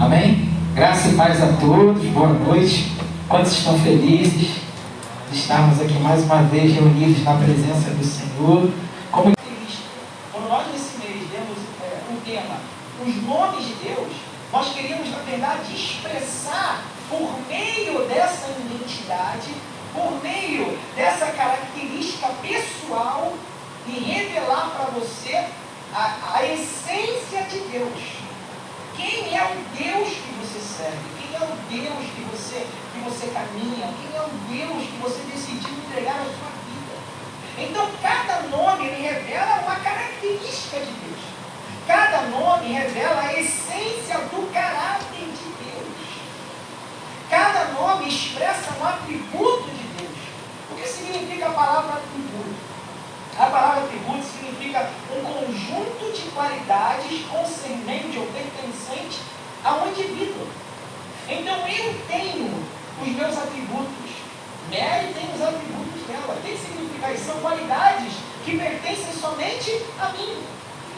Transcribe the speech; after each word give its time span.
Amém? 0.00 0.48
Graça 0.74 1.08
e 1.08 1.14
paz 1.14 1.42
a 1.42 1.48
todos, 1.60 2.02
boa 2.06 2.28
noite. 2.28 2.90
Quantos 3.28 3.52
estão 3.52 3.78
felizes 3.80 4.56
de 5.30 5.38
estarmos 5.38 5.78
aqui 5.78 5.92
mais 6.00 6.22
uma 6.24 6.42
vez 6.44 6.74
reunidos 6.74 7.22
na 7.22 7.34
presença 7.36 7.90
do 7.90 8.02
Senhor? 8.02 8.70
Como 9.12 9.34
quando 10.32 10.48
nós 10.48 10.66
nesse 10.72 10.98
mês 10.98 11.28
demos 11.30 11.58
é, 11.82 12.00
um 12.10 12.16
tema, 12.20 12.56
os 13.06 13.22
nomes 13.24 13.66
de 13.66 13.74
Deus, 13.74 14.12
nós 14.50 14.72
queríamos, 14.72 15.10
na 15.10 15.18
verdade, 15.18 15.74
expressar 15.74 16.82
por 17.10 17.38
meio 17.46 18.06
dessa 18.08 18.48
identidade, 18.50 19.54
por 19.94 20.22
meio 20.22 20.78
dessa 20.96 21.26
característica 21.26 22.28
pessoal 22.42 23.34
e 23.86 23.92
revelar 23.92 24.70
para 24.76 24.86
você 24.98 25.44
a, 25.94 26.16
a 26.34 26.46
essência 26.46 27.42
de 27.50 27.58
Deus. 27.70 28.29
Quem 29.00 29.34
é 29.34 29.42
o 29.42 29.54
Deus 29.74 30.08
que 30.08 30.32
você 30.40 30.60
serve? 30.60 30.98
Quem 31.18 31.34
é 31.34 31.40
o 31.40 31.56
Deus 31.70 32.04
que 32.14 32.22
você, 32.30 32.66
que 32.92 33.00
você 33.00 33.28
caminha? 33.28 33.94
Quem 33.96 34.14
é 34.14 34.20
o 34.20 34.28
Deus 34.46 34.86
que 34.86 34.98
você 35.00 35.22
decidiu 35.22 35.70
entregar 35.70 36.16
a 36.16 36.24
sua 36.24 36.50
vida? 36.68 36.94
Então, 37.56 37.90
cada 38.02 38.42
nome 38.48 38.90
revela 38.90 39.62
uma 39.62 39.76
característica 39.76 40.80
de 40.80 40.92
Deus. 40.92 41.20
Cada 41.86 42.22
nome 42.24 42.74
revela 42.74 43.22
a 43.22 43.32
essência 43.32 44.18
do 44.18 44.52
caráter 44.52 45.24
de 45.24 45.48
Deus. 45.64 45.96
Cada 47.30 47.64
nome 47.72 48.06
expressa 48.06 48.70
um 48.78 48.86
atributo 48.86 49.70
de 49.70 50.04
Deus. 50.04 50.18
O 50.70 50.74
que 50.74 50.86
significa 50.86 51.48
a 51.48 51.52
palavra 51.52 51.94
atributo? 51.94 52.69
A 53.38 53.46
palavra 53.46 53.84
atributo 53.84 54.22
significa 54.22 54.90
um 55.10 55.22
conjunto 55.22 56.12
de 56.12 56.30
qualidades 56.30 57.26
concernente 57.26 58.18
ou 58.18 58.26
pertencente 58.26 59.20
a 59.64 59.74
um 59.76 59.88
indivíduo. 59.88 60.46
Então 61.28 61.68
eu 61.68 61.94
tenho 62.08 62.66
os 63.00 63.08
meus 63.08 63.38
atributos. 63.38 64.10
Mary 64.70 65.14
tem 65.14 65.30
os 65.34 65.42
atributos 65.42 66.02
dela. 66.06 66.36
Significa 66.42 67.12
isso? 67.12 67.24
São 67.24 67.40
qualidades 67.40 68.12
que 68.44 68.58
pertencem 68.58 69.12
somente 69.14 69.84
a 70.00 70.08
mim. 70.10 70.44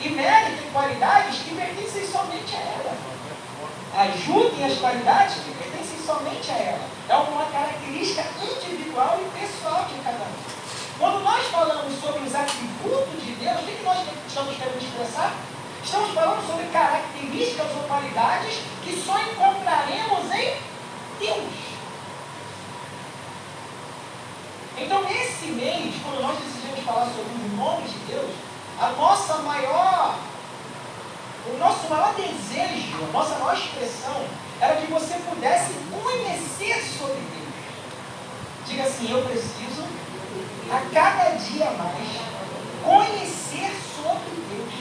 E 0.01 0.09
Mary 0.11 0.57
tem 0.57 0.71
qualidades 0.73 1.39
que 1.39 1.55
pertencem 1.55 2.07
somente 2.07 2.57
a 2.57 2.61
ela. 2.61 2.97
Ajudem 3.95 4.65
as 4.65 4.79
qualidades 4.79 5.35
que 5.37 5.53
pertencem 5.53 5.99
somente 6.05 6.51
a 6.51 6.57
ela. 6.57 6.89
É 7.09 7.17
uma 7.17 7.45
característica 7.47 8.25
individual 8.41 9.21
e 9.21 9.39
pessoal 9.39 9.85
de 9.85 10.03
cada 10.03 10.25
um. 10.25 10.62
Quando 11.03 11.25
nós 11.25 11.45
falamos 11.49 12.01
sobre 12.01 12.21
os 12.21 12.33
atributos 12.33 13.25
de 13.25 13.33
Deus, 13.33 13.59
o 13.59 13.65
que 13.65 13.83
nós 13.83 14.07
estamos 14.25 14.57
querendo 14.57 14.81
expressar? 14.81 15.35
Estamos 15.85 16.15
falando 16.15 16.47
sobre 16.47 16.67
características 16.67 17.67
ou 17.75 17.83
qualidades 17.89 18.61
que 18.85 19.03
só 19.05 19.19
encontraremos 19.19 20.33
em 20.33 20.59
Deus. 21.19 21.55
Então, 24.79 25.03
nesse 25.03 25.47
mês, 25.47 25.93
quando 26.05 26.23
nós 26.23 26.39
decidimos 26.39 26.85
falar 26.85 27.07
sobre 27.07 27.47
os 27.47 27.53
nomes 27.59 27.91
de 27.91 27.99
Deus, 28.07 28.31
a 28.81 28.91
nossa 28.91 29.39
maior, 29.39 30.19
o 31.53 31.59
nosso 31.59 31.89
maior 31.91 32.15
desejo, 32.15 33.03
a 33.09 33.13
nossa 33.13 33.35
maior 33.41 33.57
expressão, 33.57 34.25
era 34.61 34.77
que 34.77 34.87
você 34.87 35.15
pudesse 35.29 35.73
conhecer 35.91 36.81
sobre 36.97 37.17
Deus. 37.17 38.69
Diga 38.69 38.85
assim, 38.85 39.11
eu 39.11 39.21
preciso 39.23 40.02
a 40.71 40.81
cada 40.93 41.31
dia 41.37 41.71
mais 41.73 42.33
conhecer 42.85 43.71
sobre 43.95 44.31
Deus. 44.49 44.73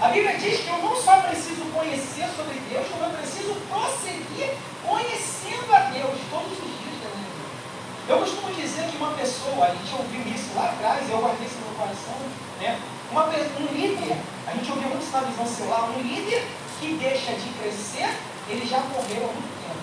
A 0.00 0.08
Bíblia 0.08 0.38
diz 0.38 0.60
que 0.60 0.68
eu 0.68 0.78
não 0.78 0.96
só 0.96 1.20
preciso 1.20 1.62
conhecer 1.72 2.26
sobre 2.36 2.58
Deus, 2.70 2.86
como 2.88 3.04
eu 3.04 3.18
preciso 3.18 3.54
prosseguir 3.68 4.54
conhecendo 4.86 5.74
a 5.74 5.80
Deus 5.90 6.18
todos 6.30 6.52
os 6.52 6.72
dias 6.80 6.96
da 7.02 7.10
minha 7.14 7.28
vida. 7.28 8.08
Eu 8.08 8.18
costumo 8.18 8.54
dizer 8.54 8.84
que 8.90 8.96
uma 8.96 9.12
pessoa, 9.12 9.66
a 9.66 9.74
gente 9.74 9.92
ouviu 9.92 10.20
isso 10.32 10.50
lá 10.56 10.70
atrás, 10.70 11.08
eu 11.08 11.18
guardei 11.18 11.46
isso 11.46 11.56
no 11.60 11.66
meu 11.66 11.74
coração, 11.78 12.16
né? 12.60 12.80
Uma, 13.10 13.26
um 13.26 13.74
líder, 13.74 14.16
a 14.46 14.52
gente 14.52 14.70
ouviu 14.70 14.88
muito 14.88 15.10
na 15.10 15.20
visão 15.20 15.46
celular, 15.46 15.90
um 15.90 16.00
líder 16.00 16.46
que 16.78 16.94
deixa 16.94 17.32
de 17.32 17.48
crescer, 17.60 18.16
ele 18.48 18.66
já 18.66 18.80
morreu 18.80 19.28
há 19.28 19.32
muito 19.32 19.52
tempo. 19.62 19.80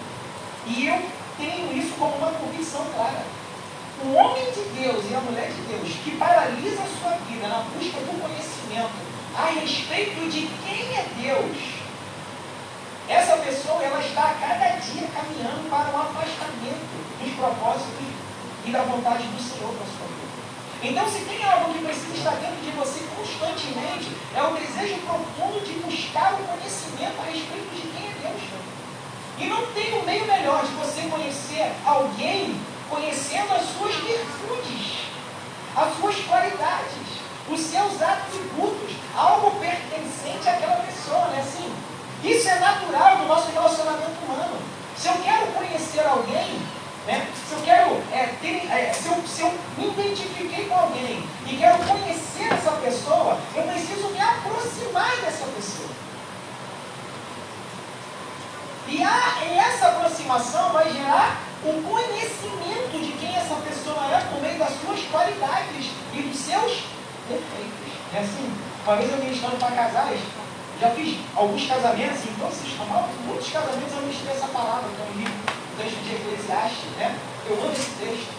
E 0.65 0.87
eu 0.87 1.01
tenho 1.37 1.77
isso 1.77 1.93
como 1.99 2.15
uma 2.15 2.31
convicção 2.31 2.83
clara 2.95 3.23
o 4.03 4.13
homem 4.13 4.45
de 4.51 4.61
Deus 4.79 5.03
e 5.09 5.15
a 5.15 5.19
mulher 5.21 5.49
de 5.49 5.61
Deus 5.61 5.89
que 6.03 6.17
paralisa 6.17 6.83
a 6.83 6.99
sua 6.99 7.17
vida 7.25 7.47
na 7.47 7.65
busca 7.73 7.99
do 8.01 8.21
conhecimento 8.21 9.07
a 9.35 9.45
respeito 9.59 10.29
de 10.29 10.47
quem 10.65 10.97
é 10.97 11.05
Deus, 11.21 11.57
essa 13.07 13.37
pessoa 13.37 13.83
ela 13.83 13.99
está 13.99 14.23
a 14.23 14.33
cada 14.33 14.69
dia 14.81 15.07
caminhando 15.13 15.69
para 15.69 15.89
um 15.95 16.01
afastamento 16.01 16.89
dos 17.21 17.33
propósitos 17.35 18.07
e 18.65 18.71
da 18.71 18.81
vontade 18.83 19.23
do 19.23 19.41
Senhor 19.41 19.73
para 19.73 19.83
a 19.83 19.93
sua 19.93 20.07
vida. 20.07 20.27
Então, 20.83 21.09
se 21.09 21.25
tem 21.25 21.43
algo 21.43 21.73
que 21.73 21.85
precisa 21.85 22.17
estar 22.17 22.35
dentro 22.35 22.61
de 22.61 22.71
você 22.71 23.05
constantemente, 23.15 24.11
é 24.35 24.43
o 24.43 24.53
desejo 24.53 24.99
profundo 25.05 25.65
de 25.65 25.73
buscar 25.79 26.33
o 26.33 26.43
conhecimento 26.43 27.21
a 27.21 27.25
respeito 27.25 27.69
de 27.73 27.81
quem 27.87 28.09
é 28.09 28.13
Deus. 28.21 28.41
E 29.39 29.45
não 29.45 29.65
tem 29.73 29.99
um 29.99 30.05
meio 30.05 30.25
melhor 30.25 30.65
de 30.65 30.73
você 30.73 31.01
conhecer 31.09 31.71
alguém 31.85 32.59
conhecendo 32.89 33.53
as 33.53 33.63
suas 33.77 33.95
virtudes, 33.95 34.97
as 35.75 35.95
suas 35.97 36.15
qualidades, 36.25 37.17
os 37.49 37.59
seus 37.59 38.01
atributos, 38.01 38.95
algo 39.15 39.51
pertencente 39.59 40.49
àquela 40.49 40.77
pessoa, 40.77 41.27
né? 41.27 41.39
Assim, 41.39 41.73
isso 42.23 42.49
é 42.49 42.59
natural 42.59 43.17
do 43.17 43.27
nosso 43.27 43.51
relacionamento 43.51 44.25
humano. 44.25 44.59
Se 44.97 45.07
eu 45.07 45.13
quero 45.23 45.47
conhecer 45.47 46.05
alguém, 46.05 46.61
né? 47.05 47.27
se 47.47 47.53
eu 47.53 47.61
quero 47.61 47.91
é, 48.11 48.33
ter, 48.41 48.69
é, 48.69 48.91
se, 48.91 49.07
eu, 49.07 49.23
se 49.25 49.41
eu 49.41 49.53
me 49.77 49.87
identifiquei 49.87 50.65
com 50.65 50.75
alguém 50.75 51.23
e 51.45 51.57
quero 51.57 51.77
conhecer 51.85 52.51
essa 52.51 52.71
pessoa, 52.71 53.39
eu 53.55 53.63
preciso 53.63 54.09
me 54.09 54.19
aproximar 54.19 55.15
dessa 55.17 55.45
pessoa. 55.55 55.89
E, 58.87 59.03
a, 59.03 59.37
e 59.45 59.57
essa 59.57 59.87
aproximação 59.87 60.71
vai 60.71 60.91
gerar 60.91 61.46
o 61.63 61.81
conhecimento 61.81 62.99
de 63.01 63.11
quem 63.13 63.35
essa 63.35 63.55
pessoa 63.55 64.05
é 64.11 64.21
por 64.29 64.41
meio 64.41 64.59
das 64.59 64.73
suas 64.81 65.01
qualidades 65.11 65.89
e 66.13 66.21
dos 66.21 66.37
seus 66.37 66.83
defeitos. 67.27 67.91
É 68.13 68.19
assim, 68.19 68.53
uma 68.85 68.95
vez 68.95 69.11
eu 69.11 69.17
ministrando 69.17 69.57
para 69.57 69.71
casais, 69.71 70.19
já 70.79 70.91
fiz 70.91 71.17
alguns 71.35 71.65
casamentos, 71.67 72.19
então 72.29 72.49
vocês 72.49 72.73
tomaram 72.77 73.09
muitos 73.25 73.49
casamentos 73.49 73.93
eu 73.93 74.01
ministrei 74.01 74.33
essa 74.33 74.47
palavra, 74.47 74.85
é 74.87 75.11
um 75.11 75.17
livro, 75.17 75.33
o 75.33 75.81
texto 75.81 76.03
de 76.03 76.15
Eclesiastes, 76.15 76.91
né? 76.97 77.17
Eu 77.49 77.55
amo 77.63 77.73
esse 77.73 77.91
texto. 77.97 78.37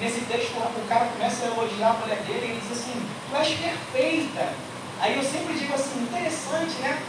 Nesse 0.00 0.20
texto 0.22 0.52
o 0.56 0.88
cara 0.88 1.06
começa 1.06 1.44
a 1.44 1.48
elogiar 1.48 1.90
a 1.90 1.92
mulher 1.94 2.18
dele 2.26 2.46
e 2.46 2.50
ele 2.50 2.60
diz 2.60 2.72
assim, 2.72 3.08
tu 3.30 3.36
és 3.36 3.48
perfeita. 3.48 4.52
Aí 5.00 5.16
eu 5.16 5.22
sempre 5.22 5.54
digo 5.54 5.74
assim, 5.74 6.02
interessante, 6.02 6.74
né? 6.80 7.00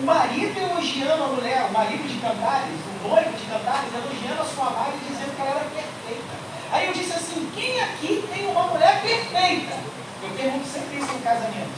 O 0.00 0.02
marido 0.02 0.58
elogiando 0.58 1.24
a 1.24 1.26
mulher, 1.26 1.66
o 1.68 1.72
marido 1.74 2.08
de 2.08 2.18
Cantares, 2.20 2.72
o 3.04 3.08
noivo 3.08 3.36
de 3.36 3.44
Cantares, 3.44 3.92
elogiando 3.92 4.40
a 4.40 4.44
sua 4.46 4.68
amada 4.68 4.92
e 4.96 5.12
dizendo 5.12 5.36
que 5.36 5.42
ela 5.42 5.50
era 5.50 5.60
perfeita. 5.60 6.34
Aí 6.72 6.86
eu 6.86 6.92
disse 6.94 7.12
assim: 7.12 7.50
quem 7.54 7.78
aqui 7.82 8.26
tem 8.32 8.46
uma 8.46 8.62
mulher 8.68 9.02
perfeita? 9.02 9.76
Eu 10.22 10.30
pergunto 10.30 10.66
sempre 10.66 10.96
isso 10.96 11.12
no 11.12 11.20
casamento. 11.20 11.70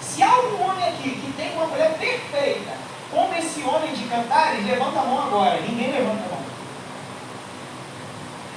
Se 0.00 0.22
há 0.22 0.30
algum 0.30 0.64
homem 0.64 0.88
aqui 0.88 1.10
que 1.10 1.32
tem 1.36 1.52
uma 1.52 1.66
mulher 1.66 1.98
perfeita, 1.98 2.72
como 3.10 3.34
esse 3.34 3.62
homem 3.62 3.92
de 3.92 4.04
Cantares, 4.04 4.64
levanta 4.64 5.00
a 5.00 5.04
mão 5.04 5.26
agora. 5.26 5.60
Ninguém 5.60 5.92
levanta 5.92 6.24
a 6.24 6.28
mão. 6.30 6.46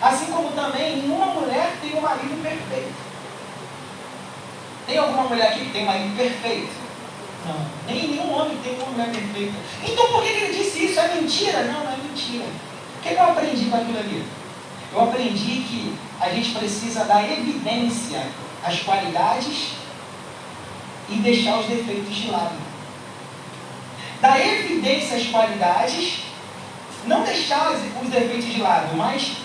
Assim 0.01 0.31
como 0.31 0.49
também 0.53 1.01
nenhuma 1.01 1.25
mulher 1.25 1.73
tem 1.81 1.93
um 1.93 2.01
marido 2.01 2.41
perfeito. 2.41 2.93
Tem 4.87 4.97
alguma 4.97 5.23
mulher 5.23 5.49
aqui 5.49 5.65
que 5.65 5.71
tem 5.71 5.83
um 5.83 5.87
marido 5.87 6.15
perfeito? 6.15 6.78
Nem 7.85 8.07
nenhum 8.09 8.33
homem 8.33 8.57
tem 8.63 8.75
uma 8.75 8.87
mulher 8.87 9.09
perfeita. 9.11 9.53
Então 9.83 10.07
por 10.07 10.23
que 10.23 10.29
ele 10.29 10.57
disse 10.57 10.85
isso? 10.85 10.99
É 10.99 11.15
mentira? 11.15 11.63
Não, 11.63 11.83
não 11.83 11.91
é 11.91 11.97
mentira. 11.97 12.45
O 12.97 13.01
que 13.01 13.13
eu 13.13 13.23
aprendi 13.23 13.65
com 13.65 13.77
aquilo 13.77 13.99
ali? 13.99 14.25
Eu 14.91 15.01
aprendi 15.01 15.63
que 15.67 15.95
a 16.19 16.29
gente 16.29 16.51
precisa 16.51 17.05
dar 17.05 17.23
evidência 17.23 18.21
às 18.63 18.79
qualidades 18.81 19.69
e 21.09 21.15
deixar 21.15 21.59
os 21.59 21.67
defeitos 21.67 22.15
de 22.15 22.29
lado. 22.29 22.55
Dar 24.21 24.39
evidência 24.39 25.17
às 25.17 25.27
qualidades, 25.27 26.23
não 27.05 27.23
deixar 27.23 27.71
os 27.71 28.09
defeitos 28.09 28.53
de 28.53 28.61
lado, 28.61 28.95
mas 28.97 29.37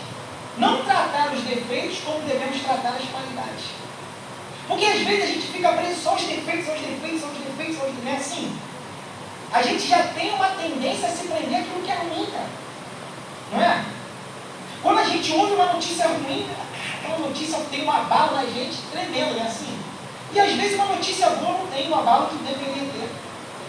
não 0.58 0.84
tratar 0.84 1.32
os 1.32 1.42
defeitos 1.42 1.98
como 2.04 2.20
devemos 2.20 2.60
tratar 2.62 2.90
as 2.90 3.04
qualidades. 3.04 3.83
Porque 4.66 4.86
às 4.86 5.00
vezes 5.00 5.24
a 5.24 5.26
gente 5.26 5.46
fica 5.46 5.72
preso 5.72 6.00
só 6.00 6.10
aos 6.10 6.22
defeitos, 6.22 6.68
aos 6.68 6.80
defeitos, 6.80 7.22
aos 7.22 7.32
defeitos, 7.32 7.80
aos 7.80 7.92
defeitos. 7.92 8.04
Não 8.04 8.12
é 8.12 8.16
assim. 8.16 8.58
A 9.52 9.62
gente 9.62 9.86
já 9.86 10.02
tem 10.08 10.30
uma 10.32 10.48
tendência 10.48 11.08
a 11.08 11.10
se 11.12 11.28
prender 11.28 11.60
aquilo 11.60 11.82
que 11.82 11.90
é 11.90 11.94
ruim, 11.94 12.26
cara. 12.26 12.48
Não 13.52 13.62
é? 13.62 13.84
Quando 14.82 14.98
a 14.98 15.04
gente 15.04 15.32
ouve 15.32 15.54
uma 15.54 15.72
notícia 15.72 16.08
ruim, 16.08 16.46
aquela 16.98 17.18
notícia 17.18 17.58
tem 17.70 17.82
uma 17.82 18.00
bala 18.04 18.42
na 18.42 18.46
gente 18.46 18.78
tremendo, 18.90 19.34
não 19.34 19.44
é 19.44 19.46
assim? 19.46 19.78
E 20.32 20.40
às 20.40 20.52
vezes 20.52 20.74
uma 20.74 20.86
notícia 20.86 21.30
boa 21.30 21.58
não 21.58 21.66
tem 21.68 21.86
uma 21.86 22.02
bala 22.02 22.28
que 22.28 22.36
deveria 22.36 22.90
ter. 22.90 23.10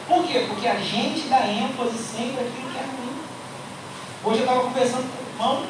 Por 0.07 0.25
quê? 0.25 0.45
Porque 0.47 0.67
a 0.67 0.75
gente 0.75 1.27
dá 1.27 1.47
ênfase 1.47 1.97
sempre 1.97 2.41
àquilo 2.41 2.71
que 2.71 2.77
é 2.77 2.81
ruim. 2.81 3.15
Hoje 4.23 4.39
eu 4.39 4.45
estava 4.45 4.61
conversando 4.61 5.11
com 5.11 5.23
o 5.23 5.29
irmão, 5.29 5.65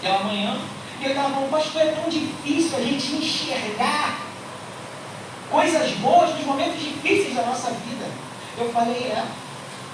pela 0.00 0.24
manhã, 0.24 0.58
e 1.00 1.04
ele 1.04 1.12
estava 1.14 1.34
falando, 1.34 1.50
pastor, 1.50 1.82
é 1.82 1.86
tão 1.86 2.08
difícil 2.08 2.78
a 2.78 2.80
gente 2.80 3.16
enxergar 3.16 4.18
coisas 5.52 5.90
boas 5.98 6.34
nos 6.34 6.46
momentos 6.46 6.80
difíceis 6.80 7.34
da 7.36 7.42
nossa 7.42 7.70
vida. 7.70 8.06
Eu 8.58 8.72
falei, 8.72 9.04
é. 9.04 9.24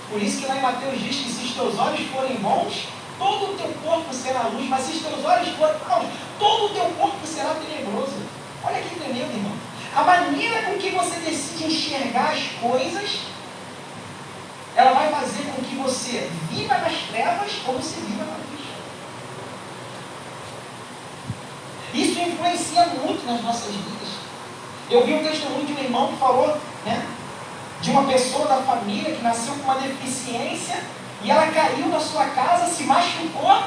Por 0.08 0.22
isso 0.22 0.40
que 0.40 0.46
lá 0.46 0.56
em 0.56 0.62
Mateus 0.62 0.98
diz 1.00 1.16
que 1.16 1.30
se 1.30 1.44
os 1.44 1.52
teus 1.52 1.78
olhos 1.78 2.08
forem 2.10 2.36
bons, 2.36 2.88
todo 3.18 3.52
o 3.52 3.56
teu 3.56 3.68
corpo 3.84 4.14
será 4.14 4.44
luz, 4.44 4.66
mas 4.68 4.84
se 4.84 4.92
os 4.92 5.02
teus 5.02 5.24
olhos 5.24 5.48
forem 5.48 5.76
maus, 5.86 6.06
todo 6.38 6.66
o 6.66 6.68
teu 6.70 6.84
corpo 6.96 7.26
será 7.26 7.54
tenebroso. 7.54 8.16
Olha 8.64 8.80
que 8.80 8.98
tremendo, 8.98 9.34
irmão. 9.34 9.52
A 9.94 10.04
maneira 10.04 10.62
com 10.62 10.78
que 10.78 10.90
você 10.90 11.16
decide 11.20 11.64
enxergar 11.64 12.30
as 12.30 12.42
coisas, 12.60 13.18
ela 14.76 14.92
vai 14.92 15.10
fazer 15.10 15.42
com 15.52 15.62
que 15.62 15.74
você 15.74 16.30
viva 16.50 16.78
nas 16.78 16.96
trevas 17.10 17.52
ou 17.66 17.74
você 17.74 18.00
viva 18.00 18.24
na 18.24 18.36
luz. 18.36 18.48
Isso 21.94 22.20
influencia 22.20 22.86
muito 22.86 23.26
nas 23.26 23.42
nossas 23.42 23.74
vidas. 23.74 24.17
Eu 24.90 25.04
vi 25.04 25.14
um 25.14 25.22
testemunho 25.22 25.66
de 25.66 25.72
um 25.74 25.78
irmão 25.78 26.08
que 26.08 26.16
falou, 26.16 26.56
né, 26.84 27.06
de 27.80 27.90
uma 27.90 28.04
pessoa 28.04 28.46
da 28.46 28.56
família 28.56 29.14
que 29.14 29.22
nasceu 29.22 29.54
com 29.54 29.64
uma 29.64 29.76
deficiência 29.76 30.82
e 31.22 31.30
ela 31.30 31.46
caiu 31.48 31.88
na 31.88 32.00
sua 32.00 32.24
casa, 32.26 32.66
se 32.66 32.84
machucou. 32.84 33.64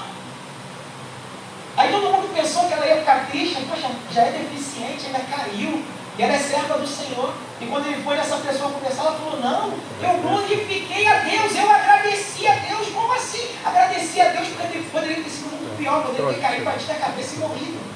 Aí 1.77 1.91
todo 1.91 2.11
mundo 2.11 2.33
pensou 2.33 2.67
que 2.67 2.73
ela 2.73 2.85
ia 2.85 2.97
ficar 2.97 3.27
triste, 3.27 3.63
poxa, 3.69 3.89
já 4.11 4.23
é 4.23 4.31
deficiente, 4.31 5.05
ainda 5.05 5.19
caiu, 5.19 5.83
e 6.17 6.21
ela 6.21 6.33
é 6.33 6.39
serva 6.39 6.77
do 6.77 6.87
Senhor. 6.87 7.33
E 7.59 7.65
quando 7.67 7.85
ele 7.85 8.03
foi 8.03 8.15
nessa 8.15 8.37
pessoa 8.37 8.71
conversar, 8.71 9.03
ela 9.03 9.17
falou, 9.17 9.39
não, 9.39 9.73
eu 10.01 10.21
glorifiquei 10.21 11.07
a 11.07 11.19
Deus, 11.19 11.55
eu 11.55 11.71
agradeci 11.71 12.47
a 12.47 12.55
Deus. 12.55 12.89
Como 12.89 13.13
assim? 13.13 13.47
Agradeci 13.63 14.19
a 14.19 14.29
Deus 14.29 14.47
porque 14.49 14.79
poderia 14.91 15.23
ter 15.23 15.29
sido 15.29 15.51
muito 15.51 15.77
pior, 15.77 16.03
poderia 16.03 16.33
ter 16.33 16.41
caído, 16.41 16.65
batido 16.65 16.91
a 16.91 16.95
cabeça 16.95 17.35
e 17.35 17.39
morrido. 17.39 17.90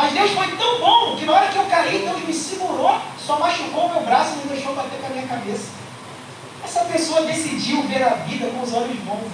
Mas 0.00 0.12
Deus 0.12 0.30
foi 0.30 0.56
tão 0.56 0.78
bom 0.78 1.16
que 1.16 1.24
na 1.24 1.32
hora 1.32 1.48
que 1.48 1.56
eu 1.58 1.64
caí, 1.64 2.06
Deus 2.06 2.22
me 2.22 2.32
segurou, 2.32 3.00
só 3.26 3.36
machucou 3.40 3.86
o 3.86 3.92
meu 3.94 4.02
braço 4.02 4.34
e 4.34 4.46
me 4.46 4.54
deixou 4.54 4.72
bater 4.72 5.00
com 5.00 5.06
a 5.06 5.10
minha 5.10 5.26
cabeça. 5.26 5.70
Essa 6.64 6.84
pessoa 6.84 7.22
decidiu 7.22 7.82
ver 7.82 8.04
a 8.04 8.10
vida 8.10 8.46
com 8.46 8.62
os 8.62 8.72
olhos 8.72 8.96
bons. 9.00 9.28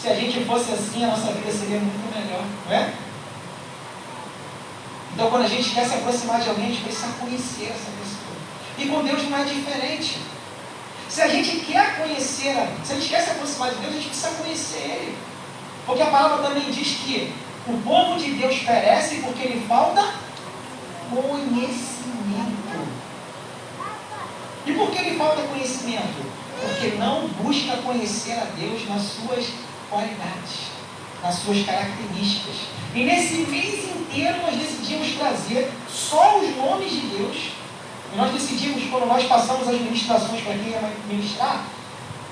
Se 0.00 0.08
a 0.08 0.14
gente 0.14 0.44
fosse 0.46 0.72
assim, 0.72 1.04
a 1.04 1.08
nossa 1.08 1.30
vida 1.32 1.52
seria 1.52 1.78
muito 1.78 2.16
melhor, 2.16 2.42
não 2.66 2.72
é? 2.74 2.94
Então, 5.12 5.30
quando 5.30 5.44
a 5.44 5.48
gente 5.48 5.74
quer 5.74 5.84
se 5.86 5.94
aproximar 5.96 6.40
de 6.40 6.48
alguém, 6.48 6.64
a 6.64 6.68
gente 6.68 6.84
precisa 6.84 7.08
conhecer 7.20 7.64
essa 7.64 7.90
pessoa. 8.00 8.38
E 8.78 8.86
com 8.86 9.04
Deus 9.04 9.28
não 9.28 9.38
é 9.38 9.44
diferente. 9.44 10.20
Se 11.06 11.20
a 11.20 11.28
gente 11.28 11.66
quer 11.66 11.98
conhecer, 11.98 12.56
se 12.82 12.92
a 12.92 12.96
gente 12.96 13.08
quer 13.10 13.20
se 13.20 13.30
aproximar 13.32 13.70
de 13.72 13.76
Deus, 13.76 13.92
a 13.92 13.96
gente 13.96 14.08
precisa 14.08 14.30
conhecer 14.30 14.78
Ele. 14.78 15.18
Porque 15.84 16.02
a 16.02 16.06
palavra 16.06 16.48
também 16.48 16.70
diz 16.70 16.96
que 17.04 17.34
o 17.68 17.82
povo 17.82 18.18
de 18.18 18.30
Deus 18.32 18.58
perece 18.60 19.16
porque 19.16 19.46
lhe 19.46 19.60
falta 19.66 20.14
conhecimento. 21.10 22.88
E 24.66 24.72
por 24.72 24.90
que 24.90 25.02
lhe 25.02 25.18
falta 25.18 25.42
conhecimento? 25.42 26.26
Porque 26.60 26.96
não 26.96 27.28
busca 27.28 27.76
conhecer 27.78 28.32
a 28.32 28.44
Deus 28.58 28.88
nas 28.88 29.02
suas 29.02 29.46
qualidades, 29.90 30.68
nas 31.22 31.34
suas 31.36 31.64
características. 31.64 32.56
E 32.94 33.04
nesse 33.04 33.34
mês 33.46 33.84
inteiro 33.84 34.40
nós 34.42 34.56
decidimos 34.56 35.14
trazer 35.18 35.70
só 35.88 36.38
os 36.38 36.56
nomes 36.56 36.90
de 36.90 37.00
Deus. 37.00 37.36
E 38.12 38.16
nós 38.16 38.32
decidimos, 38.32 38.88
quando 38.90 39.06
nós 39.06 39.24
passamos 39.24 39.68
as 39.68 39.78
ministrações 39.78 40.40
para 40.40 40.54
quem 40.54 40.70
ia 40.70 40.92
ministrar, 41.06 41.66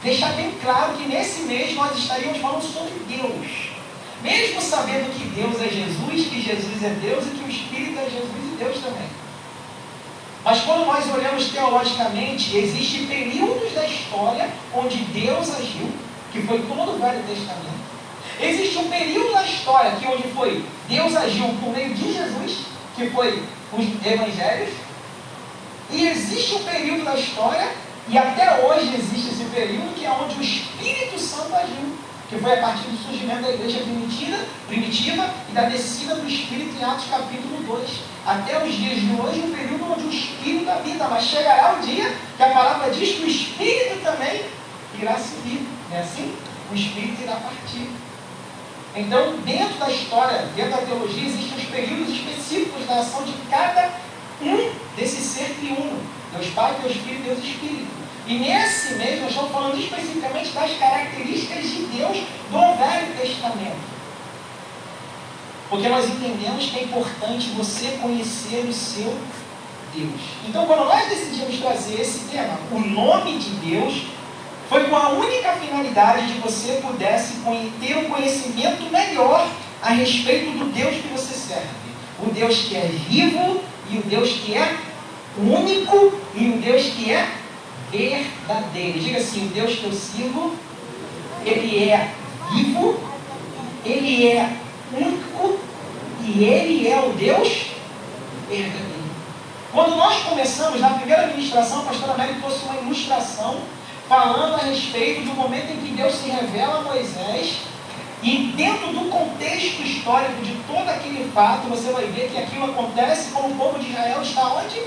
deixar 0.02 0.32
bem 0.32 0.52
claro 0.62 0.94
que 0.94 1.04
nesse 1.04 1.42
mês 1.42 1.74
nós 1.74 1.96
estaríamos 1.98 2.38
falando 2.38 2.62
sobre 2.62 2.94
Deus. 3.06 3.75
Mesmo 4.22 4.60
sabendo 4.60 5.12
que 5.12 5.28
Deus 5.28 5.60
é 5.60 5.68
Jesus, 5.68 6.28
que 6.28 6.42
Jesus 6.42 6.82
é 6.82 6.90
Deus 7.00 7.26
e 7.26 7.30
que 7.30 7.44
o 7.44 7.50
Espírito 7.50 7.98
é 7.98 8.04
Jesus 8.04 8.52
e 8.52 8.56
Deus 8.58 8.78
também. 8.78 9.08
Mas 10.44 10.60
quando 10.60 10.86
nós 10.86 11.12
olhamos 11.12 11.48
teologicamente, 11.48 12.56
existem 12.56 13.06
períodos 13.06 13.72
da 13.72 13.84
história 13.84 14.48
onde 14.72 14.98
Deus 14.98 15.50
agiu, 15.56 15.90
que 16.32 16.42
foi 16.42 16.60
todo 16.62 16.94
o 16.94 16.98
Velho 16.98 17.22
Testamento. 17.24 17.76
Existe 18.40 18.78
um 18.78 18.88
período 18.88 19.32
da 19.32 19.44
história 19.44 19.92
que 19.92 20.06
onde 20.06 20.22
foi 20.34 20.64
Deus 20.88 21.16
agiu 21.16 21.48
por 21.60 21.72
meio 21.72 21.94
de 21.94 22.12
Jesus, 22.12 22.58
que 22.94 23.10
foi 23.10 23.42
os 23.72 24.06
evangelhos. 24.06 24.70
E 25.90 26.06
existe 26.06 26.54
um 26.54 26.64
período 26.64 27.04
da 27.04 27.16
história, 27.16 27.68
e 28.08 28.16
até 28.16 28.64
hoje 28.64 28.94
existe 28.94 29.30
esse 29.30 29.44
período, 29.52 29.94
que 29.94 30.04
é 30.04 30.10
onde 30.10 30.36
o 30.38 30.42
Espírito 30.42 31.18
Santo 31.18 31.54
agiu 31.54 31.96
que 32.28 32.38
foi 32.38 32.52
a 32.52 32.60
partir 32.60 32.88
do 32.88 32.96
surgimento 32.96 33.42
da 33.42 33.50
igreja 33.50 33.78
primitiva, 33.78 34.36
primitiva 34.66 35.30
e 35.48 35.52
da 35.52 35.62
descida 35.62 36.16
do 36.16 36.28
Espírito 36.28 36.76
em 36.78 36.84
Atos 36.84 37.06
capítulo 37.08 37.62
2. 37.64 37.90
Até 38.26 38.64
os 38.64 38.74
dias 38.74 39.00
de 39.00 39.12
hoje, 39.12 39.40
um 39.40 39.52
período 39.52 39.92
onde 39.92 40.06
o 40.06 40.10
Espírito 40.10 40.68
habita, 40.68 41.06
mas 41.08 41.24
chegará 41.24 41.78
o 41.78 41.86
dia 41.86 42.12
que 42.36 42.42
a 42.42 42.50
palavra 42.50 42.90
diz 42.90 43.16
que 43.16 43.22
o 43.22 43.28
Espírito 43.28 44.02
também 44.02 44.44
irá 45.00 45.16
subir. 45.16 45.66
Não 45.88 45.96
é 45.96 46.00
assim? 46.00 46.34
O 46.70 46.74
Espírito 46.74 47.22
irá 47.22 47.36
partir. 47.36 47.88
Então, 48.96 49.36
dentro 49.44 49.78
da 49.78 49.90
história, 49.90 50.48
dentro 50.56 50.72
da 50.72 50.78
teologia, 50.78 51.28
existem 51.28 51.58
os 51.58 51.64
períodos 51.64 52.08
específicos 52.08 52.86
da 52.86 53.00
ação 53.00 53.22
de 53.22 53.34
cada 53.48 53.90
um 54.42 54.72
desse 54.96 55.20
ser 55.20 55.54
triuno. 55.60 56.00
Deus 56.32 56.46
Pai, 56.48 56.74
Deus 56.82 56.96
Filho 56.96 57.20
e 57.20 57.22
Deus 57.22 57.38
Espírito. 57.38 58.05
E 58.26 58.34
nesse 58.38 58.94
mês 58.94 59.20
nós 59.20 59.30
estamos 59.30 59.52
falando 59.52 59.78
especificamente 59.78 60.50
das 60.50 60.76
características 60.78 61.62
de 61.62 61.82
Deus 61.84 62.18
do 62.50 62.78
Velho 62.78 63.14
Testamento. 63.20 63.96
Porque 65.70 65.88
nós 65.88 66.08
entendemos 66.08 66.66
que 66.66 66.78
é 66.78 66.82
importante 66.84 67.50
você 67.50 67.98
conhecer 68.02 68.64
o 68.68 68.72
seu 68.72 69.16
Deus. 69.94 70.20
Então, 70.48 70.66
quando 70.66 70.84
nós 70.86 71.08
decidimos 71.08 71.58
trazer 71.58 72.00
esse 72.00 72.24
tema, 72.30 72.58
o 72.72 72.80
nome 72.80 73.38
de 73.38 73.50
Deus, 73.50 74.02
foi 74.68 74.84
com 74.84 74.96
a 74.96 75.10
única 75.10 75.52
finalidade 75.52 76.26
de 76.26 76.40
você 76.40 76.80
pudesse 76.82 77.34
ter 77.80 77.96
um 77.96 78.10
conhecimento 78.10 78.90
melhor 78.90 79.48
a 79.80 79.90
respeito 79.90 80.50
do 80.58 80.72
Deus 80.72 80.96
que 80.96 81.08
você 81.08 81.34
serve. 81.34 81.68
O 82.20 82.30
Deus 82.30 82.56
que 82.62 82.76
é 82.76 82.90
vivo 83.08 83.60
e 83.90 83.98
o 83.98 84.02
Deus 84.02 84.30
que 84.30 84.54
é 84.54 84.76
único 85.38 86.20
e 86.34 86.48
o 86.48 86.58
Deus 86.58 86.82
que 86.82 87.12
é 87.12 87.28
verdadeiro. 87.96 88.98
Diga 89.00 89.18
assim: 89.18 89.46
o 89.46 89.48
Deus 89.48 89.76
que 89.76 89.84
eu 89.84 89.92
sirvo, 89.92 90.54
ele 91.44 91.88
é 91.88 92.12
vivo, 92.52 93.00
ele 93.84 94.28
é 94.28 94.56
único 94.92 95.58
e 96.22 96.44
ele 96.44 96.88
é 96.88 97.00
o 97.00 97.12
Deus 97.12 97.66
verdadeiro. 98.48 98.96
Quando 99.72 99.96
nós 99.96 100.22
começamos, 100.22 100.80
na 100.80 100.90
primeira 100.90 101.26
ministração, 101.26 101.80
a 101.80 101.84
pastora 101.84 102.16
Mary 102.16 102.34
trouxe 102.40 102.64
uma 102.64 102.76
ilustração 102.76 103.60
falando 104.08 104.54
a 104.54 104.64
respeito 104.64 105.22
do 105.22 105.34
momento 105.34 105.72
em 105.72 105.76
que 105.76 105.92
Deus 105.94 106.14
se 106.14 106.30
revela 106.30 106.78
a 106.78 106.82
Moisés. 106.82 107.58
E 108.22 108.54
dentro 108.56 108.88
do 108.88 109.10
contexto 109.10 109.82
histórico 109.82 110.40
de 110.42 110.54
todo 110.66 110.88
aquele 110.88 111.30
fato, 111.32 111.68
você 111.68 111.92
vai 111.92 112.06
ver 112.06 112.30
que 112.30 112.38
aquilo 112.38 112.64
acontece 112.64 113.30
quando 113.30 113.52
o 113.52 113.56
povo 113.56 113.78
de 113.78 113.90
Israel 113.90 114.22
está 114.22 114.54
onde? 114.54 114.80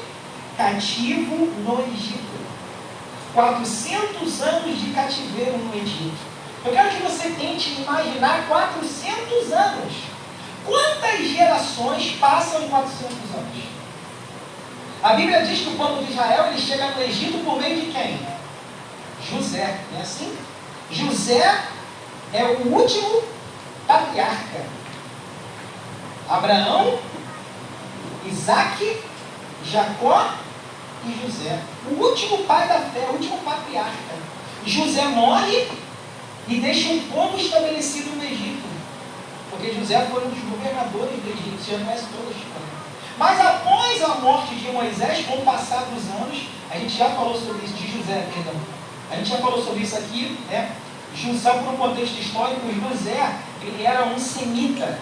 Cativo 0.58 1.36
no 1.64 1.80
Egito. 1.94 2.39
400 3.40 4.42
anos 4.42 4.82
de 4.82 4.92
cativeiro 4.92 5.58
no 5.60 5.74
Egito. 5.74 6.18
Eu 6.66 6.74
quero 6.74 6.90
que 6.90 7.04
você 7.04 7.30
tente 7.30 7.82
imaginar 7.82 8.46
400 8.50 9.54
anos. 9.54 9.94
Quantas 10.66 11.26
gerações 11.26 12.18
passam 12.20 12.64
em 12.64 12.68
400 12.68 13.16
anos? 13.36 13.64
A 15.02 15.14
Bíblia 15.14 15.46
diz 15.46 15.62
que 15.62 15.70
o 15.70 15.78
povo 15.78 16.04
de 16.04 16.12
Israel 16.12 16.48
ele 16.48 16.60
chega 16.60 16.90
no 16.90 17.02
Egito 17.02 17.46
por 17.46 17.58
meio 17.58 17.80
de 17.80 17.94
quem? 17.94 18.20
José, 19.32 19.80
não 19.90 20.00
é 20.00 20.02
assim? 20.02 20.38
José 20.92 21.64
é 22.34 22.44
o 22.44 22.68
último 22.74 23.24
patriarca. 23.88 24.66
Abraão, 26.28 27.00
Isaac, 28.26 29.02
Jacó 29.64 30.34
e 31.06 31.26
José. 31.26 31.60
O 31.90 32.04
último 32.04 32.40
pai 32.40 32.68
da 32.68 32.80
fé, 32.80 33.08
o 33.10 33.14
último 33.14 33.38
patriarca. 33.40 34.16
José 34.66 35.04
morre 35.06 35.68
e 36.48 36.56
deixa 36.60 36.90
um 36.90 37.02
povo 37.08 37.38
estabelecido 37.38 38.16
no 38.16 38.24
Egito. 38.24 38.68
Porque 39.50 39.74
José 39.74 40.06
foi 40.12 40.26
um 40.26 40.30
dos 40.30 40.40
governadores 40.40 41.22
do 41.22 41.30
Egito, 41.30 41.64
você 41.64 41.72
já 41.72 41.86
conhece 41.86 42.06
toda 42.12 42.28
a 42.28 42.32
história. 42.32 42.70
Mas 43.18 43.40
após 43.40 44.04
a 44.04 44.16
morte 44.22 44.56
de 44.56 44.72
Moisés, 44.72 45.26
com 45.26 45.36
o 45.36 45.42
passar 45.42 45.86
dos 45.86 46.04
anos, 46.10 46.48
a 46.70 46.78
gente 46.78 46.98
já 46.98 47.10
falou 47.10 47.36
sobre 47.36 47.66
isso, 47.66 47.74
de 47.74 47.92
José, 47.92 48.28
perdão. 48.34 48.54
A 49.12 49.16
gente 49.16 49.30
já 49.30 49.38
falou 49.38 49.64
sobre 49.64 49.84
isso 49.84 49.98
aqui, 49.98 50.38
né? 50.50 50.72
José, 51.16 51.52
por 51.52 51.74
um 51.74 51.78
contexto 51.78 52.20
histórico, 52.20 52.62
José, 52.72 53.36
ele 53.62 53.84
era 53.84 54.06
um 54.06 54.18
semita. 54.18 55.00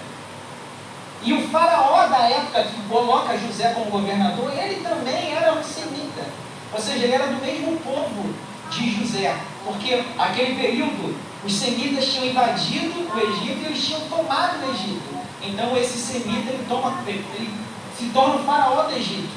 E 1.24 1.34
o 1.34 1.48
faraó 1.50 2.08
da 2.08 2.30
época 2.30 2.64
que 2.64 2.82
coloca 2.88 3.38
José 3.38 3.74
como 3.74 3.92
governador, 3.92 4.52
ele 4.58 4.82
também 4.82 5.34
era 5.34 5.54
um 5.54 5.64
semita. 5.64 6.26
Ou 6.74 6.80
seja, 6.80 7.06
ele 7.06 7.14
era 7.14 7.28
do 7.28 7.42
mesmo 7.42 7.78
povo 7.80 8.34
de 8.70 8.92
José. 8.92 9.36
Porque 9.66 10.04
aquele 10.18 10.56
período, 10.56 11.18
os 11.44 11.54
semitas 11.54 12.06
tinham 12.06 12.28
invadido 12.28 13.00
o 13.00 13.20
Egito 13.20 13.62
e 13.62 13.66
eles 13.66 13.86
tinham 13.86 14.02
tomado 14.02 14.66
o 14.66 14.72
Egito. 14.72 15.18
Então 15.42 15.76
esse 15.78 15.98
semita 15.98 16.50
ele, 16.50 16.66
toma, 16.68 16.94
ele 17.08 17.54
se 17.98 18.06
torna 18.10 18.36
o 18.36 18.44
faraó 18.44 18.84
do 18.84 18.96
Egito. 18.96 19.30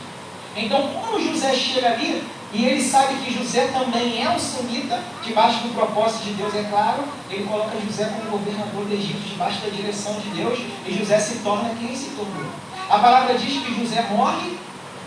Então 0.57 0.89
quando 0.89 1.23
José 1.23 1.55
chega 1.55 1.93
ali, 1.93 2.25
e 2.53 2.65
ele 2.65 2.83
sabe 2.83 3.15
que 3.15 3.33
José 3.33 3.69
também 3.69 4.25
é 4.25 4.29
um 4.29 4.39
semita, 4.39 5.01
debaixo 5.23 5.61
do 5.61 5.75
propósito 5.75 6.25
de 6.25 6.33
Deus, 6.35 6.55
é 6.55 6.65
claro. 6.65 7.05
Ele 7.31 7.45
coloca 7.45 7.79
José 7.87 8.07
como 8.07 8.39
governador 8.39 8.85
do 8.85 8.93
Egito, 8.93 9.21
debaixo 9.21 9.61
da 9.61 9.69
direção 9.69 10.15
de 10.15 10.31
Deus, 10.31 10.59
e 10.85 10.99
José 10.99 11.19
se 11.21 11.39
torna 11.39 11.71
quem 11.79 11.95
se 11.95 12.11
tornou. 12.11 12.51
A 12.89 12.99
palavra 12.99 13.39
diz 13.39 13.63
que 13.63 13.81
José 13.81 14.05
morre, 14.11 14.59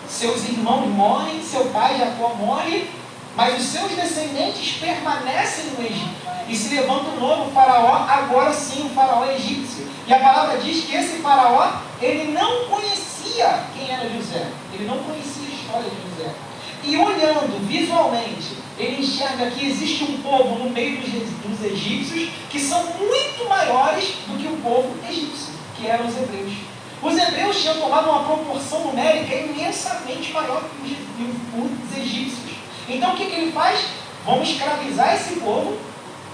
seus 0.07 0.47
irmãos 0.47 0.87
morrem, 0.87 1.43
seu 1.43 1.65
pai 1.65 1.97
Jacó 1.97 2.33
morre, 2.35 2.89
mas 3.35 3.61
os 3.61 3.67
seus 3.67 3.91
descendentes 3.91 4.77
permanecem 4.77 5.65
no 5.77 5.85
Egito. 5.85 6.23
E 6.47 6.55
se 6.55 6.75
levanta 6.75 7.09
um 7.09 7.19
novo 7.19 7.51
faraó, 7.51 8.05
agora 8.07 8.53
sim, 8.53 8.85
o 8.85 8.89
faraó 8.89 9.25
egípcio. 9.31 9.87
E 10.07 10.13
a 10.13 10.19
palavra 10.19 10.59
diz 10.59 10.85
que 10.85 10.95
esse 10.95 11.17
faraó, 11.17 11.73
ele 12.01 12.31
não 12.31 12.65
conhecia 12.65 13.63
quem 13.73 13.89
era 13.89 14.09
José. 14.09 14.47
Ele 14.73 14.85
não 14.85 14.99
conhecia 14.99 15.47
a 15.49 15.55
história 15.55 15.89
de 15.89 16.09
José. 16.09 16.33
E 16.85 16.97
olhando 16.97 17.65
visualmente, 17.67 18.57
ele 18.77 19.01
enxerga 19.01 19.49
que 19.51 19.65
existe 19.65 20.03
um 20.03 20.21
povo 20.21 20.63
no 20.63 20.69
meio 20.69 20.97
dos, 20.97 21.63
egípcios 21.63 22.29
que 22.49 22.59
são 22.59 22.83
muito 22.97 23.47
maiores 23.47 24.15
do 24.27 24.37
que 24.37 24.47
o 24.47 24.57
povo 24.57 24.93
egípcio, 25.09 25.53
que 25.77 25.87
eram 25.87 26.05
os 26.07 26.17
hebreus. 26.17 26.51
Os 27.01 27.17
hebreus 27.17 27.61
tinham 27.61 27.79
tomado 27.79 28.09
uma 28.09 28.23
proporção 28.23 28.87
numérica 28.87 29.33
imensamente 29.33 30.33
maior 30.33 30.61
que 30.83 30.97
os, 31.19 31.91
os 31.91 31.97
egípcios. 31.97 32.57
Então 32.89 33.13
o 33.13 33.15
que, 33.15 33.27
que 33.27 33.35
ele 33.35 33.51
faz? 33.53 33.79
Vamos 34.25 34.49
escravizar 34.49 35.15
esse 35.15 35.39
povo 35.39 35.77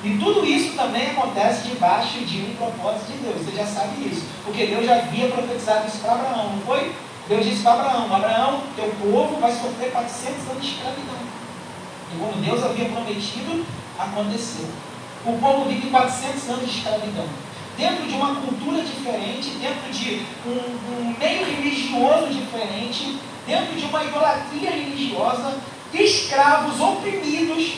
e 0.04 0.18
tudo 0.18 0.46
isso 0.46 0.76
também 0.78 1.12
acontece 1.12 1.68
debaixo 1.68 2.20
de 2.20 2.42
um 2.42 2.56
propósito 2.56 3.12
de 3.12 3.18
Deus. 3.18 3.44
Você 3.44 3.56
já 3.56 3.66
sabe 3.66 4.08
isso. 4.08 4.24
Porque 4.46 4.66
Deus 4.66 4.86
já 4.86 4.96
havia 4.96 5.28
profetizado 5.28 5.88
isso 5.88 5.98
para 6.00 6.14
Abraão, 6.14 6.54
não 6.54 6.62
foi? 6.62 6.92
Deus 7.30 7.46
disse 7.46 7.62
para 7.62 7.74
Abraão: 7.74 8.16
Abraão, 8.16 8.64
teu 8.76 8.90
povo 9.00 9.40
vai 9.40 9.52
sofrer 9.52 9.92
400 9.92 10.50
anos 10.50 10.64
de 10.64 10.72
escravidão. 10.72 11.20
E 12.12 12.18
como 12.18 12.44
Deus 12.44 12.64
havia 12.64 12.90
prometido, 12.90 13.66
aconteceu. 14.00 14.68
O 15.24 15.38
povo 15.38 15.70
vive 15.70 15.92
400 15.92 16.50
anos 16.50 16.72
de 16.72 16.78
escravidão. 16.80 17.28
Dentro 17.78 18.08
de 18.08 18.16
uma 18.16 18.36
cultura 18.36 18.82
diferente, 18.82 19.52
dentro 19.62 19.92
de 19.92 20.26
um, 20.46 21.02
um 21.02 21.16
meio 21.20 21.46
religioso 21.46 22.28
diferente, 22.34 23.20
dentro 23.46 23.76
de 23.76 23.86
uma 23.86 24.04
idolatria 24.04 24.72
religiosa, 24.72 25.56
escravos 25.94 26.80
oprimidos. 26.82 27.76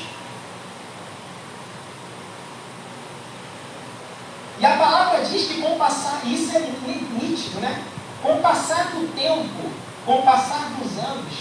E 4.60 4.66
a 4.66 4.78
palavra 4.78 5.26
diz 5.26 5.48
que 5.48 5.62
com 5.62 5.78
passar, 5.78 6.22
isso 6.26 6.56
é 6.56 6.60
nítido, 7.22 7.60
né? 7.60 7.84
Com 8.22 8.36
o 8.36 8.42
passar 8.42 8.92
do 8.92 9.14
tempo, 9.16 9.72
com 10.06 10.20
o 10.20 10.24
passar 10.24 10.70
dos 10.78 10.98
anos, 11.04 11.34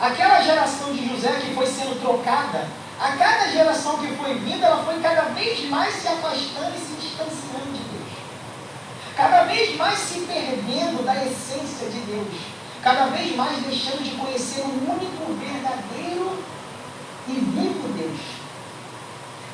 aquela 0.00 0.40
geração 0.40 0.92
de 0.92 1.08
José 1.08 1.32
que 1.40 1.54
foi 1.54 1.66
sendo 1.66 2.00
trocada, 2.00 2.68
a 3.00 3.16
cada 3.16 3.48
geração 3.48 3.98
que 3.98 4.14
foi 4.14 4.34
vindo, 4.34 4.64
ela 4.64 4.84
foi 4.84 5.00
cada 5.00 5.22
vez 5.22 5.68
mais 5.68 5.94
se 5.94 6.06
afastando 6.06 6.72
e 6.76 6.78
se 6.78 6.94
distanciando 7.00 7.72
de 7.72 7.82
Deus. 7.82 8.12
Cada 9.16 9.44
vez 9.44 9.76
mais 9.76 9.98
se 9.98 10.20
perdendo 10.20 11.04
da 11.04 11.16
essência 11.24 11.88
de 11.90 11.98
Deus. 12.00 12.28
Cada 12.82 13.06
vez 13.06 13.34
mais 13.34 13.58
deixando 13.58 14.02
de 14.02 14.10
conhecer 14.10 14.60
o 14.60 14.90
único 14.90 15.32
verdadeiro 15.34 16.42
e 17.28 17.32
vivo 17.32 17.88
Deus. 17.96 18.20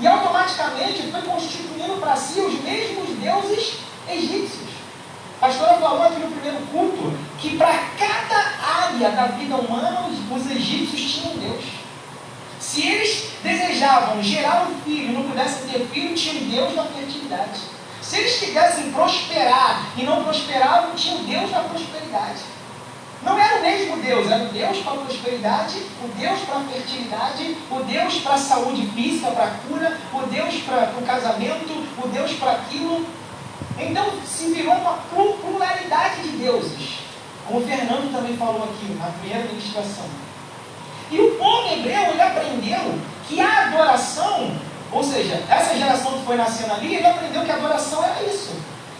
E 0.00 0.06
automaticamente 0.06 1.10
foi 1.10 1.22
constituindo 1.22 2.00
para 2.00 2.16
si 2.16 2.40
os 2.40 2.60
mesmos 2.62 3.08
deuses 3.18 3.78
egípcios. 4.08 4.77
A 5.40 5.47
pastora 5.47 5.75
falou 5.75 6.02
aqui 6.02 6.18
no 6.18 6.33
primeiro 6.33 6.59
culto 6.66 7.12
que 7.38 7.57
para 7.57 7.73
cada 7.97 8.59
área 8.61 9.11
da 9.11 9.26
vida 9.26 9.54
humana 9.54 10.09
os, 10.09 10.37
os 10.37 10.50
egípcios 10.50 11.12
tinham 11.14 11.37
Deus. 11.37 11.64
Se 12.59 12.85
eles 12.85 13.30
desejavam 13.40 14.21
gerar 14.21 14.66
um 14.68 14.75
filho 14.83 15.11
e 15.11 15.12
não 15.12 15.23
pudessem 15.23 15.68
ter 15.68 15.87
filho, 15.87 16.12
tinham 16.16 16.45
Deus 16.49 16.75
da 16.75 16.83
fertilidade. 16.87 17.61
Se 18.02 18.16
eles 18.18 18.37
quisessem 18.40 18.90
prosperar 18.90 19.92
e 19.97 20.02
não 20.02 20.25
prosperavam, 20.25 20.97
tinham 20.97 21.23
Deus 21.23 21.50
da 21.52 21.61
prosperidade. 21.61 22.40
Não 23.23 23.38
era 23.38 23.59
o 23.59 23.62
mesmo 23.62 23.97
Deus, 23.99 24.28
era 24.28 24.42
o 24.42 24.49
Deus 24.49 24.78
para 24.78 24.92
a 24.92 24.97
prosperidade, 24.97 25.83
o 26.02 26.09
Deus 26.18 26.40
para 26.40 26.57
a 26.57 26.64
fertilidade, 26.64 27.57
o 27.71 27.83
Deus 27.85 28.14
para 28.14 28.35
a 28.35 28.38
saúde 28.38 28.87
física, 28.88 29.30
para 29.30 29.45
a 29.45 29.50
cura, 29.50 30.00
o 30.14 30.23
Deus 30.26 30.54
para 30.62 30.95
o 30.99 31.02
casamento, 31.07 31.87
o 32.02 32.09
Deus 32.09 32.33
para 32.33 32.52
aquilo. 32.52 33.07
Então 33.78 34.06
se 34.26 34.52
virou 34.52 34.75
uma 34.75 34.99
pluralidade 35.40 36.23
de 36.23 36.37
deuses, 36.38 36.99
como 37.47 37.61
o 37.61 37.66
Fernando 37.66 38.12
também 38.12 38.37
falou 38.37 38.64
aqui 38.64 38.92
na 38.94 39.06
primeira 39.06 39.47
ministração. 39.47 40.04
E 41.11 41.20
o 41.20 41.37
povo 41.37 41.73
hebreu 41.73 42.11
ele 42.11 42.20
aprendeu 42.20 42.99
que 43.26 43.40
a 43.40 43.66
adoração, 43.66 44.52
ou 44.92 45.02
seja, 45.02 45.42
essa 45.49 45.76
geração 45.76 46.18
que 46.18 46.26
foi 46.26 46.37
nascendo 46.37 46.75
ali, 46.75 46.97
ele 46.97 47.06
aprendeu 47.06 47.44
que 47.44 47.50
a 47.50 47.54
adoração 47.54 48.04
era 48.04 48.23
isso. 48.25 48.56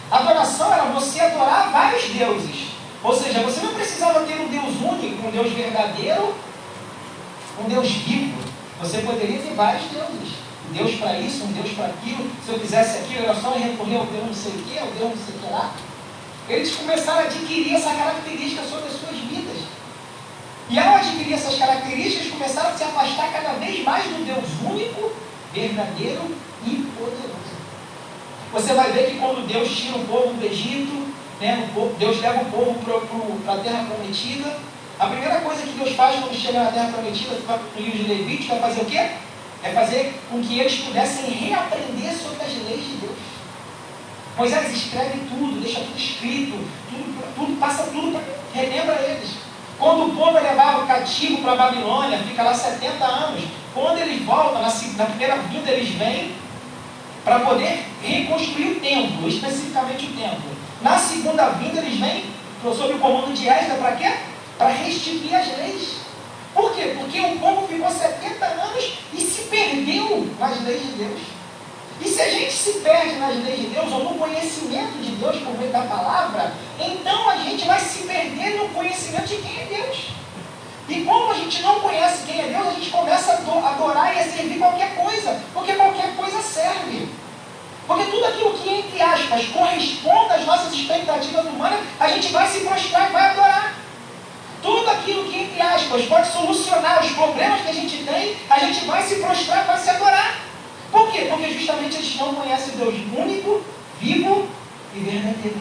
A 0.09 0.17
adoração 0.17 0.73
era 0.73 0.85
você 0.85 1.19
adorar 1.19 1.71
vários 1.71 2.05
deuses. 2.05 2.69
Ou 3.03 3.15
seja, 3.15 3.41
você 3.41 3.61
não 3.61 3.73
precisava 3.73 4.21
ter 4.21 4.39
um 4.39 4.47
Deus 4.47 4.75
único, 4.81 5.27
um 5.27 5.31
Deus 5.31 5.51
verdadeiro, 5.53 6.33
um 7.59 7.69
Deus 7.69 7.89
vivo. 7.89 8.41
Você 8.81 8.99
poderia 8.99 9.39
ter 9.39 9.53
vários 9.53 9.83
deuses. 9.91 10.48
Deus 10.73 10.95
para 10.95 11.19
isso, 11.19 11.43
um 11.43 11.51
Deus 11.51 11.71
para 11.71 11.85
aquilo. 11.85 12.29
Se 12.45 12.51
eu 12.51 12.59
fizesse 12.59 12.99
aquilo, 12.99 13.23
era 13.23 13.35
só 13.35 13.51
recorrer 13.51 13.97
ao 13.97 14.05
Deus 14.05 14.25
não 14.25 14.33
sei 14.33 14.51
o 14.51 14.63
que, 14.63 14.79
ao 14.79 14.87
Deus 14.87 15.09
não 15.09 15.25
sei 15.25 15.35
o 15.35 15.39
que 15.39 15.51
lá. 15.51 15.73
Eles 16.47 16.75
começaram 16.75 17.19
a 17.19 17.23
adquirir 17.23 17.75
essa 17.75 17.93
característica 17.93 18.63
sobre 18.63 18.87
as 18.87 18.93
suas 18.93 19.17
vidas. 19.17 19.57
E 20.69 20.77
ao 20.77 20.95
adquirir 20.95 21.33
essas 21.33 21.55
características, 21.55 22.31
começaram 22.31 22.69
a 22.69 22.77
se 22.77 22.83
afastar 22.83 23.31
cada 23.31 23.53
vez 23.53 23.83
mais 23.83 24.03
do 24.05 24.25
Deus 24.25 24.45
único, 24.63 25.11
verdadeiro 25.53 26.35
e 26.65 26.87
poderoso. 26.97 27.39
Você 28.51 28.73
vai 28.73 28.91
ver 28.91 29.11
que 29.11 29.19
quando 29.19 29.47
Deus 29.47 29.69
tira 29.69 29.97
o 29.97 30.05
povo 30.05 30.33
do 30.33 30.45
Egito, 30.45 31.07
né, 31.39 31.69
Deus 31.97 32.21
leva 32.21 32.41
o 32.41 32.45
povo 32.45 32.79
para 33.43 33.53
a 33.53 33.57
terra 33.59 33.85
prometida. 33.85 34.57
A 34.99 35.07
primeira 35.07 35.39
coisa 35.41 35.61
que 35.61 35.77
Deus 35.77 35.95
faz 35.95 36.19
quando 36.19 36.35
chega 36.35 36.63
na 36.63 36.71
terra 36.71 36.91
prometida, 36.91 37.35
no 37.35 37.81
livro 37.81 37.97
de 37.97 38.03
Levítico, 38.03 38.55
é 38.55 38.59
fazer 38.59 38.81
o 38.81 38.85
quê? 38.85 39.11
É 39.63 39.71
fazer 39.71 40.13
com 40.29 40.41
que 40.41 40.59
eles 40.59 40.79
pudessem 40.79 41.29
reaprender 41.31 42.13
sobre 42.13 42.43
as 42.43 42.53
leis 42.65 42.85
de 42.85 42.97
Deus. 42.97 43.17
Moisés 44.37 44.71
escreve 44.71 45.19
tudo, 45.29 45.59
deixa 45.59 45.81
tudo 45.81 45.97
escrito, 45.97 46.57
tudo, 46.89 47.35
tudo 47.35 47.59
passa 47.59 47.83
tudo, 47.83 48.13
para 48.13 48.61
relembra 48.61 48.95
eles. 49.01 49.31
Quando 49.77 50.07
o 50.07 50.15
povo 50.15 50.37
é 50.37 50.41
levado 50.41 50.87
cativo 50.87 51.41
para 51.41 51.53
a 51.53 51.55
Babilônia, 51.55 52.19
fica 52.19 52.43
lá 52.43 52.53
70 52.53 53.03
anos. 53.03 53.43
Quando 53.73 53.99
eles 53.99 54.23
voltam, 54.23 54.61
na, 54.61 54.67
na 54.97 55.05
primeira 55.05 55.37
vinda 55.37 55.71
eles 55.71 55.89
vêm 55.89 56.33
para 57.23 57.39
poder 57.41 57.85
reconstruir 58.01 58.71
o 58.71 58.79
templo, 58.79 59.27
especificamente 59.27 60.05
o 60.05 60.13
templo. 60.13 60.51
Na 60.81 60.97
segunda 60.97 61.49
vinda 61.49 61.79
eles 61.79 61.99
vêm 61.99 62.25
sob 62.61 62.93
o 62.93 62.99
comando 62.99 63.33
de 63.33 63.47
Esdra 63.47 63.75
para 63.75 63.95
quê? 63.95 64.13
Para 64.57 64.69
restituir 64.69 65.35
as 65.35 65.57
leis. 65.57 65.97
Por 66.53 66.73
quê? 66.73 66.95
Porque 66.97 67.19
o 67.19 67.39
povo 67.39 67.67
ficou 67.67 67.89
70 67.89 68.45
anos 68.45 68.93
e 69.13 69.21
se 69.21 69.43
perdeu 69.43 70.27
nas 70.39 70.61
leis 70.63 70.81
de 70.81 70.91
Deus. 70.93 71.19
E 72.01 72.07
se 72.07 72.21
a 72.21 72.29
gente 72.29 72.53
se 72.53 72.73
perde 72.79 73.15
nas 73.15 73.35
leis 73.43 73.59
de 73.59 73.67
Deus 73.67 73.91
ou 73.91 74.03
no 74.05 74.17
conhecimento 74.17 74.97
de 75.01 75.11
Deus 75.11 75.37
por 75.37 75.57
meio 75.57 75.71
da 75.71 75.81
palavra, 75.81 76.53
então 76.79 77.29
a 77.29 77.37
gente 77.37 77.65
vai 77.65 77.79
se 77.79 78.03
perder 78.03 78.57
no 78.57 78.69
conhecimento 78.69 79.27
de 79.27 79.35
quem 79.37 79.61
é 79.61 79.65
Deus. 79.65 79.97
E 80.87 81.03
como 81.03 81.31
a 81.31 81.35
gente 81.35 81.61
não 81.61 81.81
conhece 81.81 82.25
quem 82.25 82.41
é 82.41 82.47
Deus, 82.47 82.67
a 82.67 82.71
gente 82.71 82.89
começa 82.89 83.33
a 83.33 83.69
adorar 83.69 84.15
e 84.15 84.19
a 84.19 84.23
servir 84.23 84.57
qualquer 84.57 84.95
coisa, 84.95 85.39
porque 85.53 85.73
qualquer 85.73 86.15
coisa 86.15 86.41
serve. 86.41 87.09
Porque 87.85 88.05
tudo 88.05 88.25
aquilo 88.25 88.53
que, 88.53 88.69
entre 88.69 89.01
aspas, 89.01 89.45
corresponde 89.47 90.33
às 90.33 90.45
nossas 90.45 90.73
expectativas 90.73 91.45
humanas, 91.45 91.79
a 91.99 92.07
gente 92.07 92.31
vai 92.31 92.47
se 92.47 92.61
prostrar 92.61 93.09
e 93.09 93.13
vai 93.13 93.29
adorar. 93.29 93.78
Tudo 94.61 94.89
aquilo 94.89 95.25
que, 95.25 95.39
entre 95.39 95.61
aspas, 95.61 96.05
pode 96.05 96.31
solucionar 96.31 97.03
os 97.03 97.11
problemas 97.11 97.61
que 97.61 97.69
a 97.69 97.73
gente 97.73 98.03
tem, 98.03 98.35
a 98.49 98.59
gente 98.59 98.85
vai 98.85 99.01
se 99.03 99.15
prostrar 99.15 99.65
vai 99.65 99.77
se 99.77 99.89
adorar. 99.89 100.39
Por 100.91 101.11
quê? 101.11 101.27
Porque 101.29 101.53
justamente 101.53 101.99
gente 102.01 102.17
não 102.17 102.35
conhece 102.35 102.71
Deus 102.71 102.95
único, 103.15 103.61
vivo 103.99 104.47
e 104.95 104.99
verdadeiro. 104.99 105.57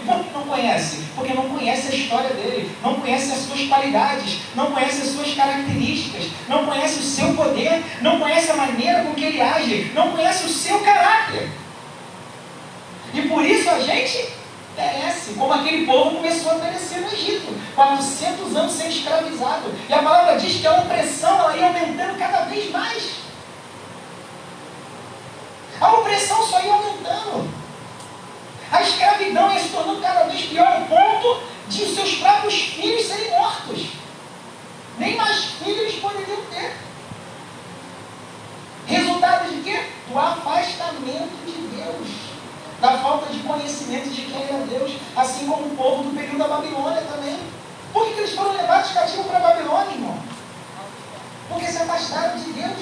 E 0.00 0.06
por 0.06 0.24
que 0.24 0.32
não 0.32 0.42
conhece? 0.44 1.04
Porque 1.14 1.34
não 1.34 1.48
conhece 1.50 1.88
a 1.88 1.94
história 1.94 2.30
dele, 2.30 2.70
não 2.82 2.94
conhece 2.94 3.32
as 3.32 3.40
suas 3.40 3.68
qualidades, 3.68 4.38
não 4.54 4.72
conhece 4.72 5.02
as 5.02 5.08
suas 5.08 5.34
características, 5.34 6.30
não 6.48 6.64
conhece 6.64 7.00
o 7.00 7.02
seu 7.02 7.34
poder, 7.34 7.82
não 8.00 8.18
conhece 8.18 8.50
a 8.50 8.56
maneira 8.56 9.04
com 9.04 9.14
que 9.14 9.24
ele 9.24 9.40
age, 9.40 9.92
não 9.94 10.12
conhece 10.12 10.46
o 10.46 10.48
seu 10.48 10.80
caráter. 10.80 11.50
E 13.12 13.22
por 13.22 13.44
isso 13.44 13.68
a 13.68 13.80
gente 13.80 14.39
perece, 14.80 15.34
como 15.34 15.52
aquele 15.52 15.84
povo 15.84 16.16
começou 16.16 16.52
a 16.52 16.54
perecer 16.56 17.00
no 17.00 17.12
Egito, 17.12 17.54
400 17.74 18.56
anos 18.56 18.72
sendo 18.72 18.90
escravizado. 18.90 19.74
E 19.88 19.92
a 19.92 20.02
palavra 20.02 20.38
diz 20.38 20.60
que 20.60 20.66
a 20.66 20.72
opressão 20.72 21.38
ela 21.38 21.56
ia 21.56 21.66
aumentando 21.66 22.18
cada 22.18 22.44
vez 22.46 22.70
mais. 22.70 23.20
A 25.80 25.92
opressão 25.94 26.46
só 26.46 26.60
ia 26.62 26.72
aumentando. 26.72 27.50
A 28.72 28.82
escravidão 28.82 29.52
ia 29.52 29.60
se 29.60 29.68
tornando 29.68 30.00
cada 30.00 30.24
vez 30.24 30.42
pior, 30.42 30.66
ao 30.66 30.82
ponto 30.82 31.42
de 31.68 31.82
os 31.82 31.94
seus 31.94 32.14
próprios 32.16 32.54
filhos 32.54 33.06
serem 33.06 33.30
mortos. 33.30 33.86
Nem 34.98 35.16
mais 35.16 35.44
filhos 35.44 35.80
eles 35.80 36.00
poderiam 36.00 36.42
ter. 36.46 36.76
Resultado 38.86 39.48
de 39.50 39.62
quê? 39.62 39.86
Do 40.08 40.18
afastamento 40.18 41.46
de 41.46 41.52
Deus 41.76 42.29
conhecimento 43.50 44.10
de 44.10 44.22
quem 44.22 44.42
era 44.42 44.64
Deus, 44.66 44.92
assim 45.16 45.46
como 45.46 45.66
o 45.66 45.76
povo 45.76 46.04
do 46.04 46.16
período 46.16 46.38
da 46.38 46.48
Babilônia 46.48 47.02
também. 47.02 47.38
Por 47.92 48.06
que 48.06 48.20
eles 48.20 48.34
foram 48.34 48.52
levados 48.52 48.92
cativos 48.92 49.26
para 49.26 49.38
a 49.38 49.40
Babilônia, 49.40 49.94
irmão? 49.94 50.18
Porque 51.48 51.66
se 51.66 51.78
afastaram 51.78 52.38
de 52.38 52.52
Deus. 52.52 52.78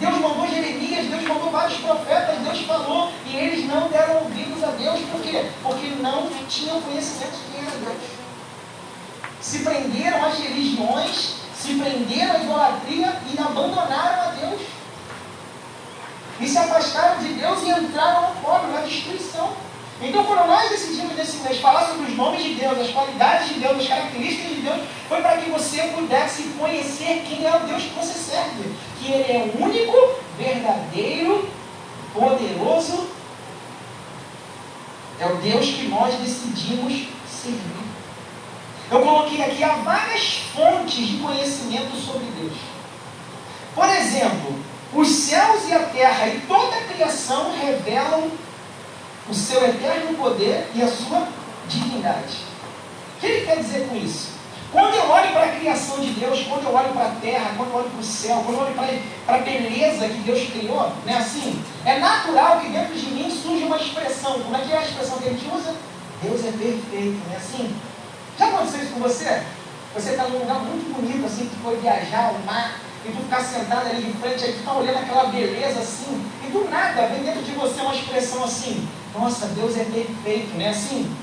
Deus 0.00 0.18
mandou 0.18 0.48
Jeremias, 0.48 1.06
Deus 1.06 1.22
mandou 1.22 1.50
vários 1.50 1.78
profetas, 1.78 2.38
Deus 2.38 2.60
falou, 2.62 3.12
e 3.26 3.36
eles 3.36 3.68
não 3.68 3.88
deram 3.88 4.24
ouvidos 4.24 4.62
a 4.64 4.72
Deus. 4.72 5.00
Por 5.12 5.20
quê? 5.20 5.48
Porque 5.62 5.86
não 6.00 6.28
tinham 6.48 6.82
conhecimento 6.82 7.32
de 7.32 7.52
quem 7.52 7.60
era 7.64 7.78
Deus. 7.78 8.02
Se 9.40 9.60
prenderam 9.60 10.24
às 10.24 10.38
religiões, 10.38 11.36
se 11.56 11.74
prenderam 11.74 12.34
à 12.34 12.38
idolatria 12.38 13.16
e 13.32 13.38
abandonaram 13.38 14.22
a 14.22 14.32
Deus. 14.32 14.62
E 16.40 16.48
se 16.48 16.58
afastaram 16.58 17.18
de 17.18 17.34
Deus 17.34 17.62
e 17.62 17.70
entraram 17.70 18.28
no 18.28 18.40
pobre, 18.40 18.72
na 18.72 18.80
destruição. 18.80 19.52
Então, 20.02 20.24
quando 20.24 20.46
nós 20.46 20.68
decidimos 20.68 21.16
nesse 21.16 21.36
mês 21.38 21.60
falar 21.60 21.86
sobre 21.86 22.10
os 22.10 22.16
nomes 22.16 22.42
de 22.42 22.54
Deus, 22.54 22.78
as 22.78 22.90
qualidades 22.90 23.48
de 23.48 23.60
Deus, 23.60 23.80
as 23.80 23.88
características 23.88 24.56
de 24.56 24.62
Deus, 24.62 24.80
foi 25.08 25.22
para 25.22 25.38
que 25.38 25.50
você 25.50 25.82
pudesse 25.94 26.42
conhecer 26.58 27.24
quem 27.28 27.46
é 27.46 27.56
o 27.56 27.60
Deus 27.60 27.84
que 27.84 27.94
você 27.94 28.18
serve. 28.18 28.74
Que 29.00 29.12
Ele 29.12 29.32
é 29.32 29.52
o 29.54 29.62
único, 29.64 29.96
verdadeiro, 30.36 31.48
poderoso. 32.12 33.08
É 35.20 35.26
o 35.26 35.36
Deus 35.36 35.66
que 35.66 35.86
nós 35.86 36.14
decidimos 36.16 37.08
servir. 37.26 37.84
Eu 38.90 39.00
coloquei 39.00 39.42
aqui 39.42 39.62
há 39.62 39.76
várias 39.76 40.38
fontes 40.54 41.06
de 41.06 41.16
conhecimento 41.18 41.96
sobre 41.96 42.26
Deus. 42.38 42.58
Por 43.74 43.88
exemplo, 43.88 44.58
os 44.94 45.08
céus 45.08 45.68
e 45.68 45.72
a 45.72 45.80
terra 45.80 46.28
e 46.28 46.40
toda 46.46 46.76
a 46.76 46.84
criação 46.84 47.52
revelam 47.58 48.30
o 49.28 49.34
seu 49.34 49.64
eterno 49.64 50.16
poder 50.16 50.70
e 50.74 50.82
a 50.82 50.88
sua 50.88 51.26
divindade. 51.68 52.44
O 53.16 53.20
que 53.20 53.26
ele 53.26 53.46
quer 53.46 53.56
dizer 53.58 53.88
com 53.88 53.96
isso? 53.96 54.34
Quando 54.70 54.94
eu 54.94 55.08
olho 55.08 55.32
para 55.32 55.44
a 55.44 55.52
criação 55.52 56.00
de 56.00 56.10
Deus, 56.14 56.42
quando 56.48 56.64
eu 56.64 56.74
olho 56.74 56.92
para 56.92 57.06
a 57.06 57.14
terra, 57.20 57.54
quando 57.56 57.70
eu 57.70 57.76
olho 57.76 57.90
para 57.90 58.00
o 58.00 58.04
céu, 58.04 58.42
quando 58.44 58.58
eu 58.58 58.64
olho 58.64 58.74
para, 58.74 59.34
a 59.34 59.38
beleza 59.38 60.08
que 60.08 60.18
Deus 60.18 60.50
criou, 60.50 60.92
né, 61.06 61.16
assim, 61.16 61.62
é 61.84 61.98
natural 62.00 62.58
que 62.60 62.70
dentro 62.70 62.94
de 62.94 63.06
mim 63.06 63.30
surja 63.30 63.66
uma 63.66 63.76
expressão. 63.76 64.40
Como 64.40 64.56
é 64.56 64.60
que 64.60 64.72
é 64.72 64.78
a 64.78 64.82
expressão 64.82 65.18
que 65.18 65.28
a 65.28 65.30
gente 65.30 65.46
usa? 65.46 65.74
Deus 66.22 66.40
é 66.44 66.50
perfeito, 66.50 67.28
né? 67.28 67.36
Assim, 67.36 67.74
já 68.36 68.48
aconteceu 68.48 68.82
isso 68.82 68.92
com 68.94 69.00
você? 69.00 69.42
Você 69.94 70.10
está 70.10 70.24
num 70.24 70.38
lugar 70.38 70.58
muito 70.58 70.92
bonito, 70.92 71.24
assim, 71.24 71.46
que 71.46 71.56
foi 71.62 71.76
viajar, 71.76 72.32
o 72.32 72.44
mar, 72.44 72.80
e 73.06 73.12
tu 73.12 73.22
ficar 73.22 73.40
sentado 73.40 73.88
ali 73.88 74.02
de 74.02 74.12
frente, 74.18 74.44
aí 74.44 74.52
tu 74.52 74.58
está 74.60 74.72
olhando 74.72 74.98
aquela 74.98 75.24
beleza 75.24 75.80
assim, 75.80 76.30
e 76.46 76.50
do 76.50 76.68
nada 76.70 77.06
vem 77.08 77.22
dentro 77.22 77.42
de 77.42 77.52
você 77.52 77.80
uma 77.80 77.94
expressão 77.94 78.44
assim, 78.44 78.88
nossa, 79.14 79.46
Deus 79.48 79.76
é 79.76 79.84
perfeito, 79.84 80.56
né? 80.56 80.70
Assim, 80.70 81.14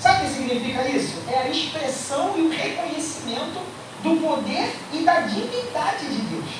sabe 0.00 0.24
o 0.24 0.28
que 0.28 0.34
significa 0.34 0.88
isso? 0.88 1.22
É 1.28 1.38
a 1.40 1.48
expressão 1.48 2.34
e 2.36 2.42
o 2.42 2.50
reconhecimento 2.50 3.60
do 4.02 4.20
poder 4.20 4.76
e 4.92 5.02
da 5.02 5.20
divindade 5.20 6.06
de 6.06 6.20
Deus. 6.22 6.50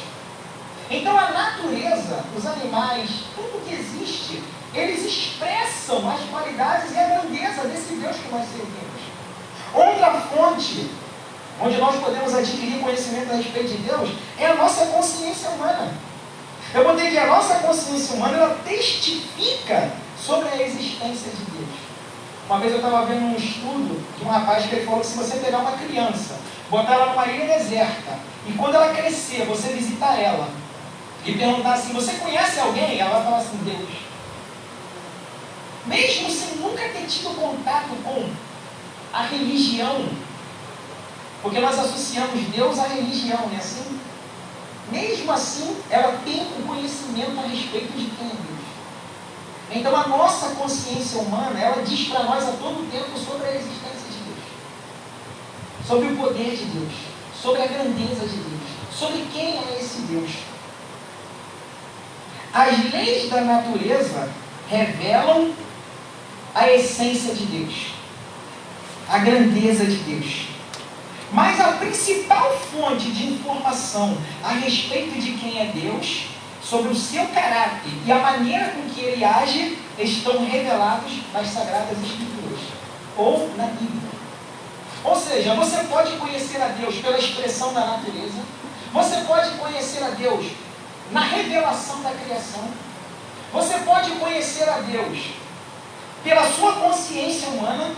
Então 0.90 1.18
a 1.18 1.30
natureza, 1.30 2.24
os 2.36 2.46
animais, 2.46 3.10
tudo 3.34 3.64
que 3.66 3.74
existe, 3.74 4.42
eles 4.74 5.04
expressam 5.04 6.08
as 6.10 6.20
qualidades 6.28 6.92
e 6.92 6.98
a 6.98 7.06
grandeza 7.06 7.68
desse 7.68 7.94
Deus 7.94 8.16
que 8.16 8.28
nós 8.30 8.46
servimos. 8.48 8.94
Outra 9.72 10.20
fonte 10.20 10.90
onde 11.60 11.76
nós 11.78 11.96
podemos 11.96 12.34
adquirir 12.34 12.80
conhecimento 12.80 13.32
a 13.32 13.36
respeito 13.36 13.68
de 13.68 13.76
Deus, 13.78 14.10
é 14.38 14.46
a 14.46 14.54
nossa 14.54 14.86
consciência 14.86 15.50
humana. 15.50 15.92
Eu 16.72 16.84
botei 16.84 17.10
que 17.10 17.18
a 17.18 17.26
nossa 17.26 17.54
consciência 17.56 18.16
humana 18.16 18.36
ela 18.36 18.58
testifica 18.64 19.92
sobre 20.18 20.48
a 20.48 20.62
existência 20.62 21.30
de 21.30 21.50
Deus. 21.52 21.68
Uma 22.46 22.58
vez 22.58 22.72
eu 22.72 22.78
estava 22.78 23.06
vendo 23.06 23.26
um 23.26 23.36
estudo 23.36 24.04
de 24.18 24.24
um 24.24 24.28
rapaz 24.28 24.66
que 24.66 24.74
ele 24.74 24.84
falou 24.84 25.00
que 25.00 25.06
se 25.06 25.16
você 25.16 25.36
pegar 25.38 25.58
uma 25.58 25.72
criança, 25.72 26.34
botar 26.68 26.94
ela 26.94 27.06
numa 27.06 27.26
ilha 27.26 27.46
deserta, 27.58 28.18
e 28.46 28.52
quando 28.52 28.74
ela 28.74 28.92
crescer, 28.92 29.46
você 29.46 29.68
visitar 29.68 30.20
ela, 30.20 30.48
e 31.24 31.32
perguntar 31.32 31.74
assim, 31.74 31.92
você 31.92 32.14
conhece 32.14 32.60
alguém? 32.60 32.98
Ela 32.98 33.14
vai 33.14 33.24
falar 33.24 33.36
assim, 33.38 33.56
Deus. 33.64 33.88
Mesmo 35.86 36.30
sem 36.30 36.56
nunca 36.56 36.82
ter 36.88 37.06
tido 37.06 37.34
contato 37.34 37.90
com 38.02 38.28
a 39.12 39.22
religião 39.22 40.06
porque 41.44 41.60
nós 41.60 41.78
associamos 41.78 42.40
Deus 42.56 42.78
à 42.78 42.84
religião, 42.88 43.38
não 43.46 43.52
é 43.52 43.58
assim? 43.58 44.00
Mesmo 44.90 45.30
assim, 45.30 45.76
ela 45.90 46.18
tem 46.24 46.40
o 46.40 46.60
um 46.60 46.66
conhecimento 46.66 47.38
a 47.38 47.46
respeito 47.46 47.92
de 47.92 48.06
quem 48.06 48.28
é 48.28 48.30
Deus. 48.30 48.64
Então 49.70 49.94
a 49.94 50.08
nossa 50.08 50.54
consciência 50.54 51.20
humana, 51.20 51.60
ela 51.60 51.82
diz 51.82 52.08
para 52.08 52.22
nós 52.22 52.48
a 52.48 52.52
todo 52.52 52.90
tempo 52.90 53.18
sobre 53.18 53.46
a 53.46 53.56
existência 53.56 54.08
de 54.10 54.24
Deus. 54.24 54.38
Sobre 55.86 56.08
o 56.08 56.16
poder 56.16 56.56
de 56.56 56.64
Deus. 56.64 56.92
Sobre 57.38 57.60
a 57.60 57.66
grandeza 57.66 58.26
de 58.26 58.36
Deus. 58.36 58.62
Sobre 58.90 59.26
quem 59.30 59.58
é 59.58 59.78
esse 59.78 60.00
Deus. 60.00 60.30
As 62.54 62.90
leis 62.90 63.28
da 63.28 63.42
natureza 63.42 64.30
revelam 64.70 65.52
a 66.54 66.70
essência 66.70 67.34
de 67.34 67.44
Deus. 67.44 67.92
A 69.10 69.18
grandeza 69.18 69.84
de 69.84 69.96
Deus. 69.96 70.53
Mas 71.34 71.60
a 71.60 71.72
principal 71.72 72.56
fonte 72.56 73.10
de 73.10 73.32
informação 73.32 74.16
a 74.40 74.50
respeito 74.50 75.20
de 75.20 75.32
quem 75.32 75.60
é 75.60 75.66
Deus, 75.66 76.28
sobre 76.62 76.92
o 76.92 76.94
seu 76.94 77.26
caráter 77.26 77.90
e 78.06 78.12
a 78.12 78.20
maneira 78.20 78.68
com 78.68 78.88
que 78.88 79.00
ele 79.00 79.24
age, 79.24 79.76
estão 79.98 80.46
revelados 80.46 81.12
nas 81.32 81.48
Sagradas 81.48 81.98
Escrituras 81.98 82.60
ou 83.16 83.50
na 83.56 83.66
Bíblia. 83.66 84.10
Ou 85.02 85.16
seja, 85.16 85.56
você 85.56 85.78
pode 85.84 86.12
conhecer 86.18 86.62
a 86.62 86.68
Deus 86.68 86.94
pela 86.96 87.18
expressão 87.18 87.74
da 87.74 87.84
natureza, 87.84 88.40
você 88.92 89.16
pode 89.26 89.50
conhecer 89.56 90.04
a 90.04 90.10
Deus 90.10 90.46
na 91.10 91.20
revelação 91.20 92.00
da 92.00 92.12
criação, 92.12 92.62
você 93.52 93.74
pode 93.78 94.12
conhecer 94.12 94.68
a 94.68 94.78
Deus 94.78 95.18
pela 96.22 96.48
sua 96.52 96.74
consciência 96.74 97.48
humana 97.48 97.90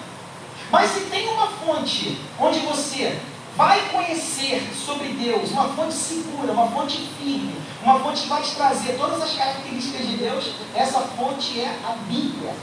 mas 0.76 0.90
se 0.90 1.00
tem 1.06 1.26
uma 1.30 1.46
fonte 1.46 2.20
onde 2.38 2.58
você 2.58 3.18
vai 3.56 3.80
conhecer 3.88 4.62
sobre 4.74 5.08
Deus, 5.08 5.50
uma 5.50 5.70
fonte 5.70 5.94
segura, 5.94 6.52
uma 6.52 6.68
fonte 6.68 6.98
firme, 7.18 7.56
uma 7.82 7.98
fonte 7.98 8.24
que 8.24 8.28
vai 8.28 8.42
te 8.42 8.54
trazer 8.54 8.92
todas 8.98 9.22
as 9.22 9.32
características 9.32 10.06
de 10.06 10.16
Deus, 10.18 10.50
essa 10.74 11.00
fonte 11.00 11.58
é 11.58 11.78
a 11.82 11.92
Bíblia, 12.06 12.54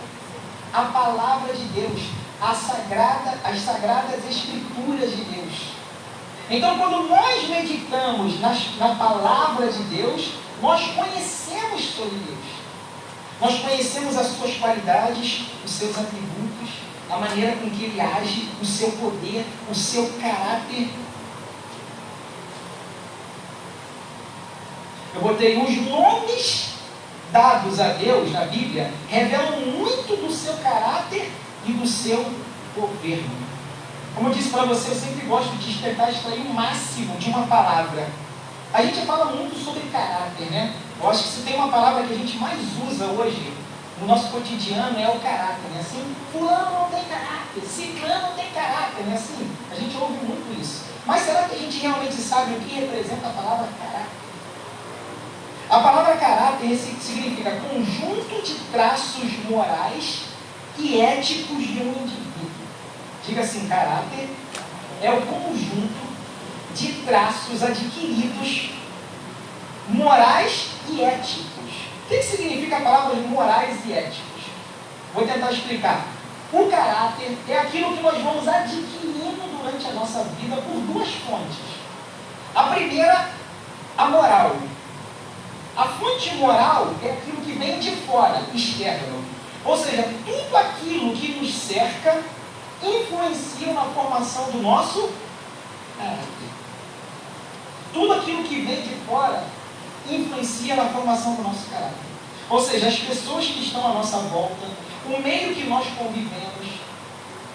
a 0.71 0.81
palavra 0.83 1.55
de 1.55 1.63
Deus, 1.69 2.01
a 2.39 2.53
sagrada, 2.53 3.39
as 3.43 3.59
sagradas 3.61 4.23
escrituras 4.29 5.09
de 5.09 5.23
Deus. 5.23 5.53
Então, 6.51 6.77
quando 6.77 7.09
nós 7.09 7.49
meditamos 7.49 8.39
nas, 8.39 8.77
na 8.77 8.93
palavra 8.93 9.71
de 9.71 9.81
Deus, 9.85 10.33
nós 10.61 10.83
conhecemos 10.91 11.95
sobre 11.95 12.19
Deus. 12.19 12.45
Nós 13.41 13.59
conhecemos 13.59 14.15
as 14.15 14.27
suas 14.27 14.55
qualidades, 14.57 15.45
os 15.65 15.71
seus 15.71 15.97
atributos, 15.97 16.52
a 17.13 17.19
maneira 17.19 17.55
com 17.57 17.69
que 17.69 17.83
ele 17.83 18.01
age, 18.01 18.49
o 18.59 18.65
seu 18.65 18.91
poder, 18.93 19.45
o 19.69 19.75
seu 19.75 20.11
caráter. 20.19 20.89
Eu 25.13 25.21
botei 25.21 25.61
os 25.61 25.87
nomes 25.87 26.73
dados 27.31 27.79
a 27.79 27.89
Deus 27.89 28.31
na 28.31 28.45
Bíblia 28.45 28.91
revelam 29.09 29.61
muito 29.61 30.15
do 30.15 30.31
seu 30.31 30.53
caráter 30.57 31.31
e 31.65 31.71
do 31.71 31.87
seu 31.87 32.25
governo. 32.75 33.43
Como 34.15 34.29
eu 34.29 34.33
disse 34.33 34.49
para 34.49 34.65
você, 34.65 34.91
eu 34.91 34.95
sempre 34.95 35.25
gosto 35.25 35.55
de 35.57 35.81
tentar 35.81 36.09
extrair 36.09 36.41
o 36.41 36.53
máximo 36.53 37.17
de 37.17 37.29
uma 37.29 37.45
palavra. 37.47 38.07
A 38.73 38.81
gente 38.83 39.05
fala 39.05 39.25
muito 39.25 39.55
sobre 39.63 39.81
caráter, 39.91 40.49
né? 40.51 40.75
Eu 40.99 41.09
acho 41.09 41.23
que 41.23 41.29
se 41.29 41.41
tem 41.41 41.55
uma 41.55 41.69
palavra 41.69 42.03
que 42.03 42.13
a 42.13 42.17
gente 42.17 42.37
mais 42.37 42.59
usa 42.87 43.05
hoje 43.05 43.53
no 44.03 44.07
nosso 44.07 44.29
cotidiano 44.31 44.99
é 44.99 45.07
o 45.07 45.19
caráter, 45.19 45.69
né? 45.73 45.79
Assim, 45.79 46.13
fulano 46.31 46.79
não 46.79 46.89
tem 46.89 47.05
caráter, 47.05 47.61
ciclano 47.65 48.27
não 48.27 48.33
tem 48.33 48.51
caráter, 48.51 49.03
né? 49.05 49.15
Assim, 49.15 49.49
a 49.71 49.75
gente 49.75 49.95
ouve 49.95 50.25
muito 50.25 50.61
isso. 50.61 50.83
Mas 51.05 51.21
será 51.21 51.43
que 51.43 51.55
a 51.55 51.57
gente 51.57 51.79
realmente 51.79 52.15
sabe 52.15 52.53
o 52.53 52.59
que 52.59 52.75
representa 52.75 53.27
a 53.27 53.31
palavra 53.31 53.69
caráter? 53.79 54.11
A 55.69 55.79
palavra 55.79 56.17
caráter 56.17 56.75
significa 56.75 57.61
conjunto 57.61 58.41
de 58.43 58.55
traços 58.73 59.31
morais 59.49 60.23
e 60.77 60.99
éticos 60.99 61.65
de 61.65 61.79
um 61.79 62.03
indivíduo. 62.03 62.51
Diga 63.25 63.41
assim, 63.41 63.67
caráter 63.69 64.29
é 65.01 65.11
o 65.11 65.21
conjunto 65.21 66.13
de 66.75 66.91
traços 67.05 67.63
adquiridos 67.63 68.71
morais 69.87 70.71
e 70.89 71.01
éticos 71.01 71.53
o 71.92 71.92
que 72.17 72.23
significa 72.23 72.77
a 72.77 72.81
palavra 72.81 73.15
morais 73.15 73.79
e 73.85 73.93
éticos? 73.93 74.43
Vou 75.13 75.25
tentar 75.25 75.51
explicar. 75.51 76.05
O 76.51 76.69
caráter 76.69 77.37
é 77.47 77.57
aquilo 77.57 77.95
que 77.95 78.03
nós 78.03 78.21
vamos 78.21 78.47
adquirindo 78.47 79.57
durante 79.57 79.87
a 79.87 79.93
nossa 79.93 80.23
vida 80.23 80.55
por 80.57 80.79
duas 80.81 81.09
fontes. 81.15 81.57
A 82.53 82.63
primeira, 82.63 83.29
a 83.97 84.05
moral. 84.05 84.55
A 85.75 85.85
fonte 85.85 86.35
moral 86.35 86.93
é 87.03 87.11
aquilo 87.11 87.41
que 87.41 87.53
vem 87.53 87.79
de 87.79 87.91
fora, 87.91 88.43
externo. 88.53 89.23
Ou 89.65 89.77
seja, 89.77 90.07
tudo 90.25 90.57
aquilo 90.57 91.15
que 91.15 91.39
nos 91.39 91.51
cerca 91.53 92.21
influencia 92.83 93.73
na 93.73 93.85
formação 93.85 94.51
do 94.51 94.61
nosso 94.61 95.09
caráter. 95.97 96.49
Tudo 97.91 98.13
aquilo 98.13 98.43
que 98.43 98.61
vem 98.61 98.81
de 98.81 98.95
fora 99.07 99.43
influencia 100.09 100.75
na 100.75 100.85
formação 100.85 101.35
do 101.35 101.43
nosso 101.43 101.69
caráter. 101.69 102.13
Ou 102.49 102.61
seja, 102.61 102.87
as 102.87 102.99
pessoas 102.99 103.45
que 103.45 103.63
estão 103.63 103.85
à 103.85 103.93
nossa 103.93 104.17
volta, 104.17 104.67
o 105.05 105.21
meio 105.21 105.53
que 105.53 105.63
nós 105.65 105.85
convivemos, 105.97 106.79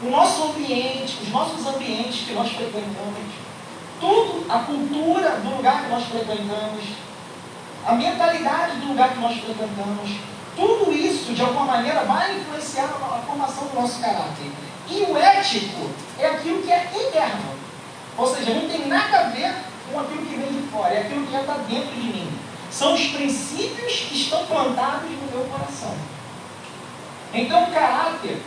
o 0.02 0.10
nosso 0.10 0.44
ambiente, 0.44 1.18
os 1.22 1.28
nossos 1.30 1.66
ambientes 1.66 2.26
que 2.26 2.32
nós 2.32 2.50
frequentamos, 2.50 3.32
tudo, 4.00 4.46
a 4.48 4.60
cultura 4.60 5.30
do 5.42 5.56
lugar 5.56 5.84
que 5.84 5.90
nós 5.90 6.04
frequentamos, 6.04 6.84
a 7.86 7.92
mentalidade 7.92 8.76
do 8.80 8.88
lugar 8.88 9.12
que 9.12 9.18
nós 9.18 9.36
frequentamos, 9.38 10.10
tudo 10.54 10.92
isso, 10.92 11.32
de 11.32 11.40
alguma 11.40 11.64
maneira, 11.64 12.04
vai 12.04 12.36
influenciar 12.36 12.84
a 12.84 13.22
formação 13.26 13.68
do 13.68 13.80
nosso 13.80 14.00
caráter. 14.00 14.50
E 14.90 15.02
o 15.02 15.16
ético 15.16 15.90
é 16.18 16.26
aquilo 16.26 16.62
que 16.62 16.72
é 16.72 16.90
interno. 16.94 17.58
Ou 18.16 18.34
seja, 18.34 18.54
não 18.54 18.68
tem 18.68 18.88
nada 18.88 19.20
a 19.20 19.22
ver 19.24 19.54
com 19.92 20.00
aquilo 20.00 20.26
que 20.26 20.36
vem 20.36 20.60
de 20.60 20.68
fora, 20.68 20.94
é 20.94 21.00
aquilo 21.02 21.26
que 21.26 21.32
já 21.32 21.40
está 21.40 21.54
dentro 21.68 21.94
de 21.94 22.06
mim. 22.06 22.28
São 22.70 22.94
os 22.94 23.06
princípios 23.08 23.92
que 24.08 24.16
estão 24.16 24.44
plantados 24.46 25.10
no 25.10 25.30
meu 25.32 25.46
coração. 25.48 25.94
Então, 27.32 27.64
o 27.64 27.72
caráter 27.72 28.42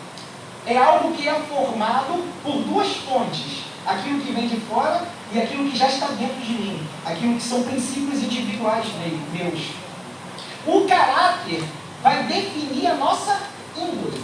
é 0.66 0.78
algo 0.78 1.14
que 1.14 1.28
é 1.28 1.34
formado 1.34 2.24
por 2.44 2.62
duas 2.64 2.88
fontes: 2.98 3.64
aquilo 3.86 4.22
que 4.22 4.32
vem 4.32 4.48
de 4.48 4.60
fora 4.62 5.04
e 5.34 5.40
aquilo 5.40 5.70
que 5.70 5.78
já 5.78 5.88
está 5.88 6.08
dentro 6.08 6.42
de 6.42 6.54
mim, 6.54 6.88
aquilo 7.06 7.36
que 7.36 7.44
são 7.44 7.64
princípios 7.64 8.24
individuais 8.24 8.86
meus. 9.34 9.72
O 10.66 10.88
caráter 10.88 11.64
vai 12.04 12.24
definir 12.24 12.88
a 12.88 12.96
nossa 12.96 13.40
índole. 13.76 14.24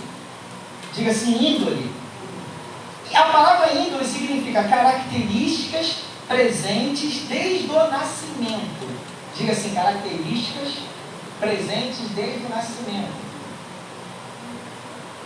Diga 0.94 1.12
assim, 1.12 1.56
índole. 1.56 1.92
A 3.14 3.24
palavra 3.24 3.74
índole 3.74 4.06
significa 4.06 4.64
características 4.64 6.07
presentes 6.28 7.28
desde 7.28 7.70
o 7.70 7.88
nascimento. 7.90 8.88
Diga 9.36 9.52
assim, 9.52 9.74
características 9.74 10.74
presentes 11.40 12.10
desde 12.16 12.46
o 12.46 12.50
nascimento. 12.50 13.28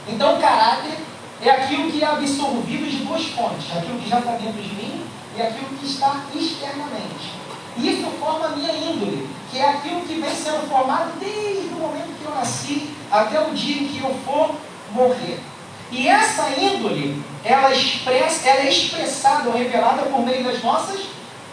Então, 0.08 0.40
caráter 0.40 0.98
é 1.42 1.50
aquilo 1.50 1.92
que 1.92 2.04
é 2.04 2.08
absorvido 2.08 2.90
de 2.90 3.06
duas 3.06 3.26
fontes: 3.28 3.76
aquilo 3.76 4.00
que 4.00 4.10
já 4.10 4.20
está 4.20 4.34
dentro 4.34 4.62
de 4.62 4.76
mim 4.76 5.06
e 5.38 5.42
aquilo 5.42 5.78
que 5.80 5.86
está 5.86 6.24
externamente. 6.36 7.42
Isso 7.78 8.12
forma 8.20 8.48
a 8.48 8.50
minha 8.50 8.72
índole, 8.74 9.30
que 9.50 9.58
é 9.58 9.70
aquilo 9.70 10.02
que 10.02 10.16
vem 10.16 10.36
sendo 10.36 10.68
formado 10.70 11.18
desde 11.20 11.74
o 11.74 11.78
momento 11.78 12.20
que 12.20 12.26
eu 12.26 12.36
nasci 12.36 12.90
até 13.10 13.40
o 13.40 13.54
dia 13.54 13.82
em 13.82 13.88
que 13.88 14.00
eu 14.02 14.14
for 14.26 14.56
morrer. 14.92 15.40
E 15.92 16.08
essa 16.08 16.50
índole, 16.58 17.22
ela, 17.44 17.72
expressa, 17.74 18.48
ela 18.48 18.62
é 18.62 18.70
expressada 18.70 19.50
ou 19.50 19.58
revelada 19.58 20.04
por 20.04 20.26
meio 20.26 20.44
das 20.44 20.64
nossas 20.64 21.02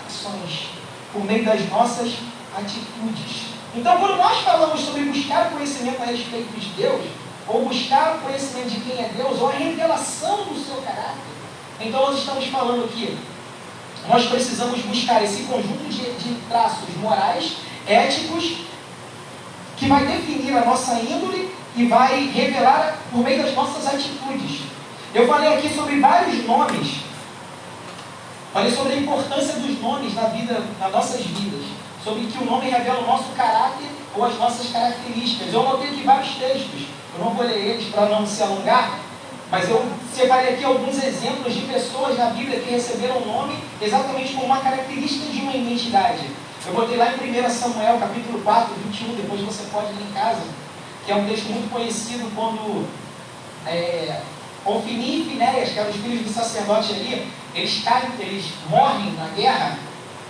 ações, 0.06 0.68
por 1.12 1.24
meio 1.24 1.44
das 1.44 1.68
nossas 1.68 2.12
atitudes. 2.56 3.48
Então, 3.74 3.98
quando 3.98 4.16
nós 4.16 4.38
falamos 4.38 4.80
sobre 4.80 5.02
buscar 5.02 5.50
conhecimento 5.50 6.02
a 6.02 6.06
respeito 6.06 6.58
de 6.58 6.68
Deus, 6.70 7.04
ou 7.48 7.64
buscar 7.64 8.16
o 8.16 8.18
conhecimento 8.20 8.70
de 8.70 8.80
quem 8.80 9.04
é 9.04 9.10
Deus, 9.16 9.40
ou 9.40 9.48
a 9.48 9.52
revelação 9.52 10.44
do 10.44 10.54
seu 10.58 10.76
caráter. 10.82 11.16
Então 11.80 12.00
nós 12.02 12.18
estamos 12.18 12.46
falando 12.46 12.84
aqui, 12.84 13.16
nós 14.08 14.26
precisamos 14.26 14.80
buscar 14.82 15.22
esse 15.22 15.44
conjunto 15.44 15.88
de, 15.88 16.12
de 16.12 16.34
traços 16.48 16.94
morais, 16.96 17.56
éticos, 17.86 18.58
que 19.76 19.86
vai 19.86 20.06
definir 20.06 20.56
a 20.56 20.64
nossa 20.64 20.94
índole 20.94 21.54
e 21.78 21.86
vai 21.86 22.26
revelar 22.26 22.98
por 23.10 23.24
meio 23.24 23.42
das 23.42 23.54
nossas 23.54 23.86
atitudes. 23.86 24.62
Eu 25.14 25.26
falei 25.26 25.54
aqui 25.54 25.74
sobre 25.74 25.98
vários 25.98 26.44
nomes, 26.44 26.98
falei 28.52 28.70
sobre 28.70 28.92
a 28.92 28.96
importância 28.96 29.54
dos 29.54 29.80
nomes 29.80 30.14
na 30.14 30.24
vida, 30.24 30.62
nas 30.78 30.92
nossas 30.92 31.24
vidas, 31.24 31.64
sobre 32.04 32.26
que 32.26 32.38
o 32.38 32.44
nome 32.44 32.68
revela 32.68 33.00
o 33.00 33.06
nosso 33.06 33.30
caráter 33.36 33.88
ou 34.14 34.24
as 34.24 34.36
nossas 34.36 34.70
características. 34.70 35.54
Eu 35.54 35.60
anotei 35.66 35.88
aqui 35.88 36.02
vários 36.02 36.34
textos 36.34 36.98
eu 37.18 37.24
não 37.24 37.32
vou 37.32 37.44
ler 37.44 37.56
eles 37.56 37.88
para 37.88 38.06
não 38.06 38.24
se 38.24 38.40
alongar, 38.40 39.00
mas 39.50 39.68
eu 39.68 39.84
separei 40.14 40.54
aqui 40.54 40.64
alguns 40.64 41.02
exemplos 41.02 41.52
de 41.52 41.62
pessoas 41.62 42.16
na 42.16 42.26
Bíblia 42.26 42.60
que 42.60 42.70
receberam 42.70 43.16
o 43.16 43.26
nome 43.26 43.58
exatamente 43.82 44.34
como 44.34 44.46
uma 44.46 44.60
característica 44.60 45.26
de 45.26 45.40
uma 45.40 45.56
identidade. 45.56 46.30
Eu 46.64 46.74
botei 46.74 46.96
lá 46.96 47.12
em 47.12 47.44
1 47.44 47.50
Samuel, 47.50 47.98
capítulo 47.98 48.40
4, 48.40 48.72
21, 48.92 49.16
depois 49.16 49.40
você 49.40 49.64
pode 49.72 49.86
ler 49.88 50.02
em 50.08 50.12
casa, 50.12 50.42
que 51.08 51.12
é 51.12 51.16
um 51.16 51.26
texto 51.26 51.48
muito 51.48 51.72
conhecido 51.72 52.30
quando 52.36 52.86
é, 53.66 54.20
Ofini 54.62 55.22
e 55.22 55.24
Finéias, 55.24 55.70
que 55.70 55.78
eram 55.78 55.88
os 55.88 55.96
filhos 55.96 56.20
do 56.20 56.30
sacerdote 56.30 56.92
ali, 56.92 57.32
eles 57.54 57.82
caem, 57.82 58.10
eles 58.18 58.44
morrem 58.68 59.12
na 59.12 59.28
guerra. 59.28 59.78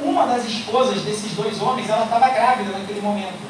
Uma 0.01 0.29
das 0.29 0.45
esposas 0.45 1.03
desses 1.03 1.33
dois 1.33 1.61
homens, 1.61 1.91
ela 1.91 2.05
estava 2.05 2.29
grávida 2.29 2.79
naquele 2.79 3.01
momento. 3.01 3.43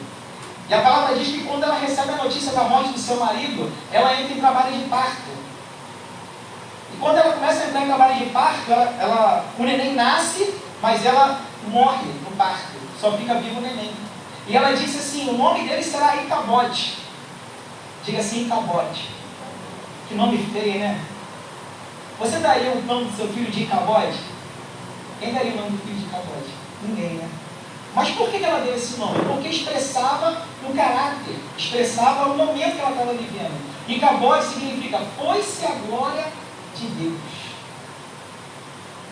E 0.71 0.73
a 0.73 0.81
palavra 0.81 1.17
diz 1.17 1.29
que 1.29 1.45
quando 1.45 1.65
ela 1.65 1.79
recebe 1.79 2.13
a 2.13 2.25
notícia 2.25 2.51
da 2.53 2.65
morte 2.65 2.93
do 2.93 2.99
seu 2.99 3.19
marido, 3.19 3.71
ela 3.93 4.19
entra 4.19 4.35
em 4.35 4.41
trabalho 4.41 4.79
de 4.79 4.85
parto. 4.85 5.31
E 6.95 6.97
quando 6.99 7.19
ela 7.19 7.35
começa 7.35 7.63
a 7.63 7.67
entrar 7.67 7.83
em 7.83 7.89
trabalho 7.89 8.25
de 8.25 8.31
parto, 8.31 8.73
ela, 8.73 8.97
ela, 8.99 9.45
o 9.59 9.63
neném 9.65 9.95
nasce, 9.95 10.55
mas 10.81 11.05
ela 11.05 11.43
morre 11.67 12.07
no 12.25 12.35
parto. 12.39 12.73
Só 12.99 13.13
fica 13.19 13.35
vivo 13.35 13.59
o 13.59 13.63
neném. 13.63 13.93
E 14.47 14.57
ela 14.57 14.73
disse 14.73 14.97
assim: 14.97 15.29
o 15.29 15.37
nome 15.37 15.69
dele 15.69 15.83
será 15.83 16.17
Icabote. 16.17 17.08
Diga 18.09 18.21
assim: 18.21 18.47
Icabote. 18.47 19.11
Que 20.09 20.15
nome 20.15 20.39
feio, 20.39 20.79
né? 20.79 20.99
Você 22.19 22.39
daria 22.39 22.73
o 22.73 22.83
nome 22.87 23.05
do 23.05 23.15
seu 23.15 23.29
filho 23.29 23.51
de 23.51 23.65
Icabote? 23.65 24.19
Quem 25.21 25.35
daria 25.35 25.53
o 25.53 25.57
nome 25.57 25.71
do 25.73 25.79
filho 25.79 25.99
de 25.99 26.07
Icabote? 26.07 26.55
Ninguém, 26.83 27.17
né? 27.17 27.29
Mas 27.95 28.09
por 28.13 28.31
que 28.31 28.43
ela 28.43 28.61
deu 28.61 28.75
esse 28.75 28.99
nome? 28.99 29.19
Porque 29.27 29.49
expressava 29.49 30.43
o 30.67 30.75
caráter, 30.75 31.37
expressava 31.59 32.31
o 32.31 32.37
momento 32.37 32.77
que 32.77 32.81
ela 32.81 32.93
estava 32.93 33.13
vivendo. 33.13 33.61
E 33.87 33.99
Cabode 33.99 34.47
significa 34.47 35.01
foi-se 35.19 35.67
a 35.67 35.73
glória 35.87 36.33
de 36.75 36.87
Deus. 36.87 37.21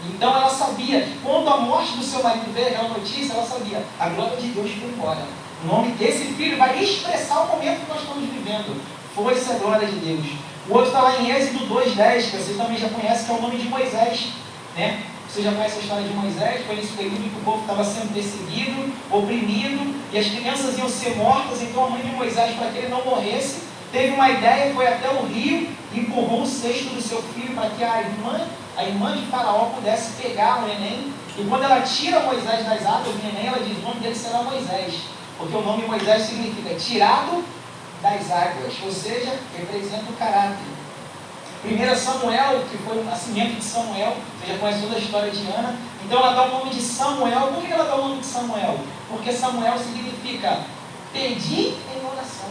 Então 0.07 0.35
ela 0.35 0.49
sabia 0.49 1.03
que 1.03 1.19
quando 1.19 1.49
a 1.49 1.59
morte 1.59 1.99
do 1.99 2.03
seu 2.03 2.23
marido 2.23 2.51
veio, 2.55 2.69
aquela 2.69 2.89
notícia, 2.89 3.35
ela 3.35 3.45
sabia, 3.45 3.85
a 4.01 4.09
glória 4.09 4.37
de 4.39 4.49
Deus 4.49 4.71
foi 4.71 4.89
embora. 4.89 5.46
O 5.65 5.67
nome 5.67 5.93
desse 5.93 6.25
filho 6.35 6.59
vai 6.59 6.83
expressar 6.83 7.41
o 7.41 7.49
momento 7.49 7.81
que 7.81 7.89
nós 7.89 8.03
estamos 8.03 8.29
vivendo. 8.29 8.81
Foi-se 9.15 9.51
a 9.51 9.55
glória 9.55 9.89
de 9.89 9.97
Deus. 9.97 10.27
O 10.69 10.75
outro 10.75 10.89
está 10.89 11.01
lá 11.01 11.17
em 11.19 11.31
Êxodo 11.31 11.67
2,10, 11.67 12.31
que 12.31 12.37
vocês 12.37 12.57
também 12.57 12.77
já 12.77 12.89
conhecem, 12.89 13.25
que 13.25 13.33
é 13.33 13.35
o 13.35 13.41
nome 13.41 13.57
de 13.57 13.69
Moisés. 13.69 14.29
Né? 14.77 15.03
Você 15.29 15.43
já 15.43 15.53
conhece 15.53 15.79
a 15.79 15.81
história 15.81 16.07
de 16.07 16.15
Moisés? 16.15 16.67
Foi 16.67 16.77
nesse 16.77 16.93
período 16.93 17.31
que 17.31 17.41
o 17.41 17.45
povo 17.45 17.61
estava 17.63 17.85
sendo 17.85 18.13
perseguido, 18.13 18.93
oprimido, 19.11 19.95
e 20.13 20.19
as 20.19 20.27
crianças 20.27 20.77
iam 20.77 20.89
ser 20.89 21.17
mortas. 21.17 21.63
Então 21.63 21.87
a 21.87 21.91
mãe 21.91 22.03
de 22.03 22.11
Moisés, 22.11 22.55
para 22.57 22.71
que 22.71 22.79
ele 22.79 22.89
não 22.89 23.05
morresse, 23.05 23.63
teve 23.91 24.13
uma 24.13 24.29
ideia, 24.29 24.75
foi 24.75 24.87
até 24.87 25.09
o 25.09 25.25
rio, 25.27 25.69
empurrou 25.95 26.43
o 26.43 26.47
cesto 26.47 26.95
do 26.95 27.01
seu 27.01 27.23
filho 27.23 27.55
para 27.55 27.71
que 27.71 27.83
a 27.83 28.03
irmã, 28.03 28.47
a 28.77 28.85
irmã 28.85 29.17
de 29.17 29.27
Faraó 29.27 29.71
pudesse 29.75 30.21
pegar 30.21 30.63
o 30.63 30.67
neném. 30.67 31.13
E 31.39 31.45
quando 31.45 31.65
ela 31.65 31.81
tira 31.81 32.21
Moisés 32.21 32.65
das 32.67 32.85
águas, 32.85 33.15
o 33.15 33.27
neném, 33.27 33.47
ela 33.47 33.59
diz: 33.59 33.79
o 33.79 33.83
nome 33.83 34.01
dele 34.01 34.15
será 34.15 34.43
Moisés. 34.43 35.16
Porque 35.39 35.57
o 35.57 35.63
nome 35.63 35.87
Moisés 35.87 36.23
significa 36.23 36.75
tirado 36.75 37.45
das 38.03 38.31
águas, 38.31 38.75
ou 38.85 38.93
seja, 38.93 39.39
representa 39.57 40.11
o 40.11 40.17
caráter. 40.17 40.77
1 41.65 41.97
Samuel, 41.97 42.65
que 42.71 42.79
foi 42.79 42.99
o 42.99 43.05
nascimento 43.05 43.57
de 43.57 43.65
Samuel, 43.65 44.17
você 44.39 44.53
já 44.53 44.59
conhece 44.59 44.83
toda 44.83 44.97
a 44.97 44.99
história 44.99 45.31
de 45.31 45.47
Ana. 45.49 45.75
Então 46.05 46.19
ela 46.19 46.35
dá 46.35 46.45
o 46.45 46.59
nome 46.59 46.71
de 46.71 46.81
Samuel. 46.81 47.49
Por 47.53 47.65
que 47.65 47.73
ela 47.73 47.85
dá 47.85 47.97
o 47.97 48.09
nome 48.09 48.21
de 48.21 48.27
Samuel? 48.27 48.79
Porque 49.09 49.33
Samuel 49.33 49.79
significa 49.79 50.61
pedir 51.13 51.77
em 51.95 52.07
oração. 52.07 52.51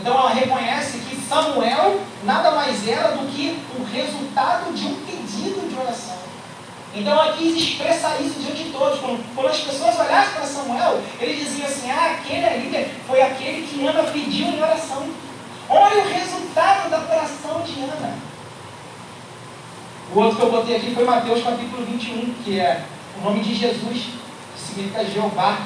Então 0.00 0.14
ela 0.18 0.30
reconhece 0.30 0.98
que 0.98 1.16
Samuel 1.16 2.00
nada 2.24 2.52
mais 2.52 2.86
era 2.88 3.12
do 3.12 3.26
que 3.30 3.58
o 3.78 3.84
resultado 3.84 4.72
de 4.72 4.86
um 4.86 4.94
pedido 5.04 5.68
de 5.68 5.78
oração. 5.78 6.25
Então 6.96 7.12
ela 7.12 7.36
quis 7.36 7.54
expressar 7.54 8.18
isso 8.22 8.40
diante 8.40 8.64
de 8.64 8.70
todos. 8.70 8.98
Quando, 8.98 9.22
quando 9.34 9.48
as 9.48 9.60
pessoas 9.60 10.00
olhassem 10.00 10.32
para 10.32 10.46
Samuel, 10.46 11.02
eles 11.20 11.44
diziam 11.44 11.68
assim: 11.68 11.90
ah, 11.90 12.16
aquele 12.18 12.44
ali 12.46 12.90
foi 13.06 13.20
aquele 13.20 13.66
que 13.66 13.86
Ana 13.86 14.02
pediu 14.04 14.48
em 14.48 14.62
oração. 14.62 15.06
Olha 15.68 16.02
o 16.02 16.08
resultado 16.08 16.90
da 16.90 16.98
oração 17.00 17.60
de 17.62 17.82
Ana. 17.82 18.14
O 20.14 20.20
outro 20.20 20.36
que 20.36 20.42
eu 20.42 20.50
botei 20.50 20.76
aqui 20.76 20.94
foi 20.94 21.04
Mateus 21.04 21.42
capítulo 21.42 21.84
21, 21.84 22.34
que 22.42 22.58
é 22.58 22.82
o 23.18 23.24
nome 23.24 23.40
de 23.40 23.54
Jesus, 23.54 24.04
que 24.54 24.60
significa 24.60 25.04
Jeová. 25.04 25.58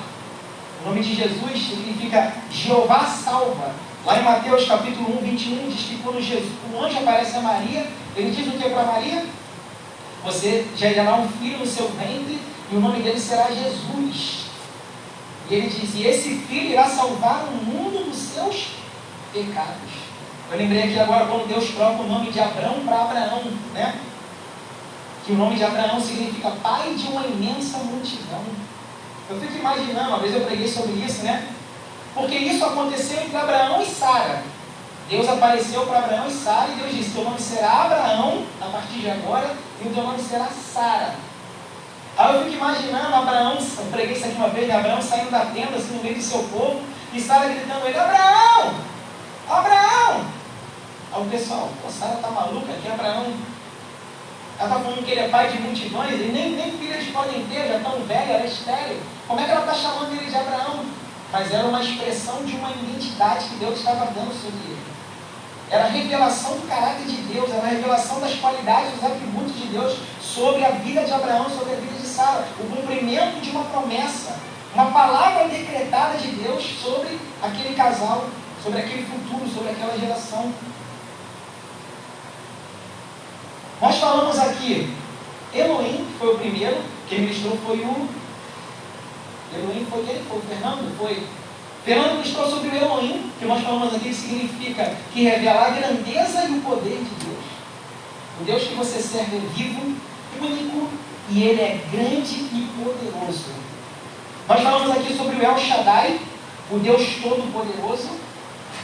O 0.82 0.88
nome 0.88 1.00
de 1.00 1.14
Jesus 1.14 1.52
significa 1.52 2.32
Jeová 2.50 3.04
salva. 3.04 3.72
Lá 4.04 4.18
em 4.18 4.24
Mateus 4.24 4.66
capítulo 4.66 5.18
1, 5.20 5.24
21, 5.26 5.68
diz 5.68 5.82
que 5.82 5.98
quando 6.02 6.20
Jesus, 6.20 6.50
o 6.72 6.82
anjo 6.82 6.98
aparece 6.98 7.36
a 7.36 7.40
Maria, 7.40 7.86
ele 8.16 8.30
diz 8.30 8.48
o 8.48 8.58
que 8.58 8.70
para 8.70 8.84
Maria? 8.84 9.26
Você 10.24 10.66
irá 10.76 11.16
um 11.16 11.28
filho 11.28 11.58
no 11.58 11.66
seu 11.66 11.88
ventre 11.88 12.38
e 12.70 12.76
o 12.76 12.80
nome 12.80 13.02
dele 13.02 13.18
será 13.18 13.50
Jesus. 13.50 14.46
E 15.48 15.54
ele 15.54 15.68
diz: 15.68 15.94
E 15.94 16.06
esse 16.06 16.36
filho 16.36 16.70
irá 16.70 16.86
salvar 16.86 17.44
o 17.44 17.64
mundo 17.64 18.04
dos 18.04 18.16
seus 18.16 18.68
pecados. 19.32 20.10
Eu 20.50 20.58
lembrei 20.58 20.82
aqui 20.82 20.98
agora 20.98 21.26
quando 21.26 21.48
Deus 21.48 21.70
troca 21.70 22.02
o 22.02 22.08
nome 22.08 22.30
de 22.30 22.40
Abraão 22.40 22.80
para 22.84 23.02
Abraão, 23.02 23.42
né? 23.72 24.00
Que 25.24 25.32
o 25.32 25.36
nome 25.36 25.56
de 25.56 25.64
Abraão 25.64 26.00
significa 26.00 26.50
pai 26.62 26.94
de 26.94 27.06
uma 27.08 27.26
imensa 27.26 27.78
multidão. 27.78 28.42
Eu 29.28 29.40
fico 29.40 29.58
imaginando, 29.58 30.08
uma 30.08 30.18
vez 30.18 30.34
eu 30.34 30.40
preguei 30.40 30.66
sobre 30.66 30.92
isso, 30.94 31.22
né? 31.22 31.48
Porque 32.14 32.36
isso 32.36 32.64
aconteceu 32.64 33.22
entre 33.22 33.36
Abraão 33.36 33.80
e 33.80 33.86
Sara. 33.86 34.42
Deus 35.10 35.28
apareceu 35.28 35.84
para 35.86 35.98
Abraão 35.98 36.28
e 36.28 36.30
Sara 36.30 36.68
e 36.70 36.76
Deus 36.76 36.94
disse: 36.94 37.10
Teu 37.10 37.24
nome 37.24 37.40
será 37.40 37.82
Abraão 37.82 38.46
a 38.60 38.66
partir 38.66 39.00
de 39.00 39.10
agora 39.10 39.56
e 39.82 39.88
o 39.88 39.92
teu 39.92 40.04
nome 40.04 40.22
será 40.22 40.46
Sara. 40.46 41.16
Aí 42.16 42.36
eu 42.36 42.44
fico 42.44 42.56
imaginando 42.56 43.16
Abraão, 43.16 43.58
eu 43.58 43.84
preguei 43.90 44.14
isso 44.14 44.26
aqui 44.26 44.36
uma 44.36 44.50
vez? 44.50 44.70
Abraão 44.70 45.02
saindo 45.02 45.32
da 45.32 45.46
tenda 45.46 45.76
assim 45.76 45.96
no 45.96 46.02
meio 46.04 46.14
do 46.14 46.22
seu 46.22 46.44
povo 46.44 46.80
e 47.12 47.20
Sara 47.20 47.48
gritando 47.48 47.88
ele: 47.88 47.98
Abraão! 47.98 48.74
Abraão! 49.48 50.26
Aí 51.12 51.22
o 51.22 51.28
pessoal, 51.28 51.68
pô, 51.82 51.90
Sara 51.90 52.18
tá 52.18 52.30
maluca 52.30 52.70
aqui, 52.72 52.88
Abraão. 52.88 53.34
Ela 54.60 54.68
está 54.68 54.78
falando 54.78 55.04
que 55.04 55.10
ele 55.10 55.20
é 55.20 55.28
pai 55.28 55.48
de 55.48 55.58
multidões, 55.60 56.20
e 56.20 56.24
nem, 56.24 56.52
nem 56.52 56.78
filhas 56.78 57.06
podem 57.06 57.44
ter, 57.46 57.66
já 57.66 57.80
tão 57.80 58.04
velha, 58.04 58.32
ela 58.32 58.44
é 58.44 58.46
estéreo. 58.46 59.00
Como 59.26 59.40
é 59.40 59.44
que 59.44 59.50
ela 59.50 59.60
está 59.62 59.74
chamando 59.74 60.12
ele 60.12 60.30
de 60.30 60.36
Abraão? 60.36 60.84
Mas 61.32 61.52
era 61.52 61.66
uma 61.66 61.82
expressão 61.82 62.44
de 62.44 62.54
uma 62.56 62.70
identidade 62.70 63.48
que 63.48 63.56
Deus 63.56 63.78
estava 63.78 64.04
dando 64.06 64.32
sobre 64.32 64.70
ele. 64.70 64.99
Era 65.70 65.84
a 65.84 65.88
revelação 65.88 66.56
do 66.56 66.68
caráter 66.68 67.04
de 67.06 67.16
Deus, 67.32 67.48
era 67.48 67.62
a 67.62 67.70
revelação 67.70 68.18
das 68.18 68.34
qualidades, 68.34 68.92
dos 68.94 69.04
atributos 69.04 69.54
de 69.54 69.68
Deus 69.68 69.98
sobre 70.20 70.64
a 70.64 70.70
vida 70.70 71.04
de 71.04 71.12
Abraão, 71.12 71.48
sobre 71.48 71.74
a 71.74 71.76
vida 71.76 71.96
de 71.96 72.06
Sara. 72.06 72.44
O 72.58 72.64
cumprimento 72.64 73.40
de 73.40 73.50
uma 73.50 73.64
promessa, 73.64 74.36
uma 74.74 74.90
palavra 74.90 75.48
decretada 75.48 76.18
de 76.18 76.26
Deus 76.32 76.64
sobre 76.82 77.20
aquele 77.40 77.74
casal, 77.76 78.24
sobre 78.60 78.80
aquele 78.80 79.06
futuro, 79.06 79.48
sobre 79.48 79.70
aquela 79.70 79.96
geração. 79.96 80.52
Nós 83.80 83.96
falamos 83.96 84.38
aqui, 84.40 84.92
Elohim 85.54 86.06
foi 86.18 86.34
o 86.34 86.38
primeiro, 86.38 86.82
quem 87.08 87.20
ministrou 87.20 87.56
foi 87.64 87.78
o. 87.78 88.08
Elohim 89.54 89.86
foi 89.88 90.04
quem? 90.04 90.22
Foi 90.24 90.38
o 90.38 90.42
Fernando? 90.42 90.98
Foi 90.98 91.26
Fernando 91.84 92.18
ministrou 92.18 92.48
sobre 92.48 92.68
o 92.68 92.76
Elohim, 92.76 93.30
que 93.38 93.46
nós 93.46 93.62
falamos 93.62 93.94
aqui, 93.94 94.10
que 94.10 94.14
significa 94.14 94.94
que 95.12 95.24
revela 95.24 95.66
a 95.66 95.70
grandeza 95.70 96.44
e 96.44 96.58
o 96.58 96.60
poder 96.60 96.98
de 96.98 97.24
Deus. 97.24 97.44
O 98.40 98.44
Deus 98.44 98.62
que 98.64 98.74
você 98.74 99.00
serve 99.00 99.36
é 99.36 99.40
vivo, 99.54 99.94
único 100.40 100.88
e 101.30 101.42
ele 101.44 101.60
é 101.60 101.80
grande 101.90 102.34
e 102.34 102.68
poderoso. 102.76 103.50
Nós 104.48 104.60
falamos 104.62 104.90
aqui 104.90 105.14
sobre 105.14 105.36
o 105.36 105.42
El 105.42 105.58
Shaddai, 105.58 106.20
o 106.70 106.78
Deus 106.78 107.02
Todo-Poderoso. 107.22 108.10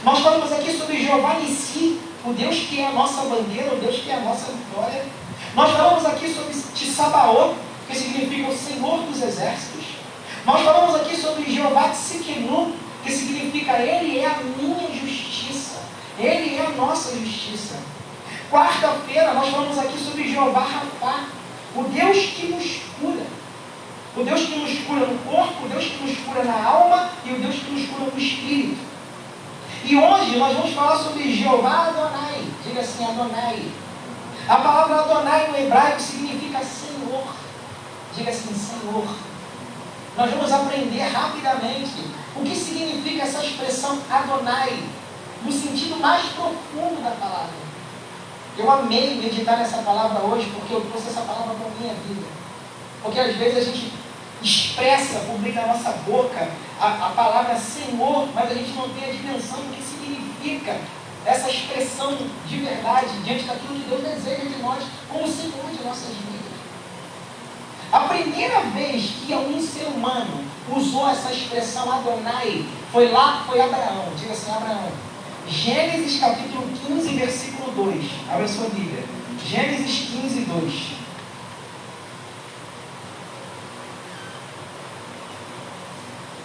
Nós 0.03 0.19
falamos 0.19 0.51
aqui 0.51 0.71
sobre 0.73 1.03
Jeová 1.03 1.35
Nissi, 1.35 1.99
o 2.25 2.33
Deus 2.33 2.55
que 2.55 2.79
é 2.79 2.87
a 2.87 2.91
nossa 2.91 3.21
bandeira, 3.23 3.73
o 3.73 3.77
Deus 3.77 3.97
que 3.97 4.09
é 4.09 4.15
a 4.15 4.21
nossa 4.21 4.51
vitória. 4.51 5.05
Nós 5.55 5.71
falamos 5.71 6.05
aqui 6.05 6.33
sobre 6.33 6.53
Tissabaot, 6.73 7.55
que 7.87 7.95
significa 7.97 8.49
o 8.49 8.57
Senhor 8.57 8.99
dos 9.01 9.21
Exércitos. 9.21 9.85
Nós 10.45 10.61
falamos 10.61 10.95
aqui 10.95 11.17
sobre 11.17 11.51
Jeová 11.51 11.89
Tsikenu, 11.89 12.73
que 13.07 13.13
significa 13.13 13.79
Ele 13.79 14.19
é 14.19 14.25
a 14.25 14.39
minha 14.43 14.89
justiça, 14.93 15.79
Ele 16.19 16.57
é 16.57 16.65
a 16.65 16.69
nossa 16.71 17.15
justiça. 17.17 17.79
Quarta-feira 18.51 19.33
nós 19.33 19.49
falamos 19.49 19.77
aqui 19.77 19.97
sobre 19.97 20.29
Jeová 20.29 20.59
Rafá, 20.59 21.25
o 21.75 21.83
Deus 21.83 22.17
que 22.17 22.47
nos 22.47 22.81
cura. 22.99 23.25
O 24.15 24.23
Deus 24.23 24.41
que 24.41 24.55
nos 24.55 24.79
cura 24.79 25.05
no 25.05 25.17
corpo, 25.19 25.65
o 25.65 25.69
Deus 25.69 25.85
que 25.85 26.03
nos 26.03 26.17
cura 26.19 26.43
na 26.43 26.63
alma 26.63 27.09
e 27.23 27.31
o 27.31 27.39
Deus 27.39 27.55
que 27.55 27.71
nos 27.71 27.87
cura 27.87 28.11
no 28.11 28.19
espírito. 28.19 28.79
E 29.83 29.95
hoje 29.95 30.37
nós 30.37 30.57
vamos 30.57 30.73
falar 30.73 30.97
sobre 30.97 31.31
Jeová 31.31 31.87
Adonai. 31.87 32.43
Diga 32.65 32.81
assim, 32.81 33.05
Adonai. 33.05 33.71
A 34.49 34.55
palavra 34.55 34.95
Adonai 35.01 35.49
no 35.49 35.57
hebraico 35.57 36.01
significa 36.01 36.59
Senhor. 36.63 37.27
Diga 38.15 38.31
assim, 38.31 38.55
Senhor. 38.55 39.07
Nós 40.17 40.31
vamos 40.31 40.51
aprender 40.51 41.03
rapidamente 41.03 42.03
o 42.39 42.43
que 42.43 42.55
significa 42.55 43.23
essa 43.23 43.43
expressão 43.43 43.99
Adonai, 44.09 44.83
no 45.43 45.51
sentido 45.51 45.99
mais 45.99 46.25
profundo 46.27 47.01
da 47.03 47.11
palavra. 47.11 47.67
Eu 48.57 48.71
amei 48.71 49.15
meditar 49.15 49.57
nessa 49.57 49.77
palavra 49.77 50.23
hoje, 50.23 50.51
porque 50.53 50.73
eu 50.73 50.81
trouxe 50.81 51.09
essa 51.09 51.21
palavra 51.21 51.53
para 51.55 51.67
a 51.67 51.79
minha 51.79 51.93
vida. 51.93 52.25
Porque 53.03 53.19
às 53.19 53.35
vezes 53.35 53.57
a 53.57 53.71
gente 53.71 53.93
expressa, 54.41 55.19
publica 55.19 55.61
na 55.61 55.67
nossa 55.73 55.91
boca 56.05 56.49
a, 56.79 57.07
a 57.07 57.09
palavra 57.11 57.55
Senhor, 57.57 58.27
mas 58.33 58.51
a 58.51 58.53
gente 58.53 58.71
não 58.73 58.89
tem 58.89 59.09
a 59.09 59.13
dimensão 59.13 59.59
do 59.59 59.75
que 59.75 59.83
significa 59.83 60.79
essa 61.25 61.49
expressão 61.49 62.17
de 62.47 62.57
verdade 62.57 63.09
diante 63.23 63.43
daquilo 63.43 63.75
que 63.75 63.89
Deus 63.89 64.01
deseja 64.01 64.43
de 64.43 64.61
nós 64.61 64.83
como 65.11 65.27
Senhor 65.27 65.69
de 65.71 65.83
nossas 65.83 66.09
vidas. 66.09 66.36
A 67.91 67.99
primeira 68.01 68.61
vez 68.61 69.11
que 69.25 69.33
um 69.33 69.61
ser 69.61 69.85
humano 69.85 70.43
usou 70.75 71.09
essa 71.09 71.31
expressão 71.31 71.89
Adonai 71.91 72.65
foi 72.91 73.09
lá, 73.11 73.43
foi 73.47 73.61
Abraão. 73.61 74.11
Diga 74.17 74.33
assim, 74.33 74.51
Abraão. 74.51 74.91
Gênesis 75.47 76.19
capítulo 76.19 76.67
15, 76.85 77.15
versículo 77.15 77.71
2. 77.71 78.05
Abra 78.29 78.47
sua 78.47 78.69
Bíblia. 78.69 79.03
Gênesis 79.45 80.09
15, 80.09 80.41
2. 80.41 80.73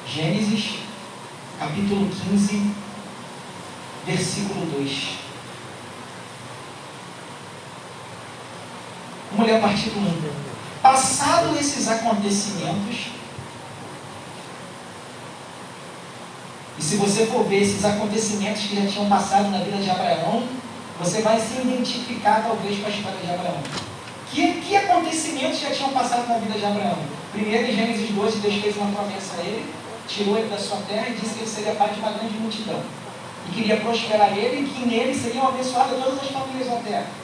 Gênesis 0.07 0.79
capítulo 1.59 2.09
15, 2.31 2.71
versículo 4.07 4.67
2. 4.67 5.09
Vamos 9.33 9.47
ler 9.47 9.57
a 9.57 9.61
partir 9.61 9.91
do 9.91 9.99
1. 9.99 10.42
Passado 10.83 11.57
esses 11.61 11.87
acontecimentos, 11.87 13.13
e 16.77 16.83
se 16.83 16.97
você 16.97 17.27
for 17.27 17.45
ver 17.45 17.63
esses 17.63 17.85
acontecimentos 17.85 18.63
que 18.63 18.75
já 18.75 18.91
tinham 18.91 19.09
passado 19.09 19.49
na 19.51 19.59
vida 19.59 19.77
de 19.77 19.89
Abraão, 19.89 20.43
você 20.99 21.23
vai 21.23 21.39
se 21.39 21.61
identificar 21.61 22.43
talvez 22.43 22.81
com 22.81 22.87
a 22.87 22.91
história 22.91 23.19
de 23.21 23.31
Abraão. 23.31 23.59
Que, 24.33 24.55
que 24.61 24.77
acontecimentos 24.77 25.61
já 25.61 25.71
tinham 25.71 25.91
passado 25.91 26.27
na 26.27 26.39
vida 26.39 26.59
de 26.59 26.65
Abraão? 26.65 26.99
Primeiro, 27.31 27.71
em 27.71 27.77
Gênesis 27.77 28.11
12, 28.11 28.39
Deus 28.39 28.55
fez 28.57 28.77
uma 28.77 28.91
promessa 28.91 29.37
a 29.39 29.45
ele, 29.45 29.73
tirou 30.09 30.37
ele 30.37 30.49
da 30.49 30.59
sua 30.59 30.79
terra 30.89 31.11
e 31.11 31.15
disse 31.15 31.35
que 31.35 31.41
ele 31.41 31.51
seria 31.51 31.75
pai 31.77 31.91
de 31.91 32.01
uma 32.01 32.11
grande 32.11 32.37
multidão. 32.39 32.81
E 33.49 33.53
queria 33.53 33.77
prosperar 33.77 34.37
ele 34.37 34.63
e 34.63 34.69
que 34.69 34.85
nele 34.85 35.15
seriam 35.15 35.47
abençoadas 35.47 36.03
todas 36.03 36.21
as 36.21 36.29
famílias 36.29 36.69
da 36.69 36.77
terra. 36.77 37.22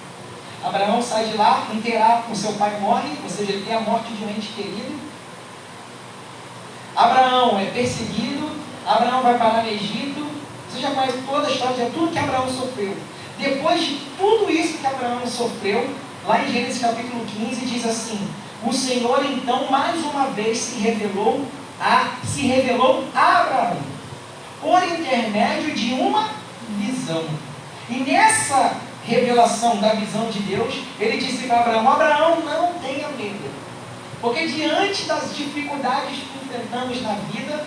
Abraão 0.65 1.01
sai 1.03 1.27
de 1.27 1.37
lá, 1.37 1.69
interar 1.73 2.23
com 2.23 2.35
seu 2.35 2.53
pai 2.55 2.79
morre, 2.81 3.11
ou 3.23 3.31
seja, 3.31 3.53
ele 3.53 3.65
tem 3.65 3.77
a 3.77 3.81
morte 3.81 4.13
de 4.13 4.25
um 4.25 4.29
ente 4.29 4.49
querido. 4.49 4.99
Abraão 6.97 7.59
é 7.61 7.67
perseguido, 7.67 8.51
Abraão 8.85 9.23
vai 9.23 9.39
parar 9.39 9.63
no 9.63 9.71
Egito. 9.71 10.27
Você 10.69 10.81
já 10.81 10.91
conhece 10.91 11.19
toda 11.27 11.47
a 11.47 11.51
história 11.51 11.85
de 11.85 11.91
tudo 11.93 12.13
que 12.13 12.19
Abraão 12.19 12.49
sofreu. 12.49 12.97
Depois 13.39 13.81
de 13.81 14.01
tudo 14.19 14.51
isso 14.51 14.79
que 14.79 14.87
Abraão 14.87 15.25
sofreu, 15.27 15.89
lá 16.27 16.43
em 16.43 16.53
Gênesis 16.53 16.81
capítulo 16.81 17.25
15 17.25 17.67
diz 17.67 17.87
assim: 17.87 18.19
O 18.65 18.73
Senhor 18.73 19.25
então 19.25 19.71
mais 19.71 20.03
uma 20.05 20.27
vez 20.27 20.59
se 20.59 20.81
revelou 20.81 21.47
a 21.81 22.17
se 22.25 22.43
revelou 22.43 23.05
a 23.15 23.41
Abraão 23.41 23.77
por 24.61 24.83
intermédio 24.83 25.73
de 25.75 25.95
uma 25.95 26.31
visão. 26.77 27.25
E 27.89 28.01
nessa 28.01 28.88
revelação 29.09 29.79
da 29.79 29.95
visão 29.95 30.31
de 30.31 30.41
Deus, 30.41 30.83
ele 31.01 31.17
disse 31.17 31.47
para 31.47 31.61
Abraão: 31.61 31.91
Abraão, 31.91 32.41
não 32.41 32.75
tenha 32.75 33.09
medo. 33.09 33.51
Porque 34.21 34.47
diante 34.49 35.05
das 35.05 35.35
dificuldades 35.35 36.19
que 36.19 36.45
enfrentamos 36.45 37.03
na 37.03 37.15
vida, 37.15 37.65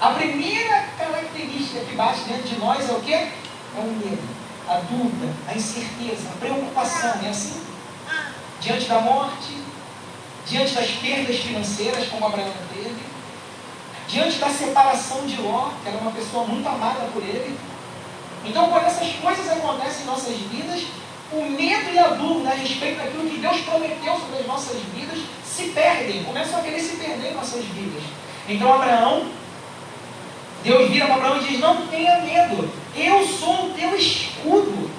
a 0.00 0.10
primeira 0.10 0.84
característica 0.98 1.80
que 1.80 1.94
bate 1.96 2.20
dentro 2.20 2.48
de 2.48 2.56
nós 2.58 2.88
é 2.88 2.92
o 2.92 3.00
quê? 3.00 3.14
É 3.14 3.80
o 3.80 3.84
medo, 3.84 4.28
a 4.68 4.74
dúvida, 4.74 5.32
a 5.48 5.54
incerteza, 5.54 6.28
a 6.28 6.38
preocupação, 6.38 7.14
é 7.24 7.28
assim? 7.28 7.62
Diante 8.60 8.88
da 8.88 9.00
morte, 9.00 9.56
diante 10.46 10.74
das 10.74 10.90
perdas 10.90 11.36
financeiras, 11.36 12.08
como 12.08 12.26
Abraão 12.26 12.52
teve, 12.74 12.96
diante 14.08 14.38
da 14.38 14.48
separação 14.48 15.26
de 15.26 15.40
Ló, 15.40 15.70
que 15.82 15.88
era 15.88 15.98
uma 15.98 16.10
pessoa 16.10 16.44
muito 16.44 16.66
amada 16.68 17.08
por 17.12 17.22
ele, 17.22 17.56
então, 18.44 18.68
quando 18.70 18.86
essas 18.86 19.12
coisas 19.14 19.48
acontecem 19.50 20.02
em 20.02 20.06
nossas 20.06 20.36
vidas, 20.36 20.84
o 21.32 21.42
medo 21.42 21.90
e 21.92 21.98
a 21.98 22.08
dúvida 22.08 22.50
a 22.50 22.54
respeito 22.54 22.96
daquilo 22.96 23.28
que 23.28 23.38
Deus 23.38 23.60
prometeu 23.60 24.14
sobre 24.14 24.38
as 24.38 24.46
nossas 24.46 24.80
vidas 24.94 25.18
se 25.44 25.64
perdem, 25.70 26.24
começam 26.24 26.58
a 26.58 26.62
querer 26.62 26.80
se 26.80 26.96
perder 26.96 27.32
em 27.32 27.34
nossas 27.34 27.64
vidas. 27.64 28.02
Então, 28.48 28.72
Abraão, 28.72 29.26
Deus 30.62 30.90
vira 30.90 31.06
para 31.06 31.16
Abraão 31.16 31.42
e 31.42 31.44
diz: 31.44 31.60
Não 31.60 31.86
tenha 31.88 32.20
medo, 32.20 32.70
eu 32.96 33.26
sou 33.26 33.66
o 33.66 33.74
teu 33.74 33.94
escudo. 33.94 34.90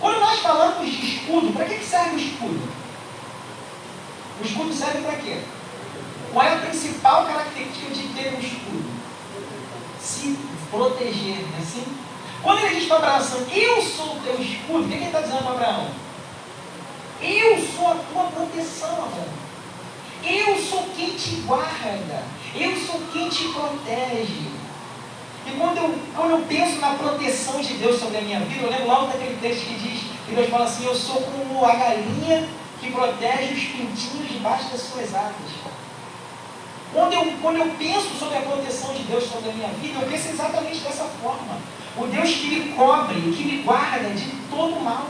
Quando 0.00 0.18
nós 0.18 0.40
falamos 0.40 0.90
de 0.90 1.16
escudo, 1.16 1.52
para 1.52 1.66
que 1.66 1.84
serve 1.84 2.16
o 2.16 2.18
escudo? 2.18 2.68
O 4.40 4.44
escudo 4.44 4.72
serve 4.72 5.02
para 5.02 5.16
quê? 5.16 5.40
Qual 6.32 6.46
é 6.46 6.54
a 6.54 6.58
principal 6.58 7.26
característica 7.26 7.92
de 7.92 8.08
ter 8.08 8.34
um 8.34 8.40
escudo? 8.40 8.90
Se 10.00 10.38
proteger, 10.70 11.46
não 11.48 11.58
é 11.58 11.60
assim? 11.60 11.84
Quando 12.42 12.64
ele 12.64 12.76
diz 12.76 12.88
para 12.88 12.96
Abraão 12.96 13.16
assim, 13.16 13.46
eu 13.52 13.82
sou 13.82 14.16
o 14.16 14.20
teu 14.20 14.40
escudo, 14.40 14.84
o 14.84 14.88
que 14.88 14.94
ele 14.94 15.04
está 15.04 15.20
dizendo 15.20 15.42
para 15.42 15.52
Abraão? 15.52 15.88
Eu 17.20 17.58
sou 17.58 17.88
a 17.88 17.96
tua 18.10 18.24
proteção, 18.24 18.92
Abraão. 18.92 19.40
Eu 20.24 20.58
sou 20.58 20.84
quem 20.96 21.10
te 21.10 21.36
guarda. 21.46 22.22
Eu 22.54 22.76
sou 22.76 23.00
quem 23.12 23.28
te 23.28 23.48
protege. 23.48 24.50
E 25.46 25.50
quando 25.58 25.78
eu, 25.78 25.98
quando 26.14 26.30
eu 26.30 26.44
penso 26.46 26.80
na 26.80 26.94
proteção 26.94 27.60
de 27.60 27.74
Deus 27.74 27.98
sobre 27.98 28.18
a 28.18 28.20
minha 28.22 28.40
vida, 28.40 28.64
eu 28.64 28.70
lembro 28.70 28.86
logo 28.86 29.06
daquele 29.06 29.38
texto 29.40 29.66
que 29.66 29.74
diz, 29.74 30.00
que 30.26 30.34
Deus 30.34 30.50
fala 30.50 30.64
assim, 30.64 30.84
eu 30.84 30.94
sou 30.94 31.22
como 31.22 31.64
a 31.64 31.74
galinha 31.74 32.48
que 32.80 32.90
protege 32.90 33.54
os 33.54 33.64
pintinhos 33.64 34.28
debaixo 34.30 34.70
das 34.70 34.80
suas 34.80 35.14
asas. 35.14 35.50
Quando 36.92 37.12
eu, 37.12 37.32
quando 37.40 37.56
eu 37.58 37.74
penso 37.78 38.18
sobre 38.18 38.38
a 38.38 38.42
proteção 38.42 38.92
de 38.94 39.02
Deus 39.04 39.24
sobre 39.24 39.50
a 39.50 39.52
minha 39.52 39.68
vida, 39.68 40.00
eu 40.00 40.08
penso 40.08 40.28
exatamente 40.28 40.80
dessa 40.80 41.04
forma. 41.22 41.58
O 42.00 42.06
Deus 42.06 42.30
que 42.30 42.46
me 42.46 42.72
cobre, 42.72 43.20
que 43.20 43.44
me 43.44 43.62
guarda 43.62 44.08
de 44.08 44.30
todo 44.50 44.80
mal. 44.80 45.06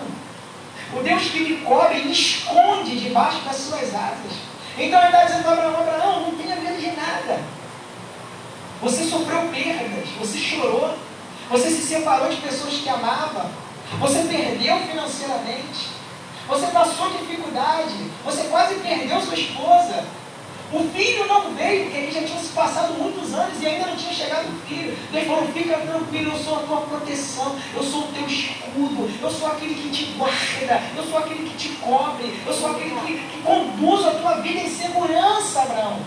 O 0.92 1.02
Deus 1.02 1.22
que 1.22 1.38
me 1.38 1.56
cobre 1.58 2.00
e 2.00 2.04
me 2.06 2.12
esconde 2.12 2.98
debaixo 2.98 3.42
das 3.42 3.54
suas 3.54 3.94
asas. 3.94 4.32
Então 4.76 4.98
ele 4.98 5.06
está 5.06 5.24
dizendo 5.24 5.44
para 5.44 5.52
Abraão, 5.52 5.80
Abraão, 5.80 6.20
não 6.22 6.34
tenha 6.36 6.56
medo 6.56 6.80
de 6.80 6.90
nada. 6.96 7.40
Você 8.82 9.04
sofreu 9.04 9.48
perdas, 9.52 10.08
você 10.18 10.38
chorou, 10.38 10.96
você 11.48 11.70
se 11.70 11.82
separou 11.82 12.28
de 12.28 12.36
pessoas 12.38 12.74
que 12.74 12.88
amava, 12.88 13.50
você 14.00 14.20
perdeu 14.22 14.78
financeiramente, 14.80 15.90
você 16.48 16.66
passou 16.68 17.10
dificuldade, 17.10 18.10
você 18.24 18.44
quase 18.44 18.76
perdeu 18.76 19.20
sua 19.20 19.34
esposa, 19.34 20.04
o 20.72 20.88
filho 20.90 21.26
não 21.26 21.52
veio, 21.54 21.84
porque 21.84 21.98
ele 21.98 22.12
já 22.12 22.22
tinha 22.22 22.38
se 22.38 22.48
passado 22.50 22.94
muitos 22.94 23.34
anos 23.34 23.60
e 23.60 23.66
ainda 23.66 23.86
não 23.86 23.96
tinha 23.96 24.12
chegado 24.12 24.48
o 24.48 24.66
filho. 24.66 24.96
Deus 25.10 25.26
falou: 25.26 25.48
fica 25.48 25.78
tranquilo, 25.78 26.32
eu 26.32 26.38
sou 26.38 26.56
a 26.56 26.62
tua 26.62 26.80
proteção, 26.82 27.56
eu 27.74 27.82
sou 27.82 28.02
o 28.02 28.12
teu 28.12 28.26
escudo, 28.26 29.10
eu 29.20 29.30
sou 29.30 29.48
aquele 29.48 29.74
que 29.74 29.90
te 29.90 30.04
guarda, 30.16 30.82
eu 30.96 31.04
sou 31.04 31.18
aquele 31.18 31.50
que 31.50 31.56
te 31.56 31.68
cobre, 31.76 32.40
eu 32.46 32.52
sou 32.52 32.70
aquele 32.70 32.94
que, 33.00 33.18
que 33.18 33.42
conduz 33.42 34.06
a 34.06 34.10
tua 34.12 34.34
vida 34.40 34.60
em 34.60 34.70
segurança, 34.70 35.62
Abraão. 35.62 35.98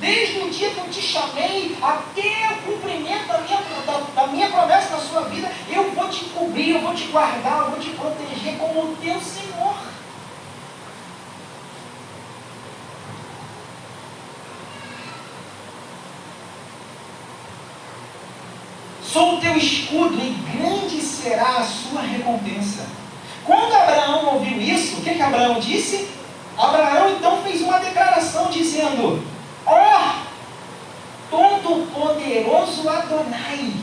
Desde 0.00 0.40
o 0.40 0.50
dia 0.50 0.70
que 0.70 0.78
eu 0.78 0.88
te 0.90 1.00
chamei 1.00 1.76
até 1.80 2.50
o 2.50 2.72
cumprimento 2.72 3.28
da 3.28 3.38
minha, 3.38 3.58
da, 3.86 4.22
da 4.22 4.26
minha 4.26 4.50
promessa 4.50 4.96
na 4.96 4.98
sua 4.98 5.22
vida, 5.22 5.48
eu 5.70 5.92
vou 5.92 6.08
te 6.08 6.24
cobrir, 6.24 6.70
eu 6.70 6.80
vou 6.80 6.92
te 6.92 7.04
guardar, 7.04 7.60
eu 7.60 7.70
vou 7.70 7.78
te 7.78 7.90
proteger 7.90 8.58
como 8.58 8.80
o 8.80 8.96
teu 9.00 9.20
Senhor. 9.20 9.41
Sou 19.12 19.34
o 19.34 19.40
teu 19.40 19.54
escudo 19.58 20.14
e 20.14 20.30
grande 20.56 20.98
será 21.02 21.58
a 21.58 21.64
sua 21.64 22.00
recompensa. 22.00 22.86
Quando 23.44 23.74
Abraão 23.74 24.34
ouviu 24.36 24.58
isso, 24.58 24.96
o 24.96 25.02
que, 25.02 25.14
que 25.14 25.20
Abraão 25.20 25.60
disse? 25.60 26.08
Abraão 26.56 27.10
então 27.10 27.42
fez 27.42 27.60
uma 27.60 27.78
declaração 27.78 28.48
dizendo: 28.50 29.22
Ó, 29.66 29.74
oh, 29.74 30.22
Todo-Poderoso 31.30 32.88
Adonai. 32.88 33.74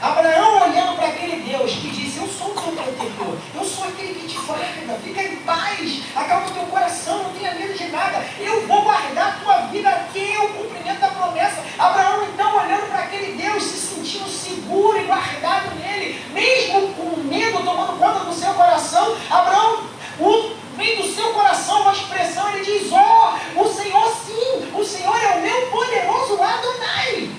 Abraão 0.00 0.62
olhando 0.62 0.96
para 0.96 1.08
aquele 1.08 1.42
Deus 1.42 1.72
que 1.72 1.90
disse: 1.90 2.18
Eu 2.18 2.28
sou 2.28 2.48
o 2.48 2.54
teu 2.54 2.72
protetor, 2.72 3.36
eu 3.54 3.64
sou 3.64 3.84
aquele 3.84 4.14
que 4.14 4.28
te 4.28 4.38
guarda, 4.38 4.98
fica 5.02 5.22
em 5.22 5.36
paz, 5.36 6.02
acalma 6.14 6.46
o 6.46 6.50
teu 6.50 6.62
coração, 6.64 7.22
não 7.22 7.30
tenha 7.32 7.54
medo 7.54 7.74
de 7.74 7.86
nada, 7.88 8.24
eu 8.38 8.66
vou 8.66 8.82
guardar 8.82 9.28
a 9.28 9.44
tua 9.44 9.56
vida 9.68 9.88
até 9.88 10.38
o 10.40 10.48
cumprimento 10.48 11.00
da 11.00 11.08
promessa. 11.08 11.62
Abraão, 11.78 12.24
então, 12.24 12.56
olhando 12.56 12.88
para 12.90 13.04
aquele 13.04 13.40
Deus, 13.40 13.62
se 13.62 13.94
sentindo 13.94 14.28
seguro 14.28 14.98
e 14.98 15.04
guardado 15.04 15.74
nele, 15.76 16.20
mesmo 16.32 16.94
com 16.94 17.16
medo 17.22 17.64
tomando 17.64 17.98
conta 17.98 18.24
do 18.24 18.34
seu 18.34 18.52
coração, 18.54 19.16
Abraão, 19.30 19.84
o 20.20 20.56
vem 20.76 20.96
do 20.96 21.14
seu 21.14 21.32
coração 21.32 21.82
uma 21.82 21.92
expressão, 21.92 22.48
ele 22.50 22.64
diz: 22.64 22.92
Ó, 22.92 23.38
oh, 23.56 23.62
o 23.62 23.72
Senhor 23.72 24.14
sim, 24.26 24.70
o 24.74 24.84
Senhor 24.84 25.16
é 25.16 25.36
o 25.36 25.40
meu 25.40 25.66
poderoso 25.68 26.34
Adonai. 26.42 27.30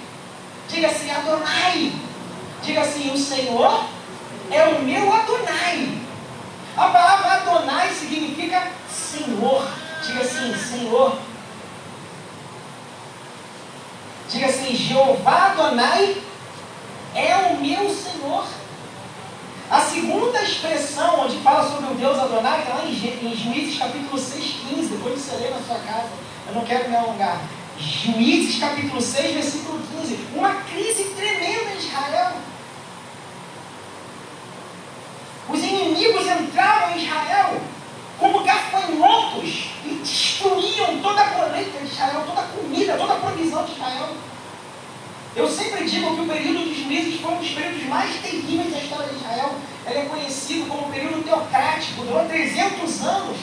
Diga 0.67 0.87
assim, 0.87 1.09
Adonai. 1.11 2.06
Diga 2.63 2.81
assim, 2.81 3.11
o 3.11 3.17
Senhor 3.17 3.85
é 4.51 4.63
o 4.65 4.81
meu 4.81 5.13
Adonai. 5.13 6.01
A 6.75 6.87
palavra 6.89 7.31
Adonai 7.33 7.89
significa 7.93 8.71
Senhor. 8.89 9.67
Diga 10.05 10.21
assim, 10.21 10.55
Senhor. 10.55 11.17
Diga 14.29 14.47
assim, 14.47 14.75
Jeová 14.75 15.51
Adonai 15.51 16.21
é 17.15 17.35
o 17.51 17.57
meu 17.61 17.89
Senhor. 17.89 18.45
A 19.69 19.81
segunda 19.81 20.41
expressão 20.41 21.21
onde 21.21 21.37
fala 21.39 21.69
sobre 21.69 21.91
o 21.91 21.95
Deus 21.95 22.17
Adonai 22.17 22.61
está 22.61 22.75
lá 22.75 22.85
em, 22.85 22.91
em 22.91 23.35
Juízes 23.35 23.77
capítulo 23.77 24.17
6, 24.17 24.55
15. 24.69 24.87
Depois 24.87 25.19
você 25.19 25.35
lê 25.35 25.49
na 25.49 25.59
sua 25.59 25.79
casa. 25.79 26.09
Eu 26.47 26.53
não 26.53 26.61
quero 26.61 26.89
me 26.89 26.95
alongar. 26.95 27.41
Juízes 27.79 28.59
capítulo 28.59 28.99
6, 28.99 29.33
versículo 29.35 29.79
15. 30.01 30.17
Uma 30.35 30.55
crise 30.63 31.03
tremenda 31.15 31.71
em 31.71 31.77
Israel. 31.77 32.33
Os 35.49 35.59
inimigos 35.63 36.25
entravam 36.25 36.97
em 36.97 37.03
Israel 37.03 37.61
como 38.19 38.43
gafanhotos 38.43 39.69
e 39.85 39.89
destruíam 40.01 40.99
toda 41.01 41.21
a 41.21 41.29
colheita 41.29 41.79
de 41.79 41.85
Israel, 41.85 42.23
toda 42.25 42.41
a 42.41 42.47
comida, 42.47 42.97
toda 42.97 43.13
a 43.13 43.17
provisão 43.17 43.63
de 43.63 43.71
Israel. 43.73 44.09
Eu 45.35 45.47
sempre 45.47 45.85
digo 45.87 46.15
que 46.15 46.21
o 46.21 46.27
período 46.27 46.65
dos 46.65 46.77
juízes 46.77 47.21
foi 47.21 47.31
um 47.31 47.37
dos 47.37 47.49
períodos 47.49 47.83
mais 47.83 48.15
terríveis 48.21 48.71
da 48.71 48.79
história 48.79 49.09
de 49.09 49.15
Israel. 49.17 49.55
Ele 49.85 49.99
é 49.99 50.05
conhecido 50.05 50.67
como 50.67 50.91
período 50.91 51.23
teocrático, 51.23 52.03
durou 52.03 52.25
300 52.25 53.01
anos, 53.03 53.37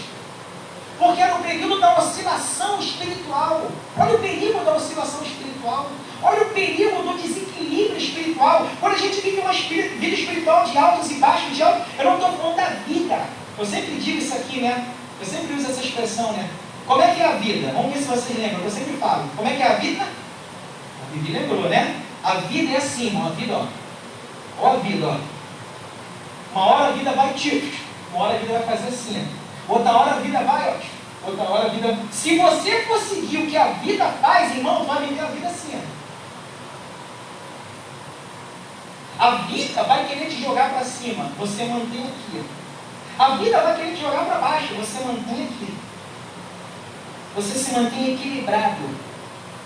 porque 0.99 1.21
era 1.21 1.35
o 1.35 1.43
período 1.43 1.81
da 1.81 1.99
oscilação 1.99 2.79
espiritual. 2.79 3.71
Olha 3.97 4.15
o 4.15 4.19
perigo 4.19 4.65
da 4.65 4.75
oscilação 4.75 5.23
espiritual. 5.23 5.91
Olha 6.23 6.43
o 6.43 6.51
perigo 6.51 7.03
do 7.03 7.21
desequilíbrio 7.21 7.97
espiritual. 7.97 8.67
Quando 8.81 8.95
a 8.95 8.99
gente 8.99 9.21
vive 9.21 9.41
uma 9.41 9.53
vida 9.53 10.07
espiritual 10.07 10.65
de 10.65 10.79
altos 10.79 11.11
e 11.11 11.15
baixos, 11.15 11.57
de 11.57 11.63
altos, 11.63 11.83
eu 11.99 12.05
não 12.05 12.15
estou 12.15 12.33
falando 12.33 12.57
da 12.57 12.69
vida. 12.87 13.27
Eu 13.59 13.65
sempre 13.67 13.97
digo 13.97 14.19
isso 14.19 14.35
aqui, 14.35 14.61
né? 14.61 14.87
Eu 15.21 15.27
sempre 15.27 15.55
uso 15.55 15.71
essa 15.71 15.81
expressão, 15.81 16.33
né? 16.33 16.49
Como 16.87 17.03
é 17.03 17.15
que 17.15 17.21
é 17.21 17.27
a 17.27 17.37
vida? 17.37 17.73
Vamos 17.73 17.93
ver 17.93 18.01
se 18.01 18.09
vocês 18.09 18.39
lembram. 18.39 18.65
Eu 18.65 18.71
sempre 18.71 18.97
falo. 18.97 19.29
Como 19.37 19.49
é 19.49 19.55
que 19.55 19.63
é 19.63 19.67
a 19.67 19.75
vida? 19.75 20.03
A 20.03 21.13
Bíblia 21.13 21.41
lembrou, 21.41 21.69
né? 21.69 22.01
A 22.23 22.35
vida 22.35 22.73
é 22.73 22.77
assim. 22.77 23.21
A 23.21 23.31
vida, 23.31 23.55
ó. 23.55 23.67
Ó 24.61 24.73
a 24.75 24.77
vida, 24.77 25.07
ó. 25.07 25.35
Uma 26.55 26.67
hora 26.67 26.89
a 26.89 26.93
vida 26.93 27.13
vai 27.13 27.35
tipo, 27.35 27.77
uma 28.13 28.25
hora 28.25 28.37
a 28.37 28.39
vida 28.39 28.53
vai 28.53 28.63
fazer 28.63 28.89
assim. 28.89 29.27
Outra 29.69 29.93
hora 29.93 30.13
a 30.13 30.21
vida 30.21 30.43
vai, 30.43 30.69
ó. 30.69 31.29
Outra 31.31 31.45
hora 31.45 31.67
a 31.67 31.69
vida. 31.69 31.99
Se 32.11 32.39
você 32.39 32.83
for 32.83 33.01
seguir 33.01 33.39
o 33.39 33.47
que 33.47 33.57
a 33.57 33.73
vida 33.73 34.07
faz, 34.21 34.55
irmão, 34.57 34.85
vai 34.85 35.07
viver 35.07 35.21
a 35.21 35.27
vida 35.27 35.49
assim, 35.49 35.81
ó. 35.81 35.95
A 39.17 39.31
vida 39.37 39.83
vai 39.85 40.07
querer 40.07 40.27
te 40.27 40.43
jogar 40.43 40.71
para 40.71 40.85
cima, 40.85 41.31
você 41.39 41.65
mantém 41.65 42.03
aqui. 42.03 42.45
A 43.19 43.37
vida 43.37 43.61
vai 43.61 43.77
querer 43.77 43.95
te 43.95 44.01
jogar 44.03 44.25
para 44.25 44.39
baixo, 44.39 44.75
você 44.75 45.05
mantém 45.05 45.45
aqui. 45.45 45.75
Você 47.37 47.59
se 47.59 47.73
mantém 47.73 48.15
equilibrado. 48.15 48.83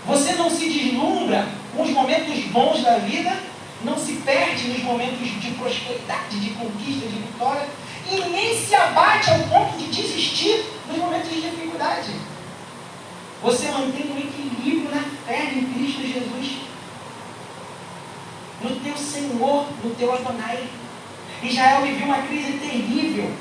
Você 0.07 0.34
não 0.34 0.49
se 0.51 0.68
deslumbra 0.68 1.46
com 1.74 1.82
os 1.82 1.90
momentos 1.90 2.44
bons 2.46 2.82
da 2.82 2.99
vida, 2.99 3.36
não 3.84 3.99
se 3.99 4.14
perde 4.16 4.68
nos 4.68 4.82
momentos 4.82 5.28
de 5.40 5.51
prosperidade, 5.53 6.40
de 6.40 6.51
conquista, 6.51 7.07
de 7.09 7.16
vitória, 7.16 7.68
e 8.11 8.28
nem 8.30 8.59
se 8.59 8.74
abate 8.74 9.30
ao 9.30 9.38
ponto 9.40 9.76
de 9.76 9.86
desistir 9.86 10.64
nos 10.88 10.98
momentos 10.98 11.30
de 11.30 11.40
dificuldade. 11.40 12.12
Você 13.42 13.70
mantém 13.70 14.11
um 14.11 14.18
equilíbrio 14.18 14.90
na 14.90 15.02
fé 15.26 15.52
em 15.54 15.72
Cristo 15.72 16.02
Jesus 16.02 16.68
no 18.62 18.74
teu 18.80 18.96
Senhor, 18.96 19.66
no 19.82 19.94
teu 19.94 20.12
Adonai. 20.12 20.68
Israel 21.42 21.82
vivia 21.82 22.06
uma 22.06 22.22
crise 22.22 22.52
terrível. 22.54 23.32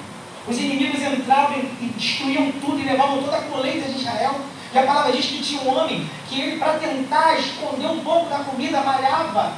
Os 0.47 0.57
inimigos 0.57 1.01
entravam 1.01 1.57
e 1.57 1.85
destruíam 1.97 2.51
tudo 2.61 2.79
e 2.79 2.83
levavam 2.83 3.23
toda 3.23 3.37
a 3.37 3.41
colheita 3.41 3.89
de 3.89 3.97
Israel. 3.97 4.39
E 4.73 4.77
a 4.77 4.83
palavra 4.83 5.11
diz 5.11 5.25
que 5.25 5.41
tinha 5.41 5.61
um 5.61 5.75
homem 5.75 6.07
que 6.29 6.39
ele, 6.39 6.57
para 6.57 6.77
tentar 6.77 7.39
esconder 7.39 7.87
um 7.87 8.01
pouco 8.01 8.29
da 8.29 8.39
comida, 8.39 8.81
malhava 8.81 9.53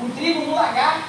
o 0.00 0.08
trigo 0.10 0.46
no 0.46 0.54
lagar, 0.54 1.08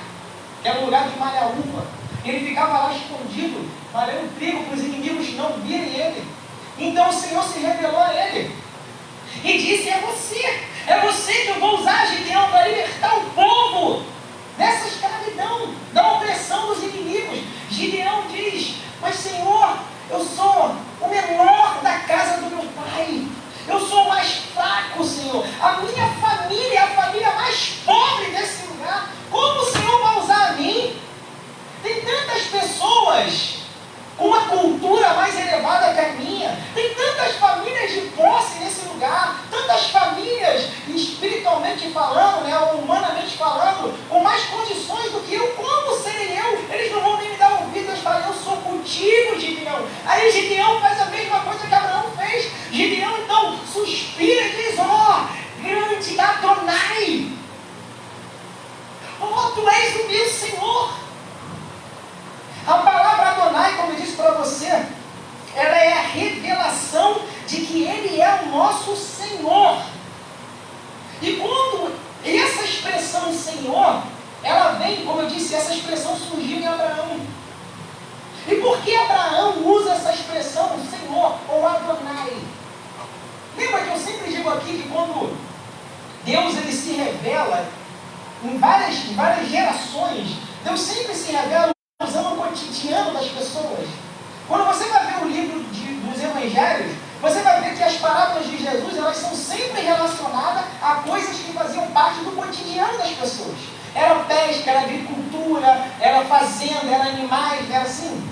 que 0.61 0.67
era 0.67 0.79
o 0.79 0.85
lugar 0.85 1.09
de 1.09 1.19
malhar 1.19 1.51
uva. 1.51 1.98
Ele 2.25 2.47
ficava 2.49 2.77
lá 2.79 2.93
escondido, 2.93 3.69
malhando 3.93 4.25
o 4.25 4.29
trigo 4.37 4.63
para 4.65 4.75
os 4.75 4.83
inimigos 4.83 5.33
não 5.35 5.53
virem 5.61 5.95
ele. 5.95 6.27
Então 6.77 7.09
o 7.09 7.13
Senhor 7.13 7.43
se 7.43 7.59
revelou 7.59 8.01
a 8.01 8.13
ele 8.13 8.55
e 9.43 9.57
disse: 9.57 9.89
É 9.89 9.99
você, 9.99 10.63
é 10.87 10.99
você 10.99 11.33
que 11.33 11.47
eu 11.49 11.59
vou 11.59 11.79
usar, 11.79 12.05
Gideão, 12.07 12.49
para 12.49 12.67
libertar 12.67 13.17
o 13.17 13.29
povo 13.31 14.03
dessa 14.57 14.87
escravidão, 14.87 15.73
da 15.93 16.13
opressão 16.13 16.67
dos 16.67 16.83
inimigos. 16.83 17.39
Gideão 17.69 18.23
diz: 18.29 18.75
Mas 19.01 19.15
Senhor, 19.15 19.77
eu 20.09 20.23
sou 20.23 20.75
o 21.01 21.07
menor 21.07 21.79
da 21.81 21.99
casa 21.99 22.41
do 22.41 22.49
meu 22.49 22.65
pai. 22.73 23.27
Eu 23.67 23.79
sou 23.87 24.05
o 24.05 24.09
mais 24.09 24.31
fraco, 24.53 25.03
Senhor. 25.03 25.45
A 25.61 25.73
minha 25.81 26.07
família 26.15 26.79
é 26.79 26.83
a 26.83 26.87
família 26.87 27.31
mais 27.33 27.81
pobre 27.85 28.31
desse 28.31 28.65
lugar. 28.65 29.09
Tem 31.81 32.01
tantas 32.01 32.43
pessoas 32.43 33.59
com 34.19 34.27
uma 34.27 34.41
cultura 34.41 35.13
mais 35.13 35.39
elevada 35.39 35.93
que 35.93 35.99
a 35.99 36.09
minha. 36.09 36.59
Tem 36.75 36.93
tantas 36.93 37.35
famílias 37.35 37.91
de 37.91 38.01
posse 38.09 38.59
nesse 38.59 38.85
lugar, 38.87 39.45
tantas 39.49 39.89
famílias 39.89 40.69
espiritualmente 40.89 41.89
falando, 41.91 42.43
né, 42.43 42.57
humanamente 42.73 43.37
falando, 43.37 43.97
com 44.09 44.21
mais 44.21 44.43
condições 44.45 45.11
do 45.13 45.21
que 45.21 45.35
eu. 45.35 45.47
Como 45.53 45.97
serem 45.97 46.37
eu? 46.37 46.65
Eles 46.69 46.91
não 46.91 47.01
vão 47.01 47.17
nem 47.17 47.29
me 47.29 47.37
dar 47.37 47.61
ouvido, 47.61 47.89
eles 47.89 48.03
eu 48.27 48.33
sou 48.33 48.57
contigo, 48.57 49.39
Gideão. 49.39 49.87
Aí 50.05 50.29
Gideão 50.31 50.81
faz 50.81 50.99
a 51.01 51.05
mesma 51.05 51.39
coisa 51.39 51.65
que 51.65 51.73
Abraão 51.73 52.11
fez. 52.17 52.51
Gideão 52.71 53.17
então 53.19 53.57
suspira 53.71 54.47
e 54.47 54.55
diz, 54.55 54.79
ó, 54.79 55.27
oh, 55.27 55.63
grande 55.63 56.19
Adonai, 56.19 57.31
ó, 59.21 59.25
oh, 59.25 59.51
tu 59.51 59.69
és 59.69 59.95
o 59.95 60.07
meu 60.09 60.29
Senhor. 60.29 61.08
A 62.69 62.77
palavra 62.77 63.29
Adonai, 63.29 63.77
como 63.77 63.93
eu 63.93 63.95
disse 63.95 64.15
para 64.15 64.29
você, 64.33 64.67
ela 65.55 65.75
é 65.75 65.91
a 65.91 66.01
revelação 66.01 67.19
de 67.47 67.61
que 67.61 67.83
Ele 67.83 68.21
é 68.21 68.41
o 68.43 68.49
nosso 68.49 68.95
Senhor. 68.95 69.81
E 71.19 71.37
quando 71.37 71.91
essa 72.23 72.63
expressão 72.63 73.33
Senhor, 73.33 74.03
ela 74.43 74.73
vem, 74.73 75.03
como 75.03 75.21
eu 75.21 75.27
disse, 75.27 75.55
essa 75.55 75.73
expressão 75.73 76.15
surgiu 76.15 76.59
em 76.59 76.67
Abraão. 76.67 77.19
E 78.47 78.55
por 78.57 78.79
que 78.81 78.95
Abraão 78.95 79.65
usa 79.65 79.93
essa 79.93 80.13
expressão 80.13 80.69
Senhor 80.91 81.39
ou 81.49 81.67
Adonai? 81.67 82.37
Lembra 83.57 83.79
que 83.79 83.89
eu 83.89 83.97
sempre 83.97 84.31
digo 84.31 84.47
aqui 84.47 84.83
que 84.83 84.89
quando 84.89 85.35
Deus 86.23 86.55
ele 86.55 86.71
se 86.71 86.91
revela 86.91 87.65
em 88.43 88.59
várias, 88.59 88.95
em 89.05 89.15
várias 89.15 89.49
gerações, 89.49 90.35
Deus 90.63 90.79
sempre 90.79 91.15
se 91.15 91.31
revela 91.31 91.71
o 92.01 92.37
cotidiano 92.37 93.11
das 93.11 93.27
pessoas. 93.27 93.89
Quando 94.47 94.65
você 94.67 94.85
vai 94.85 95.05
ver 95.05 95.21
o 95.21 95.27
livro 95.27 95.59
de, 95.65 95.95
dos 95.95 96.23
evangelhos, 96.23 96.95
você 97.21 97.41
vai 97.41 97.59
ver 97.59 97.75
que 97.75 97.83
as 97.83 97.97
parábolas 97.97 98.47
de 98.47 98.57
Jesus 98.57 98.97
elas 98.97 99.17
são 99.17 99.35
sempre 99.35 99.81
relacionadas 99.81 100.63
a 100.81 100.95
coisas 101.05 101.35
que 101.35 101.51
faziam 101.51 101.85
parte 101.87 102.21
do 102.21 102.31
cotidiano 102.31 102.97
das 102.97 103.09
pessoas. 103.09 103.57
Era 103.93 104.15
pesca, 104.19 104.71
era 104.71 104.79
agricultura, 104.79 105.87
era 105.99 106.23
fazenda, 106.23 106.89
era 106.89 107.03
animais, 107.09 107.69
era 107.69 107.83
assim. 107.83 108.29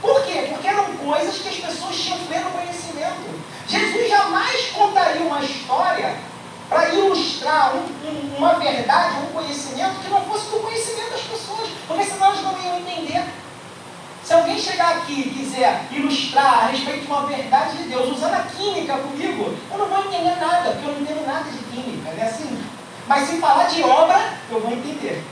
Por 0.00 0.24
quê? 0.24 0.46
Porque 0.48 0.66
eram 0.66 0.96
coisas 0.96 1.36
que 1.40 1.48
as 1.48 1.56
pessoas 1.56 1.96
tinham 1.96 2.18
pleno 2.20 2.50
conhecimento. 2.52 3.38
Jesus 3.68 4.08
jamais 4.08 4.70
contaria 4.70 5.26
uma 5.26 5.42
história 5.44 6.16
para 6.70 6.94
ilustrar 6.94 7.74
um, 7.74 7.80
um, 8.08 8.36
uma 8.38 8.54
verdade, 8.54 9.16
um 9.28 9.32
conhecimento 9.32 10.00
que 10.00 10.08
não 10.08 10.22
fosse 10.22 10.48
do 10.50 10.60
conhecimento 10.60 11.10
das 11.10 11.22
pessoas, 11.22 11.68
porque 11.88 12.04
senão 12.04 12.28
elas 12.28 12.42
não 12.42 12.62
iam 12.62 12.78
entender. 12.78 13.24
Se 14.22 14.32
alguém 14.32 14.56
chegar 14.56 14.98
aqui 14.98 15.20
e 15.20 15.30
quiser 15.30 15.86
ilustrar 15.90 16.64
a 16.64 16.66
respeito 16.68 17.00
de 17.00 17.06
uma 17.08 17.26
verdade 17.26 17.76
de 17.78 17.88
Deus 17.88 18.16
usando 18.16 18.34
a 18.34 18.42
química 18.42 18.96
comigo, 18.98 19.52
eu 19.72 19.78
não 19.78 19.86
vou 19.86 20.04
entender 20.04 20.36
nada, 20.36 20.70
porque 20.70 20.86
eu 20.86 20.92
não 20.92 21.00
entendo 21.00 21.26
nada 21.26 21.50
de 21.50 21.58
química, 21.58 22.10
é 22.10 22.22
assim. 22.22 22.56
Mas 23.08 23.28
se 23.28 23.38
falar 23.38 23.64
de 23.64 23.82
obra, 23.82 24.34
eu 24.48 24.60
vou 24.60 24.70
entender. 24.70 25.24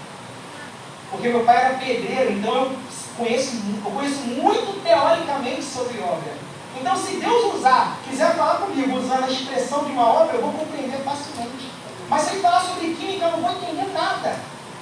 Porque 1.13 1.29
meu 1.29 1.45
pai 1.45 1.57
era 1.57 1.75
pedreiro, 1.75 2.33
então 2.33 2.53
eu 2.53 2.77
conheço, 3.17 3.63
eu 3.85 3.91
conheço 3.93 4.21
muito 4.23 4.83
teoricamente 4.83 5.63
sobre 5.63 6.01
obra. 6.01 6.48
Então, 6.77 6.97
se 6.97 7.17
Deus 7.17 7.55
usar, 7.55 7.99
quiser 8.09 8.37
falar 8.37 8.57
comigo 8.57 8.99
usando 8.99 9.25
a 9.25 9.31
expressão 9.31 9.85
de 9.85 9.93
uma 9.93 10.07
obra, 10.07 10.37
eu 10.37 10.43
vou 10.43 10.53
compreender 10.53 10.99
facilmente. 10.99 11.71
Mas 12.09 12.23
se 12.23 12.31
ele 12.31 12.43
falar 12.43 12.61
sobre 12.61 12.95
química, 12.95 13.27
eu 13.27 13.33
não 13.33 13.41
vou 13.41 13.51
entender 13.53 13.93
nada. 13.93 14.37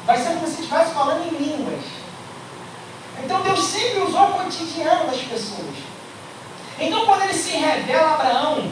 Vai 0.05 0.19
ser 0.19 0.35
como 0.35 0.47
se 0.47 0.61
estivesse 0.61 0.93
falando 0.93 1.27
em 1.27 1.37
línguas. 1.37 1.85
Então, 3.25 3.43
Deus 3.43 3.65
sempre 3.65 4.01
usou 4.01 4.29
o 4.29 4.33
cotidiano 4.35 5.07
das 5.07 5.21
pessoas. 5.23 5.75
Então, 6.79 7.07
quando 7.07 7.23
ele 7.23 7.35
se 7.35 7.57
revela 7.57 8.09
a 8.09 8.15
Abraão, 8.15 8.71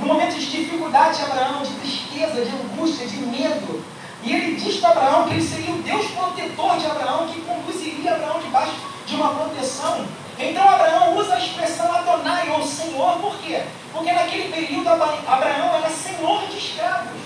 no 0.00 0.06
momento 0.06 0.34
de 0.34 0.46
dificuldade 0.46 1.18
de 1.18 1.22
Abraão, 1.22 1.62
de 1.62 1.74
tristeza, 1.74 2.44
de 2.44 2.50
angústia, 2.50 3.06
de 3.06 3.18
medo, 3.18 3.84
e 4.22 4.32
ele 4.32 4.56
diz 4.56 4.78
para 4.78 4.90
Abraão 4.90 5.28
que 5.28 5.34
ele 5.34 5.46
seria 5.46 5.74
o 5.74 5.82
Deus 5.82 6.06
protetor 6.12 6.78
de 6.78 6.86
Abraão, 6.86 7.28
que 7.28 7.42
conduziria 7.42 8.14
Abraão 8.14 8.40
debaixo 8.40 8.74
de 9.06 9.14
uma 9.16 9.34
proteção. 9.34 10.06
Então 10.38 10.68
Abraão 10.68 11.16
usa 11.16 11.34
a 11.34 11.38
expressão 11.38 11.92
Adonai, 11.94 12.50
ou 12.50 12.66
Senhor, 12.66 13.18
por 13.18 13.38
quê? 13.38 13.62
Porque 13.92 14.12
naquele 14.12 14.52
período 14.52 14.88
Abraão 14.88 15.76
era 15.76 15.88
senhor 15.88 16.46
de 16.48 16.58
escravos. 16.58 17.20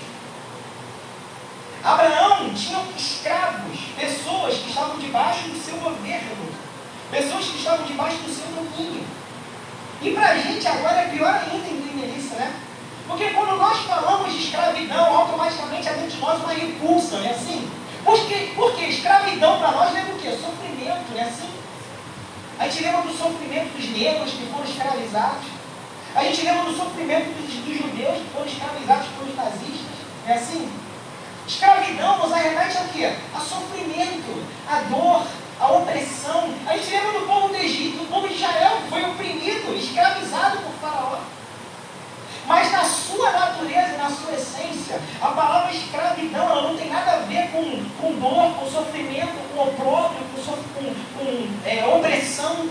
Abraão 1.83 2.53
tinha 2.53 2.79
escravos, 2.95 3.79
pessoas 3.97 4.57
que 4.57 4.69
estavam 4.69 4.97
debaixo 4.97 5.47
do 5.47 5.57
seu 5.57 5.77
governo, 5.77 6.51
pessoas 7.09 7.45
que 7.45 7.57
estavam 7.57 7.85
debaixo 7.85 8.17
do 8.17 8.31
seu 8.31 8.47
domínio. 8.47 9.05
E 10.01 10.11
para 10.11 10.29
a 10.29 10.37
gente 10.37 10.67
agora 10.67 11.01
é 11.01 11.07
pior 11.07 11.33
ainda 11.33 11.55
entender 11.55 12.13
isso, 12.15 12.35
né? 12.35 12.53
Porque 13.07 13.29
quando 13.31 13.57
nós 13.57 13.79
falamos 13.79 14.31
de 14.31 14.43
escravidão, 14.43 15.17
automaticamente 15.17 15.89
a 15.89 15.93
dentro 15.93 16.11
de 16.11 16.17
nós 16.17 16.39
uma 16.41 16.53
repulsa, 16.53 17.17
não 17.17 17.25
é 17.25 17.31
assim? 17.31 17.69
Porque, 18.05 18.53
porque 18.55 18.85
escravidão 18.85 19.57
para 19.57 19.71
nós 19.71 19.93
lembra 19.93 20.13
o 20.13 20.19
quê? 20.19 20.29
Sofrimento, 20.31 21.11
não 21.11 21.19
é 21.19 21.23
assim? 21.23 21.58
A 22.59 22.67
gente 22.67 22.83
lembra 22.83 23.01
do 23.03 23.17
sofrimento 23.17 23.77
dos 23.77 23.89
negros 23.89 24.31
que 24.31 24.45
foram 24.51 24.65
escravizados. 24.65 25.47
A 26.13 26.23
gente 26.25 26.41
lembra 26.41 26.63
do 26.63 26.75
sofrimento 26.75 27.29
dos, 27.39 27.53
dos 27.53 27.77
judeus 27.77 28.17
que 28.17 28.29
foram 28.33 28.45
escravizados 28.45 29.07
pelos 29.07 29.35
nazistas. 29.35 29.97
Não 30.25 30.33
é 30.33 30.37
assim? 30.37 30.69
Escravidão 31.47 32.17
nos 32.17 32.33
arremete 32.33 32.77
a 32.77 32.83
quê? 32.91 33.15
A 33.33 33.39
sofrimento, 33.39 34.43
a 34.67 34.81
dor, 34.81 35.25
a 35.57 35.71
opressão. 35.71 36.53
A 36.67 36.75
gente 36.75 36.91
lembra 36.91 37.19
do 37.19 37.25
povo 37.27 37.47
do 37.47 37.55
Egito, 37.55 38.03
o 38.03 38.07
povo 38.07 38.27
de 38.27 38.33
Israel 38.33 38.81
foi 38.89 39.05
oprimido, 39.05 39.73
escravizado 39.75 40.57
por 40.57 40.73
Faraó. 40.81 41.19
Mas 42.49 42.71
na 42.71 42.83
sua 42.83 43.29
natureza, 43.29 43.95
na 43.95 44.09
sua 44.09 44.33
essência, 44.33 44.99
a 45.21 45.27
palavra 45.27 45.71
escravidão 45.71 46.49
ela 46.49 46.63
não 46.63 46.75
tem 46.75 46.89
nada 46.89 47.11
a 47.11 47.17
ver 47.17 47.51
com, 47.51 47.61
com 48.01 48.13
dor, 48.13 48.55
com 48.55 48.65
sofrimento, 48.65 49.35
com 49.53 49.61
opróbrio, 49.61 50.21
com, 50.33 50.41
com, 50.41 50.95
com 51.19 51.47
é, 51.63 51.85
opressão. 51.85 52.67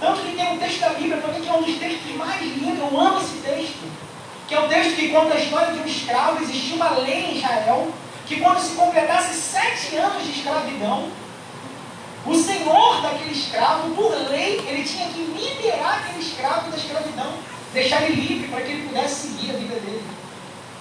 Tanto 0.00 0.22
que 0.22 0.34
tem 0.34 0.52
um 0.54 0.58
texto 0.58 0.80
da 0.80 0.88
Bíblia, 0.88 1.18
para 1.18 1.32
mim, 1.32 1.40
que 1.40 1.48
é 1.48 1.52
um 1.52 1.62
dos 1.62 1.78
textos 1.78 2.16
mais 2.16 2.42
lindos, 2.42 2.80
eu 2.80 3.00
amo 3.00 3.20
esse 3.20 3.36
texto, 3.36 3.92
que 4.48 4.54
é 4.56 4.58
o 4.58 4.68
texto 4.68 4.96
que 4.96 5.08
conta 5.10 5.34
a 5.34 5.40
história 5.40 5.72
de 5.72 5.78
um 5.78 5.86
escravo, 5.86 6.42
existia 6.42 6.74
uma 6.74 6.90
lei 6.98 7.26
em 7.26 7.36
Israel, 7.36 7.92
que 8.26 8.40
quando 8.40 8.58
se 8.58 8.74
completasse 8.74 9.34
sete 9.34 9.94
anos 9.94 10.24
de 10.24 10.32
escravidão, 10.32 11.08
o 12.26 12.34
senhor 12.34 13.02
daquele 13.02 13.32
escravo, 13.32 13.94
por 13.94 14.12
lei, 14.30 14.60
ele 14.66 14.84
tinha 14.84 15.08
que 15.08 15.20
liberar 15.20 16.00
aquele 16.00 16.20
escravo 16.24 16.70
da 16.70 16.76
escravidão, 16.76 17.34
deixar 17.72 18.02
ele 18.02 18.20
livre 18.20 18.48
para 18.48 18.62
que 18.62 18.72
ele 18.72 18.88
pudesse 18.88 19.28
seguir 19.28 19.50
a 19.50 19.58
vida 19.58 19.74
dele. 19.76 20.02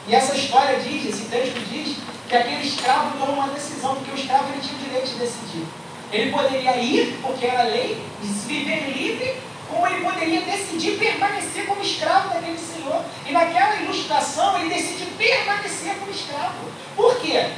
E 0.08 0.16
essa 0.16 0.36
história 0.36 0.80
diz, 0.80 1.06
esse 1.06 1.26
texto 1.26 1.60
diz, 1.70 1.98
que 2.28 2.36
aquele 2.36 2.68
escravo 2.68 3.18
tomou 3.18 3.36
uma 3.36 3.50
decisão, 3.50 3.96
porque 3.96 4.12
o 4.12 4.16
escravo 4.16 4.52
ele 4.52 4.62
tinha 4.62 4.80
o 4.80 4.84
direito 4.84 5.08
de 5.08 5.16
decidir. 5.16 5.66
Ele 6.12 6.32
poderia 6.32 6.78
ir, 6.78 7.20
porque 7.22 7.46
era 7.46 7.64
lei, 7.64 8.02
viver 8.22 8.90
livre, 8.92 9.36
como 9.68 9.88
ele 9.88 10.04
poderia 10.04 10.42
decidir 10.42 10.98
permanecer 10.98 11.66
como 11.66 11.82
escravo 11.82 12.30
daquele 12.30 12.58
senhor. 12.58 13.04
E 13.28 13.32
naquela 13.32 13.76
ilustração 13.82 14.60
ele 14.60 14.74
decide 14.74 15.06
permanecer 15.18 15.96
como 15.96 16.12
escravo. 16.12 16.70
Por 16.96 17.20
quê? 17.20 17.50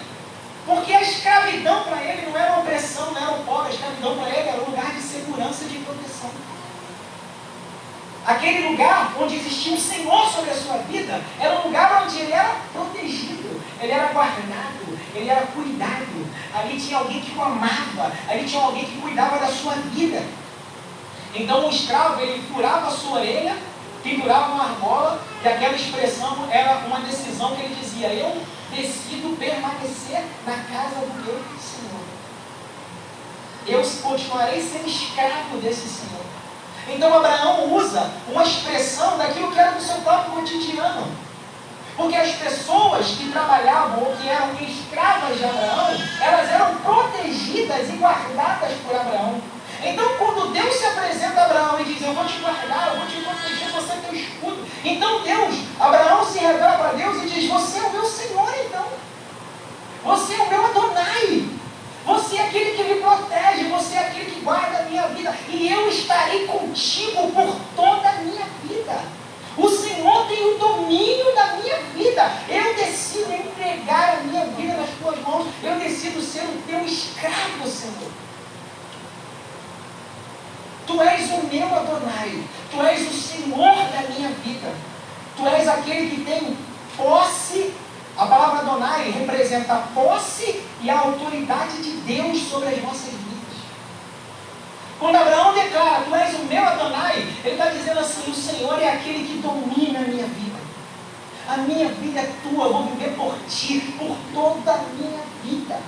Porque 0.67 0.91
a 0.91 1.01
escravidão 1.01 1.83
para 1.83 2.03
ele 2.03 2.29
não 2.29 2.37
era 2.37 2.59
opressão, 2.59 3.13
não 3.13 3.21
era 3.21 3.31
o 3.31 3.43
pobre, 3.45 3.71
a 3.71 3.73
escravidão 3.73 4.17
para 4.17 4.29
ele 4.29 4.49
era 4.49 4.61
um 4.61 4.65
lugar 4.65 4.91
de 4.91 5.01
segurança 5.01 5.63
e 5.63 5.69
de 5.69 5.77
proteção. 5.77 6.29
Aquele 8.25 8.67
lugar 8.67 9.13
onde 9.17 9.37
existia 9.37 9.73
um 9.73 9.79
Senhor 9.79 10.29
sobre 10.29 10.51
a 10.51 10.55
sua 10.55 10.79
vida 10.79 11.21
era 11.39 11.57
um 11.57 11.67
lugar 11.67 12.03
onde 12.03 12.19
ele 12.19 12.33
era 12.33 12.57
protegido, 12.73 13.61
ele 13.81 13.93
era 13.93 14.11
guardado, 14.11 14.99
ele 15.15 15.29
era 15.29 15.47
cuidado. 15.47 16.27
Ali 16.53 16.77
tinha 16.77 16.97
alguém 16.97 17.21
que 17.21 17.37
o 17.37 17.41
amava, 17.41 18.11
ali 18.27 18.43
tinha 18.45 18.61
alguém 18.61 18.83
que 18.83 18.99
cuidava 18.99 19.39
da 19.39 19.47
sua 19.47 19.75
vida. 19.75 20.21
Então 21.33 21.65
o 21.65 21.69
escravo 21.69 22.19
ele 22.19 22.43
furava 22.53 22.87
a 22.87 22.91
sua 22.91 23.19
orelha, 23.19 23.55
pendurava 24.03 24.51
uma 24.51 24.65
argola, 24.65 25.21
e 25.41 25.47
aquela 25.47 25.75
expressão 25.75 26.45
era 26.51 26.79
uma 26.85 26.99
decisão 26.99 27.55
que 27.55 27.61
ele 27.61 27.75
dizia: 27.75 28.09
Eu 28.09 28.41
decido 28.77 29.35
permanecer 29.37 30.23
na 30.45 30.53
casa 30.53 31.01
do 31.01 31.25
meu 31.25 31.41
Senhor. 31.59 32.05
Eu 33.65 33.81
continuarei 34.01 34.61
sendo 34.61 34.87
escravo 34.87 35.57
desse 35.57 35.89
Senhor. 35.89 36.25
Então 36.87 37.13
Abraão 37.13 37.73
usa 37.73 38.09
uma 38.29 38.43
expressão 38.43 39.17
daquilo 39.17 39.51
que 39.51 39.59
era 39.59 39.71
do 39.71 39.81
seu 39.81 39.97
próprio 39.97 40.33
cotidiano. 40.33 41.07
Porque 41.97 42.15
as 42.15 42.31
pessoas 42.33 43.07
que 43.07 43.31
trabalhavam 43.31 44.03
ou 44.03 44.15
que 44.15 44.29
eram 44.29 44.53
escravas 44.61 45.37
de 45.37 45.43
Abraão, 45.43 45.97
elas 46.21 46.49
eram 46.51 46.75
protegidas 46.75 47.89
e 47.89 47.93
guardadas 47.93 48.71
por 48.85 48.95
Abraão. 48.95 49.41
Então, 49.83 50.17
quando 50.17 50.51
Deus 50.51 50.75
se 50.75 50.85
apresenta 50.85 51.41
a 51.41 51.45
Abraão 51.45 51.79
e 51.79 51.83
diz: 51.83 52.01
Eu 52.01 52.13
vou 52.13 52.25
te 52.25 52.39
guardar, 52.39 52.89
eu 52.89 52.97
vou 52.97 53.07
te 53.07 53.21
proteger, 53.21 53.71
você 53.71 53.93
é 53.93 53.95
teu 53.97 54.15
escudo. 54.15 54.67
Então, 54.83 55.21
Deus, 55.23 55.55
Abraão 55.79 56.25
se 56.25 56.39
revela 56.39 56.77
para 56.77 56.93
Deus 56.93 57.23
e 57.23 57.29
diz: 57.29 57.49
Você 57.49 57.79
é 57.79 57.83
o 57.83 57.91
meu 57.91 58.05
Senhor, 58.05 58.53
então. 58.65 58.87
Você 60.03 60.33
é 60.33 60.41
o 60.41 60.49
meu 60.49 60.65
Adonai. 60.65 61.49
Você 62.05 62.37
é 62.37 62.43
aquele 62.43 62.71
que 62.71 62.83
me 62.83 63.01
protege, 63.01 63.65
você 63.65 63.95
é 63.95 63.99
aquele 63.99 64.31
que 64.31 64.39
guarda 64.39 64.79
a 64.79 64.83
minha 64.83 65.07
vida. 65.09 65.35
E 65.49 65.69
eu 65.69 65.89
estarei 65.89 66.47
contigo 66.47 67.29
por 67.31 67.55
toda 67.75 68.09
a 68.09 68.13
minha 68.13 68.45
vida. 68.63 69.01
O 69.57 69.69
Senhor 69.69 70.27
tem 70.27 70.53
o 70.53 70.57
domínio 70.57 71.35
da 71.35 71.57
minha 71.57 71.77
vida. 71.93 72.31
Eu 72.47 72.75
decido 72.75 73.33
entregar 73.33 74.19
a 74.19 74.23
minha 74.23 74.45
vida 74.45 74.75
nas 74.75 74.89
tuas 75.01 75.19
mãos. 75.19 75.47
Eu 75.61 75.75
decido 75.79 76.21
ser 76.21 76.43
o 76.43 76.61
teu 76.65 76.85
escravo, 76.85 77.67
Senhor. 77.67 78.26
Tu 80.87 81.01
és 81.01 81.29
o 81.31 81.47
meu 81.47 81.75
Adonai, 81.75 82.43
Tu 82.71 82.81
és 82.81 83.07
o 83.09 83.13
Senhor 83.13 83.75
da 83.75 84.01
minha 84.09 84.29
vida. 84.29 84.73
tu 85.35 85.47
és 85.47 85.67
aquele 85.67 86.09
que 86.09 86.21
tem 86.23 86.57
posse. 86.95 87.73
A 88.17 88.25
palavra 88.25 88.61
Adonai 88.61 89.11
representa 89.11 89.73
a 89.73 89.81
posse 89.93 90.63
e 90.81 90.89
a 90.89 90.99
autoridade 90.99 91.83
de 91.83 91.91
Deus 91.97 92.39
sobre 92.49 92.69
as 92.69 92.81
nossas 92.81 93.11
vidas. 93.11 93.57
Quando 94.99 95.15
Abraão 95.17 95.53
declara, 95.53 96.03
tu 96.03 96.15
és 96.15 96.33
o 96.33 96.45
meu 96.45 96.63
Adonai, 96.63 97.17
ele 97.45 97.53
está 97.53 97.69
dizendo 97.69 97.99
assim, 97.99 98.31
o 98.31 98.33
Senhor 98.33 98.81
é 98.81 98.93
aquele 98.93 99.27
que 99.27 99.37
domina 99.37 99.99
a 99.99 100.01
minha 100.01 100.25
vida. 100.25 100.57
A 101.47 101.57
minha 101.57 101.89
vida 101.89 102.19
é 102.21 102.33
tua, 102.41 102.65
eu 102.65 102.73
vou 102.73 102.83
viver 102.85 103.15
por 103.15 103.35
ti, 103.47 103.79
por 103.99 104.17
toda 104.33 104.71
a 104.73 104.77
minha 104.97 105.21
vida. 105.43 105.79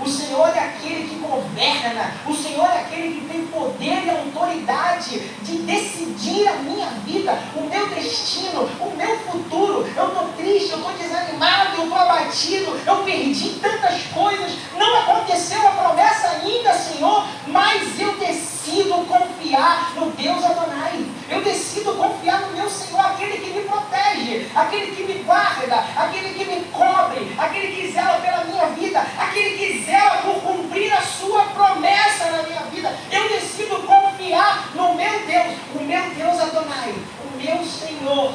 O 0.00 0.08
Senhor 0.08 0.48
é 0.48 0.60
aquele 0.60 1.08
que 1.08 1.16
governa. 1.16 2.12
O 2.26 2.34
Senhor 2.34 2.66
é 2.66 2.80
aquele 2.80 3.20
que 3.20 3.26
tem 3.26 3.46
poder 3.46 4.04
e 4.04 4.10
autoridade 4.10 5.18
de 5.42 5.58
decidir 5.58 6.46
a 6.46 6.54
minha 6.54 6.86
vida, 7.04 7.36
o 7.56 7.62
meu 7.62 7.88
destino, 7.88 8.68
o 8.80 8.96
meu 8.96 9.18
futuro. 9.18 9.88
Eu 9.96 10.08
estou 10.08 10.28
triste, 10.36 10.70
eu 10.70 10.78
estou 10.78 10.92
desanimado, 10.92 11.76
eu 11.76 11.84
estou 11.84 11.98
abatido, 11.98 12.80
eu 12.86 12.96
perdi 13.04 13.58
tantas 13.60 14.02
coisas. 14.14 14.52
Não 14.76 14.96
aconteceu 14.98 15.66
a 15.66 15.72
promessa 15.72 16.28
ainda, 16.28 16.72
Senhor, 16.74 17.26
mas 17.48 17.98
eu 17.98 18.16
decido 18.18 19.04
confiar 19.06 19.94
no 19.96 20.10
Deus 20.12 20.44
Adonai. 20.44 21.06
Eu 21.30 21.42
decido 21.42 21.94
confiar 21.94 22.40
no 22.40 22.56
meu 22.56 22.70
Senhor, 22.70 23.00
aquele 23.00 23.36
que 23.38 23.50
me 23.50 23.62
protege, 23.62 24.50
aquele 24.54 24.96
que 24.96 25.02
me 25.02 25.22
guarda, 25.24 25.84
aquele 25.96 26.32
que 26.32 26.44
me 26.44 26.64
cobre, 26.72 27.34
aquele 27.36 27.66
que 27.68 27.92
zela 27.92 28.18
pela 28.20 28.44
minha 28.44 28.66
vida, 28.70 29.06
aquele 29.18 29.58
que 29.58 29.84
zela 29.84 30.22
por 30.22 30.40
cumprir 30.40 30.90
a 30.90 31.02
sua 31.02 31.42
promessa 31.44 32.30
na 32.30 32.42
minha 32.44 32.62
vida. 32.62 32.96
Eu 33.10 33.28
decido 33.28 33.76
confiar 33.86 34.70
no 34.74 34.94
meu 34.94 35.26
Deus, 35.26 35.54
o 35.74 35.84
meu 35.84 36.02
Deus 36.10 36.40
Adonai, 36.40 36.94
o 37.24 37.36
meu 37.36 37.64
Senhor. 37.64 38.34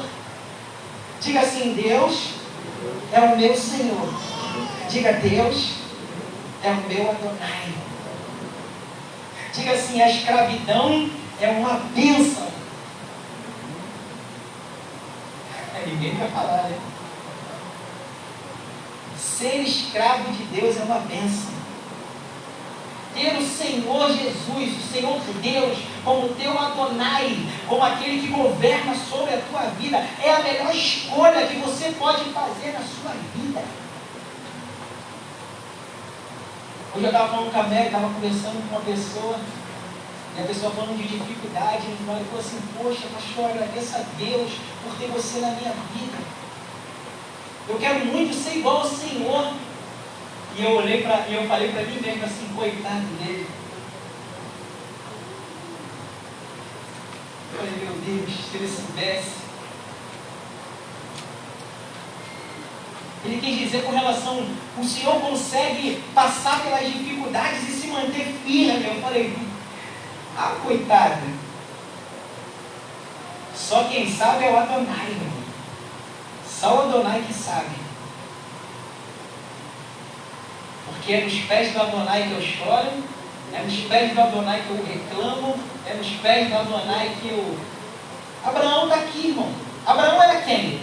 Diga 1.20 1.40
assim: 1.40 1.74
Deus 1.74 2.34
é 3.12 3.20
o 3.20 3.36
meu 3.36 3.56
Senhor. 3.56 4.14
Diga: 4.88 5.14
Deus 5.14 5.74
é 6.62 6.70
o 6.70 6.76
meu 6.88 7.10
Adonai. 7.10 7.74
Diga 9.52 9.72
assim: 9.72 10.00
a 10.00 10.10
escravidão 10.10 11.10
é 11.40 11.48
uma 11.48 11.74
bênção. 11.94 12.54
Ninguém 15.86 16.14
vai 16.16 16.28
falar, 16.28 16.64
né? 16.64 16.78
Ser 19.18 19.60
escravo 19.62 20.32
de 20.32 20.44
Deus 20.44 20.76
é 20.78 20.84
uma 20.84 21.00
bênção. 21.00 21.52
Ter 23.14 23.36
o 23.36 23.46
Senhor 23.46 24.08
Jesus, 24.08 24.76
o 24.76 24.92
Senhor 24.92 25.20
Deus, 25.40 25.78
como 26.04 26.28
teu 26.34 26.58
Adonai, 26.58 27.46
como 27.68 27.82
aquele 27.82 28.20
que 28.20 28.28
governa 28.28 28.94
sobre 28.94 29.34
a 29.34 29.40
tua 29.42 29.62
vida, 29.78 29.98
é 30.22 30.34
a 30.34 30.42
melhor 30.42 30.74
escolha 30.74 31.46
que 31.46 31.56
você 31.56 31.92
pode 31.98 32.24
fazer 32.30 32.72
na 32.72 32.80
sua 32.80 33.12
vida. 33.34 33.62
Hoje 36.94 37.04
eu 37.04 37.10
estava 37.10 37.28
falando 37.28 37.52
com 37.52 37.60
a 37.60 37.62
Mary, 37.64 37.86
estava 37.86 38.08
conversando 38.08 38.68
com 38.68 38.76
uma 38.76 38.84
pessoa, 38.84 39.36
e 40.36 40.40
a 40.40 40.44
pessoa 40.44 40.72
falando 40.72 40.96
de 40.96 41.06
dificuldade, 41.06 41.86
e 41.86 42.04
falou 42.04 42.40
assim, 42.40 42.60
poxa, 42.76 43.06
pastor, 43.14 43.50
agradeço 43.50 43.94
a 43.94 44.04
Deus 44.18 44.52
por 44.82 44.98
ter 44.98 45.06
você 45.06 45.38
na 45.38 45.50
minha 45.52 45.72
vida. 45.94 46.18
Eu 47.68 47.78
quero 47.78 48.04
muito 48.06 48.34
ser 48.34 48.58
igual 48.58 48.78
ao 48.78 48.88
Senhor. 48.88 49.54
E 50.56 50.62
eu 50.62 50.76
olhei 50.76 51.02
para 51.02 51.26
e 51.28 51.34
eu 51.34 51.48
falei 51.48 51.72
para 51.72 51.82
mim 51.82 52.00
mesmo 52.00 52.24
assim, 52.24 52.48
coitado 52.54 53.06
dele. 53.18 53.48
Eu 57.52 57.58
falei, 57.58 57.72
meu 57.84 57.92
Deus, 57.94 58.38
se 58.50 58.56
ele 58.56 58.68
soubesse. 58.68 59.44
Ele 63.24 63.40
quis 63.40 63.58
dizer 63.58 63.84
com 63.84 63.92
relação, 63.92 64.46
o 64.78 64.84
Senhor 64.84 65.18
consegue 65.20 66.02
passar 66.14 66.62
pelas 66.62 66.84
dificuldades 66.92 67.68
e 67.68 67.72
se 67.72 67.86
manter 67.86 68.34
firme. 68.44 68.86
Eu 68.86 69.00
falei, 69.00 69.34
ah, 70.36 70.56
coitado. 70.62 71.22
Só 73.54 73.84
quem 73.84 74.10
sabe 74.10 74.44
é 74.44 74.50
o 74.50 74.58
Adonai, 74.58 75.10
irmão. 75.10 75.32
Só 76.46 76.76
o 76.76 76.80
Adonai 76.82 77.22
que 77.26 77.32
sabe. 77.32 77.76
Porque 80.86 81.12
é 81.12 81.24
nos 81.24 81.38
pés 81.40 81.72
do 81.72 81.82
Adonai 81.82 82.28
que 82.28 82.32
eu 82.32 82.42
choro, 82.42 83.04
é 83.52 83.62
nos 83.62 83.80
pés 83.80 84.12
do 84.12 84.20
Adonai 84.20 84.62
que 84.66 84.70
eu 84.70 84.84
reclamo, 84.84 85.56
é 85.86 85.94
nos 85.94 86.08
pés 86.08 86.48
do 86.48 86.56
Adonai 86.56 87.16
que 87.20 87.28
eu. 87.28 87.58
Abraão 88.44 88.84
está 88.84 88.96
aqui, 88.96 89.28
irmão. 89.28 89.50
Abraão 89.86 90.22
era 90.22 90.42
quem? 90.42 90.80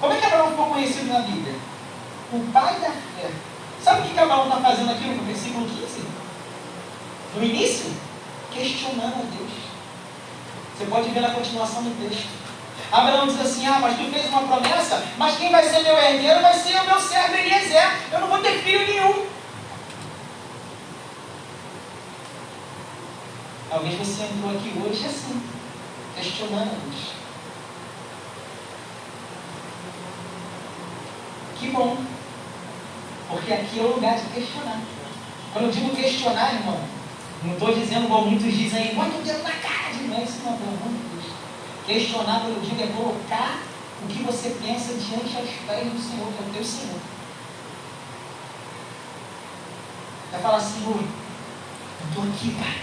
Como 0.00 0.12
é 0.12 0.16
que 0.16 0.26
Abraão 0.26 0.50
ficou 0.50 0.66
conhecido 0.66 1.12
na 1.12 1.20
Bíblia? 1.20 1.54
O 2.32 2.40
pai 2.52 2.74
da 2.80 2.90
fé. 2.90 3.30
Sabe 3.82 4.00
o 4.00 4.10
que 4.10 4.18
Abraão 4.18 4.48
está 4.48 4.60
fazendo 4.60 4.90
aqui 4.90 5.04
no 5.04 5.24
versículo 5.24 5.66
15? 5.66 6.02
No 7.36 7.44
início? 7.44 8.05
Questionando 8.56 9.30
Deus. 9.36 9.52
Você 10.76 10.86
pode 10.86 11.10
ver 11.10 11.20
na 11.20 11.30
continuação 11.30 11.82
do 11.82 12.08
texto. 12.08 12.26
Abraão 12.90 13.26
diz 13.26 13.40
assim: 13.40 13.66
Ah, 13.66 13.78
mas 13.80 13.98
tu 13.98 14.10
fez 14.10 14.26
uma 14.26 14.42
promessa, 14.42 15.04
mas 15.18 15.36
quem 15.36 15.50
vai 15.50 15.62
ser 15.62 15.82
meu 15.82 15.96
herdeiro 15.96 16.40
vai 16.40 16.54
ser 16.54 16.80
o 16.80 16.86
meu 16.86 16.98
servo 16.98 17.34
Eliezer. 17.34 17.82
Eu 18.12 18.20
não 18.20 18.28
vou 18.28 18.38
ter 18.38 18.58
filho 18.62 18.86
nenhum. 18.86 19.26
Talvez 23.68 23.94
você 23.96 24.22
entrou 24.22 24.56
aqui 24.56 24.72
hoje 24.78 25.04
assim, 25.04 25.42
questionando 26.16 26.62
a 26.62 26.78
Deus. 26.82 27.12
Que 31.58 31.68
bom, 31.68 31.98
porque 33.28 33.52
aqui 33.52 33.80
é 33.80 33.82
o 33.82 33.94
lugar 33.94 34.14
de 34.16 34.26
questionar. 34.26 34.80
Quando 35.52 35.64
eu 35.66 35.70
digo 35.72 35.96
questionar, 35.96 36.54
irmão, 36.54 36.95
não 37.44 37.52
estou 37.52 37.74
dizendo 37.74 38.04
igual 38.04 38.24
muitos 38.24 38.52
dizem 38.52 38.94
bota 38.94 39.16
o 39.16 39.22
dedo 39.22 39.42
na 39.42 39.50
cara 39.50 39.92
de 39.92 40.04
mim, 40.04 40.22
isso 40.22 40.40
não, 40.44 40.56
pelo 40.56 40.70
amor 40.70 40.88
de 40.88 41.22
Deus. 41.22 41.34
Questionar, 41.86 42.44
eu 42.48 42.60
digo, 42.60 42.82
é 42.82 42.86
colocar 42.88 43.62
o 44.02 44.06
que 44.06 44.22
você 44.22 44.50
pensa 44.62 44.94
diante 44.94 45.36
aos 45.36 45.50
pés 45.66 45.92
do 45.92 45.98
Senhor, 45.98 46.32
que 46.32 46.42
é 46.42 46.46
o 46.48 46.52
teu 46.52 46.64
Senhor. 46.64 47.00
Vai 50.32 50.40
falar, 50.40 50.60
Senhor, 50.60 50.96
eu 50.96 52.08
estou 52.08 52.24
aqui, 52.24 52.50
Pai. 52.58 52.80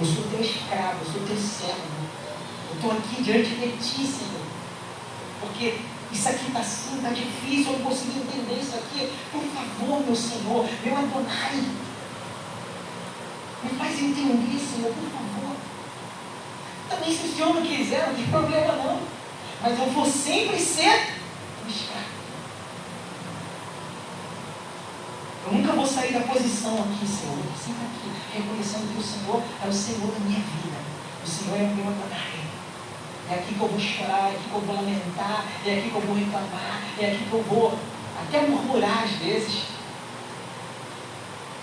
Eu 0.00 0.06
sou 0.06 0.24
teu 0.24 0.40
escravo, 0.40 0.98
eu 1.04 1.12
sou 1.12 1.26
teu 1.26 1.36
servo. 1.36 1.82
Eu 2.70 2.74
estou 2.74 2.90
aqui 2.92 3.22
diante 3.22 3.50
de 3.50 3.76
ti, 3.78 4.06
Senhor. 4.06 4.42
Porque 5.40 5.78
isso 6.12 6.28
aqui 6.28 6.46
está 6.48 6.60
assim, 6.60 6.96
está 6.96 7.10
difícil, 7.10 7.72
eu 7.72 7.78
não 7.78 7.84
consigo 7.86 8.18
entender 8.18 8.60
isso 8.60 8.76
aqui. 8.76 9.12
Por 9.30 9.42
favor, 9.42 10.04
meu 10.04 10.16
Senhor, 10.16 10.68
meu 10.84 10.96
Adonai. 10.96 11.64
Me 13.62 13.70
faz 13.78 14.00
entender, 14.00 14.58
Senhor, 14.58 14.92
por 14.92 15.10
favor. 15.10 15.56
Também 16.90 17.16
se 17.16 17.26
o 17.26 17.32
Senhor 17.32 17.54
não 17.54 17.62
quiser, 17.62 18.08
não 18.08 18.14
tem 18.14 18.26
problema 18.26 18.72
não. 18.72 19.00
Mas 19.62 19.78
eu 19.78 19.86
vou 19.86 20.04
sempre 20.04 20.58
ser 20.58 21.14
um 21.64 21.68
escravo. 21.68 22.22
Eu 25.46 25.52
nunca 25.52 25.72
vou 25.72 25.86
sair 25.86 26.12
da 26.12 26.20
posição 26.20 26.74
aqui, 26.74 27.06
Senhor. 27.06 27.38
Eu 27.38 27.56
sempre 27.56 27.86
aqui, 27.86 28.10
reconhecendo 28.34 28.92
que 28.92 28.98
o 28.98 29.02
Senhor 29.02 29.42
é 29.64 29.68
o 29.68 29.72
Senhor 29.72 30.10
da 30.10 30.20
minha 30.20 30.40
vida. 30.40 30.78
O 31.24 31.28
Senhor 31.28 31.56
é 31.56 31.62
o 31.62 31.76
meu 31.76 31.86
Adonai. 31.86 32.42
É 33.30 33.34
aqui 33.34 33.54
que 33.54 33.60
eu 33.60 33.68
vou 33.68 33.80
chorar, 33.80 34.28
é 34.28 34.34
aqui 34.34 34.48
que 34.48 34.54
eu 34.54 34.60
vou 34.60 34.74
lamentar, 34.74 35.44
é 35.64 35.78
aqui 35.78 35.90
que 35.90 35.94
eu 35.94 36.00
vou 36.00 36.16
reclamar, 36.16 36.82
é 36.98 37.06
aqui 37.06 37.24
que 37.24 37.32
eu 37.32 37.42
vou 37.44 37.78
até 38.20 38.40
murmurar 38.42 39.04
às 39.04 39.12
vezes. 39.12 39.62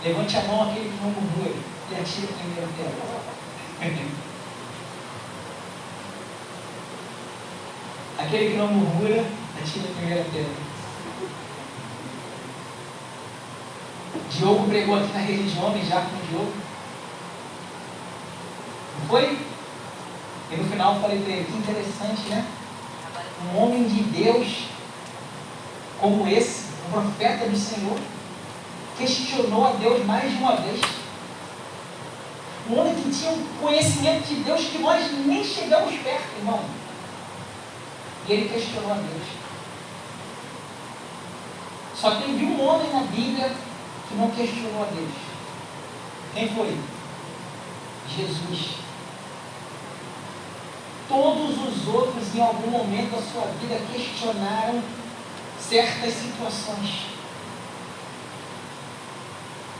Levante 0.02 0.38
a 0.38 0.44
mão 0.44 0.70
aquele 0.70 0.90
que 0.90 1.04
não 1.04 1.12
murmura 1.12 1.79
e 1.92 1.96
atira 1.96 2.28
a 2.30 2.38
primeira 2.38 2.68
pedra. 2.78 4.10
Aquele 8.18 8.52
que 8.52 8.58
não 8.58 8.68
murmura, 8.68 9.26
atira 9.62 9.90
a 9.90 9.96
primeira 9.96 10.26
pedra. 10.26 10.70
Diogo 14.30 14.70
pregou 14.70 14.96
aqui 14.96 15.14
na 15.14 15.20
rede 15.20 15.50
de 15.50 15.60
homens 15.60 15.88
já 15.88 16.02
com 16.02 16.16
o 16.16 16.28
Diogo. 16.30 16.54
Não 19.00 19.08
foi? 19.08 19.38
E 20.52 20.56
no 20.56 20.70
final 20.70 20.96
eu 20.96 21.02
falei 21.02 21.20
para 21.20 21.34
ele, 21.34 21.46
que 21.46 21.58
interessante, 21.58 22.30
né? 22.30 22.46
Um 23.46 23.58
homem 23.58 23.88
de 23.88 24.04
Deus 24.04 24.68
como 26.00 26.28
esse, 26.28 26.66
um 26.88 26.92
profeta 26.92 27.48
do 27.48 27.58
Senhor, 27.58 27.98
questionou 28.98 29.68
a 29.68 29.72
Deus 29.72 30.06
mais 30.06 30.32
de 30.32 30.38
uma 30.38 30.56
vez. 30.56 30.82
Um 32.70 32.80
homem 32.80 32.94
que 32.94 33.10
tinha 33.10 33.32
um 33.32 33.44
conhecimento 33.60 34.28
de 34.28 34.36
Deus 34.44 34.62
que 34.66 34.78
nós 34.78 35.12
nem 35.26 35.44
chegamos 35.44 35.96
perto, 36.02 36.38
irmão. 36.38 36.64
E 38.28 38.32
ele 38.32 38.50
questionou 38.50 38.92
a 38.92 38.96
Deus. 38.96 39.28
Só 41.96 42.12
teve 42.12 42.46
um 42.46 42.64
homem 42.64 42.92
na 42.92 43.02
Bíblia 43.02 43.52
que 44.08 44.16
não 44.16 44.30
questionou 44.30 44.84
a 44.84 44.86
Deus. 44.86 45.12
Quem 46.34 46.48
foi? 46.50 46.78
Jesus. 48.16 48.76
Todos 51.08 51.58
os 51.58 51.88
outros, 51.88 52.36
em 52.36 52.42
algum 52.42 52.70
momento 52.70 53.16
da 53.16 53.22
sua 53.22 53.52
vida, 53.60 53.82
questionaram 53.92 54.82
certas 55.60 56.14
situações. 56.14 57.19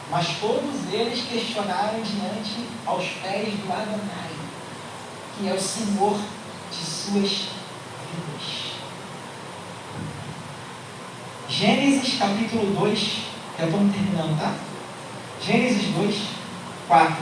Mas 0.10 0.28
todos 0.40 0.92
eles 0.92 1.24
questionaram 1.28 2.02
diante 2.02 2.68
aos 2.86 3.06
pés 3.22 3.54
do 3.54 3.72
Adonai, 3.72 4.32
que 5.38 5.48
é 5.48 5.54
o 5.54 5.62
Senhor 5.62 6.20
de 6.72 6.78
suas 6.78 7.30
vidas. 8.12 8.70
Gênesis 11.48 12.18
capítulo 12.18 12.74
2, 12.80 13.00
já 13.60 13.66
estamos 13.66 13.94
terminando, 13.94 14.40
tá? 14.40 14.56
Gênesis 15.46 15.94
2, 15.94 16.16
4. 16.88 17.16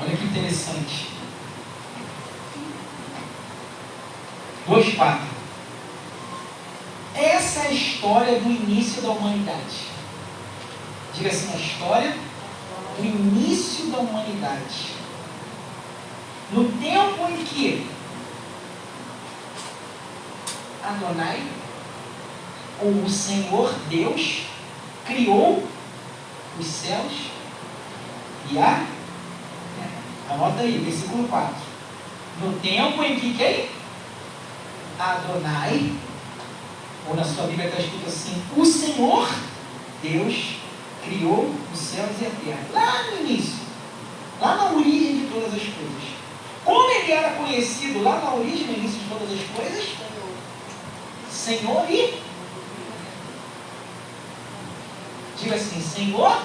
Olha 0.00 0.16
que 0.16 0.24
interessante. 0.24 1.08
2, 4.66 4.94
4. 4.94 5.33
Essa 7.54 7.68
é 7.68 7.68
a 7.68 7.72
história 7.72 8.40
do 8.40 8.50
início 8.50 9.00
da 9.00 9.10
humanidade. 9.10 9.86
Diga 11.14 11.28
assim, 11.30 11.52
a 11.52 11.56
história 11.56 12.16
do 12.96 13.04
início 13.04 13.92
da 13.92 13.98
humanidade. 13.98 14.96
No 16.50 16.64
tempo 16.72 17.28
em 17.28 17.44
que 17.44 17.88
Adonai, 20.82 21.46
ou 22.82 22.90
o 23.04 23.08
Senhor 23.08 23.72
Deus, 23.88 24.46
criou 25.06 25.62
os 26.58 26.66
céus 26.66 27.12
e 28.50 28.58
a 28.58 28.62
terra. 28.64 28.86
Anota 30.28 30.62
aí, 30.62 30.78
versículo 30.78 31.28
4. 31.28 31.54
No 32.42 32.58
tempo 32.58 33.00
em 33.04 33.20
que 33.20 33.32
quem? 33.34 33.68
Adonai, 34.98 35.92
ou 37.08 37.14
na 37.14 37.24
sua 37.24 37.46
Bíblia 37.46 37.68
está 37.68 37.80
escrito 37.80 38.06
assim, 38.06 38.42
o 38.56 38.64
Senhor 38.64 39.28
Deus 40.02 40.56
criou 41.04 41.54
os 41.72 41.78
céus 41.78 42.10
e 42.20 42.26
a 42.26 42.30
terra. 42.30 42.66
Lá 42.72 43.10
no 43.10 43.20
início, 43.20 43.60
lá 44.40 44.56
na 44.56 44.72
origem 44.72 45.18
de 45.18 45.26
todas 45.26 45.54
as 45.54 45.62
coisas. 45.62 46.14
Como 46.64 46.90
ele 46.90 47.12
era 47.12 47.30
conhecido 47.36 48.02
lá 48.02 48.20
na 48.20 48.34
origem, 48.34 48.66
no 48.66 48.78
início 48.78 49.00
de 49.00 49.08
todas 49.08 49.30
as 49.30 49.56
coisas? 49.56 49.88
Senhor 51.30 51.90
e. 51.90 52.22
Diga 55.38 55.56
assim, 55.56 55.80
Senhor 55.80 56.42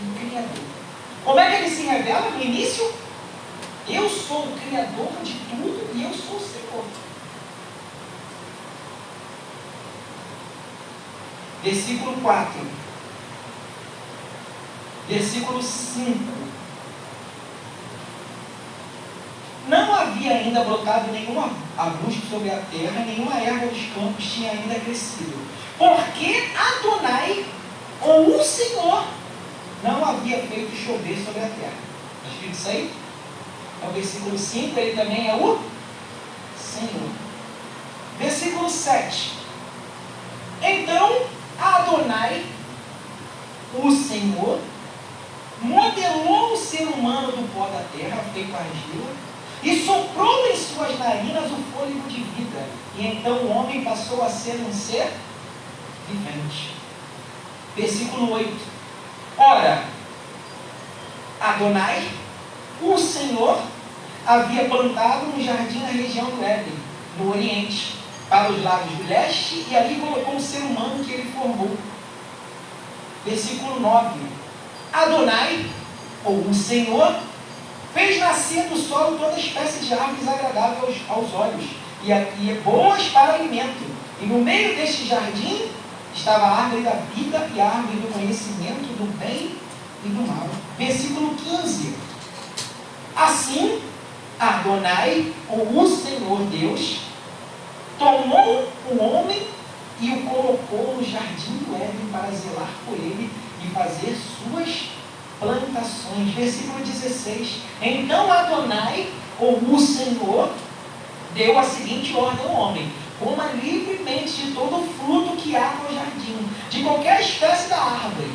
e 0.00 0.18
Criador. 0.18 0.64
Como 1.24 1.40
é 1.40 1.50
que 1.50 1.64
ele 1.64 1.74
se 1.74 1.82
revela 1.82 2.30
no 2.30 2.42
início? 2.42 2.92
Eu 3.88 4.08
sou 4.08 4.44
o 4.44 4.58
Criador 4.58 5.12
de 5.22 5.34
tudo 5.50 5.90
e 5.94 6.02
eu 6.02 6.12
sou 6.12 6.36
o 6.36 6.40
Senhor. 6.40 6.84
Versículo 11.66 12.12
4. 12.22 12.60
Versículo 15.08 15.60
5. 15.60 16.14
Não 19.66 19.92
havia 19.92 20.30
ainda 20.34 20.62
brotado 20.62 21.10
nenhum 21.10 21.42
arbusto 21.76 22.24
sobre 22.30 22.50
a 22.50 22.62
terra, 22.70 23.04
nenhuma 23.04 23.40
erva 23.40 23.66
dos 23.66 23.84
campos 23.92 24.24
tinha 24.24 24.52
ainda 24.52 24.78
crescido. 24.78 25.36
Porque 25.76 26.44
Adonai, 26.56 27.44
ou 28.00 28.38
o 28.38 28.44
Senhor, 28.44 29.04
não 29.82 30.04
havia 30.04 30.38
feito 30.38 30.70
chover 30.76 31.18
sobre 31.18 31.40
a 31.40 31.48
terra. 31.48 31.74
Está 32.22 32.32
escrito 32.32 32.54
isso 32.54 32.68
aí? 32.68 32.92
É 33.82 33.88
o 33.88 33.90
versículo 33.90 34.38
5, 34.38 34.78
ele 34.78 34.96
também 34.96 35.28
é 35.28 35.34
o 35.34 35.58
Senhor. 36.56 37.10
Versículo 38.20 38.70
7. 38.70 39.32
Então, 40.62 41.35
Adonai, 41.60 42.44
o 43.74 43.90
Senhor, 43.90 44.60
modelou 45.60 46.52
o 46.52 46.56
ser 46.56 46.86
humano 46.86 47.28
do 47.32 47.54
pó 47.54 47.66
da 47.66 47.82
terra, 47.96 48.22
feito 48.32 48.54
argila, 48.54 49.12
e 49.62 49.84
soprou 49.84 50.46
em 50.48 50.56
suas 50.56 50.98
narinas 50.98 51.50
o 51.50 51.56
fôlego 51.72 52.08
de 52.08 52.22
vida. 52.22 52.66
E 52.96 53.06
então 53.06 53.38
o 53.38 53.50
homem 53.50 53.82
passou 53.82 54.22
a 54.22 54.28
ser 54.28 54.60
um 54.60 54.72
ser 54.72 55.12
vivente. 56.08 56.74
Versículo 57.74 58.32
8. 58.32 58.56
Ora, 59.38 59.84
Adonai, 61.40 62.08
o 62.80 62.96
Senhor, 62.98 63.60
havia 64.26 64.64
plantado 64.66 65.26
um 65.26 65.42
jardim 65.42 65.80
na 65.80 65.88
região 65.88 66.26
do 66.26 66.42
Éden, 66.42 66.74
no 67.18 67.30
Oriente, 67.30 67.95
para 68.28 68.50
os 68.50 68.62
lados 68.62 68.90
do 68.92 69.08
leste, 69.08 69.66
e 69.70 69.76
ali 69.76 69.96
colocou 69.96 70.36
o 70.36 70.40
ser 70.40 70.58
humano 70.58 71.04
que 71.04 71.12
ele 71.12 71.30
formou. 71.32 71.76
Versículo 73.24 73.80
9. 73.80 74.20
Adonai, 74.92 75.66
ou 76.24 76.38
o 76.40 76.54
Senhor, 76.54 77.14
Fez 77.96 78.18
nascer 78.18 78.64
do 78.64 78.76
solo 78.76 79.16
toda 79.16 79.40
espécie 79.40 79.86
de 79.86 79.94
árvores 79.94 80.28
agradáveis 80.28 80.98
aos, 81.08 81.32
olhos 81.32 81.64
e, 82.04 82.10
e 82.10 82.60
boas 82.62 83.04
para 83.04 83.36
alimento. 83.36 83.90
E 84.20 84.26
no 84.26 84.38
meio 84.44 84.76
deste 84.76 85.06
jardim 85.06 85.70
estava 86.14 86.44
a 86.44 86.64
árvore 86.64 86.82
da 86.82 86.90
vida 87.14 87.48
e 87.54 87.58
a 87.58 87.64
árvore 87.64 87.96
do 87.96 88.12
conhecimento 88.12 88.82
do 88.98 89.18
bem 89.18 89.56
e 90.04 90.08
do 90.10 90.28
mal. 90.28 90.46
Versículo 90.76 91.34
15. 91.36 91.94
Assim, 93.16 93.80
Adonai, 94.38 95.32
ou 95.48 95.82
o 95.82 95.88
Senhor 95.88 96.40
Deus, 96.50 96.98
tomou 97.98 98.68
o 98.90 99.02
homem 99.02 99.46
e 100.00 100.10
o 100.10 100.22
colocou 100.22 100.96
no 100.96 101.04
jardim 101.04 101.58
do 101.66 101.74
Éden 101.74 102.08
para 102.12 102.30
zelar 102.30 102.70
por 102.84 102.94
ele 102.94 103.30
e 103.64 103.68
fazer 103.68 104.16
suas 104.16 104.90
plantações. 105.40 106.34
Versículo 106.34 106.84
16. 106.84 107.62
Então 107.80 108.30
Adonai, 108.30 109.08
ou 109.40 109.58
o 109.58 109.78
Senhor, 109.78 110.52
deu 111.34 111.58
a 111.58 111.62
seguinte 111.62 112.14
ordem 112.14 112.44
ao 112.46 112.54
homem: 112.54 112.92
coma 113.18 113.44
livremente 113.62 114.46
de 114.46 114.52
todo 114.52 114.76
o 114.76 114.86
fruto 114.86 115.36
que 115.36 115.56
há 115.56 115.76
no 115.82 115.94
jardim, 115.94 116.48
de 116.70 116.82
qualquer 116.82 117.20
espécie 117.20 117.68
da 117.68 117.76
árvore. 117.76 118.32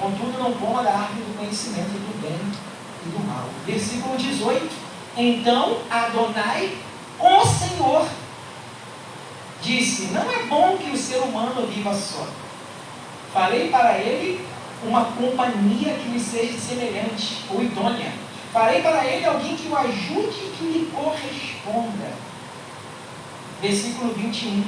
Contudo, 0.00 0.38
não 0.38 0.52
coma 0.54 0.82
da 0.82 0.90
árvore 0.90 1.22
do 1.22 1.38
conhecimento 1.38 1.90
do 1.90 2.20
bem 2.20 2.40
e 3.06 3.08
do 3.08 3.26
mal. 3.26 3.48
Versículo 3.64 4.16
18. 4.16 4.68
Então 5.16 5.78
Adonai, 5.90 6.76
o 7.20 7.46
Senhor, 7.46 8.06
disse: 9.62 10.08
Não 10.12 10.30
é 10.30 10.42
bom 10.44 10.76
que 10.76 10.90
o 10.90 10.96
ser 10.96 11.18
humano 11.18 11.66
viva 11.66 11.94
só. 11.94 12.26
Falei 13.32 13.68
para 13.68 13.98
ele 13.98 14.44
uma 14.84 15.04
companhia 15.04 15.94
que 15.94 16.10
lhe 16.10 16.20
seja 16.20 16.58
semelhante 16.58 17.44
ou 17.48 17.62
idônea. 17.62 18.12
Farei 18.52 18.82
para 18.82 19.06
ele 19.06 19.24
alguém 19.24 19.56
que 19.56 19.68
o 19.68 19.76
ajude 19.76 20.36
e 20.36 20.54
que 20.58 20.64
lhe 20.64 20.92
corresponda. 20.94 22.12
Versículo 23.62 24.12
21. 24.12 24.64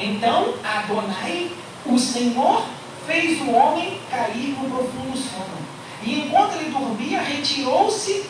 Então 0.00 0.54
Adonai, 0.64 1.52
o 1.86 1.98
Senhor, 1.98 2.64
fez 3.06 3.40
o 3.40 3.50
homem 3.50 4.00
cair 4.10 4.56
no 4.58 4.68
profundo 4.68 5.16
sono. 5.16 5.60
E 6.02 6.20
enquanto 6.20 6.54
ele 6.54 6.70
dormia, 6.70 7.20
retirou-se 7.20 8.24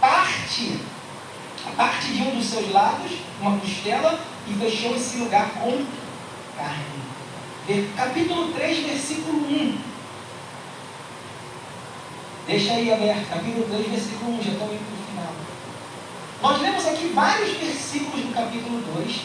parte, 0.00 0.80
parte 1.76 2.08
de 2.08 2.22
um 2.22 2.36
dos 2.36 2.46
seus 2.46 2.72
lados, 2.72 3.12
uma 3.40 3.56
costela, 3.58 4.18
e 4.46 4.54
fechou 4.54 4.94
esse 4.94 5.18
lugar 5.18 5.50
com 5.54 5.84
carne. 6.56 7.04
Capítulo 7.96 8.52
3, 8.52 8.86
versículo 8.86 9.38
1. 9.38 9.78
Deixa 12.46 12.74
aí 12.74 12.92
aberto, 12.92 13.28
capítulo 13.30 13.64
3, 13.64 13.88
versículo 13.88 14.38
1, 14.38 14.42
já 14.42 14.52
estamos 14.52 14.74
indo 14.74 14.84
para 14.84 14.94
o 14.94 15.06
final. 15.08 15.32
Nós 16.42 16.60
lemos 16.60 16.86
aqui 16.86 17.08
vários 17.14 17.56
versículos 17.56 18.26
do 18.26 18.34
capítulo 18.34 18.82
2, 18.96 19.20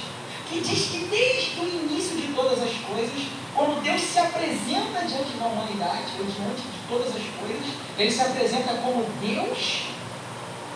que 0.49 0.61
diz 0.61 0.87
que 0.89 0.99
desde 1.11 1.59
o 1.59 1.67
início 1.67 2.15
de 2.15 2.33
todas 2.33 2.63
as 2.63 2.73
coisas, 2.75 3.27
quando 3.53 3.83
Deus 3.83 4.01
se 4.01 4.19
apresenta 4.19 5.05
diante 5.05 5.37
da 5.37 5.47
humanidade, 5.47 6.13
ou 6.17 6.25
diante 6.25 6.61
de 6.61 6.79
todas 6.87 7.07
as 7.09 7.23
coisas, 7.37 7.67
ele 7.97 8.09
se 8.11 8.21
apresenta 8.21 8.75
como 8.75 9.05
Deus 9.19 9.83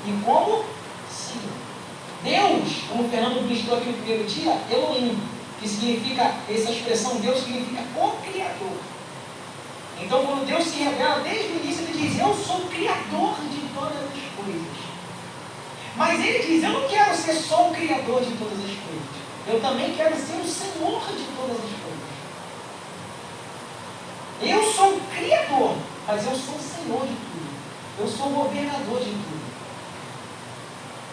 e 0.05 0.11
como 0.25 0.65
Senhor. 1.09 1.62
Deus, 2.23 2.69
como 2.87 3.03
o 3.03 3.09
Fernando 3.09 3.41
ministrou 3.41 3.77
aqui 3.77 3.89
no 3.89 3.97
primeiro 3.97 4.23
dia, 4.23 4.57
Elohim, 4.71 5.19
que 5.59 5.67
significa, 5.67 6.33
essa 6.49 6.71
expressão 6.71 7.17
Deus 7.17 7.43
significa 7.43 7.83
o 7.95 8.11
Criador. 8.23 8.77
Então, 10.01 10.25
quando 10.25 10.47
Deus 10.47 10.63
se 10.65 10.83
revela, 10.83 11.21
desde 11.21 11.53
o 11.53 11.63
início, 11.63 11.83
ele 11.83 12.07
diz: 12.07 12.19
Eu 12.19 12.33
sou 12.33 12.57
o 12.57 12.67
Criador 12.67 13.35
de 13.49 13.59
todas 13.73 13.97
as 13.97 14.35
coisas. 14.35 14.73
Mas 15.95 16.19
ele 16.23 16.39
diz: 16.39 16.63
Eu 16.63 16.69
não 16.71 16.87
quero 16.87 17.15
ser 17.15 17.35
só 17.35 17.69
o 17.69 17.73
Criador 17.73 18.21
de 18.21 18.31
todas 18.37 18.57
as 18.57 18.77
coisas. 18.77 19.23
Eu 19.47 19.59
também 19.61 19.93
quero 19.95 20.15
ser 20.15 20.35
o 20.37 20.47
Senhor 20.47 21.01
de 21.01 21.23
todas 21.35 21.57
as 21.57 21.71
coisas. 21.81 22.03
Eu 24.41 24.73
sou 24.73 24.95
o 24.95 25.01
Criador, 25.15 25.75
mas 26.07 26.25
eu 26.25 26.35
sou 26.35 26.55
o 26.55 26.59
Senhor 26.59 27.01
de 27.01 27.15
tudo. 27.15 27.53
Eu 27.99 28.07
sou 28.07 28.29
governador 28.29 28.99
de 28.99 29.11
tudo. 29.11 29.42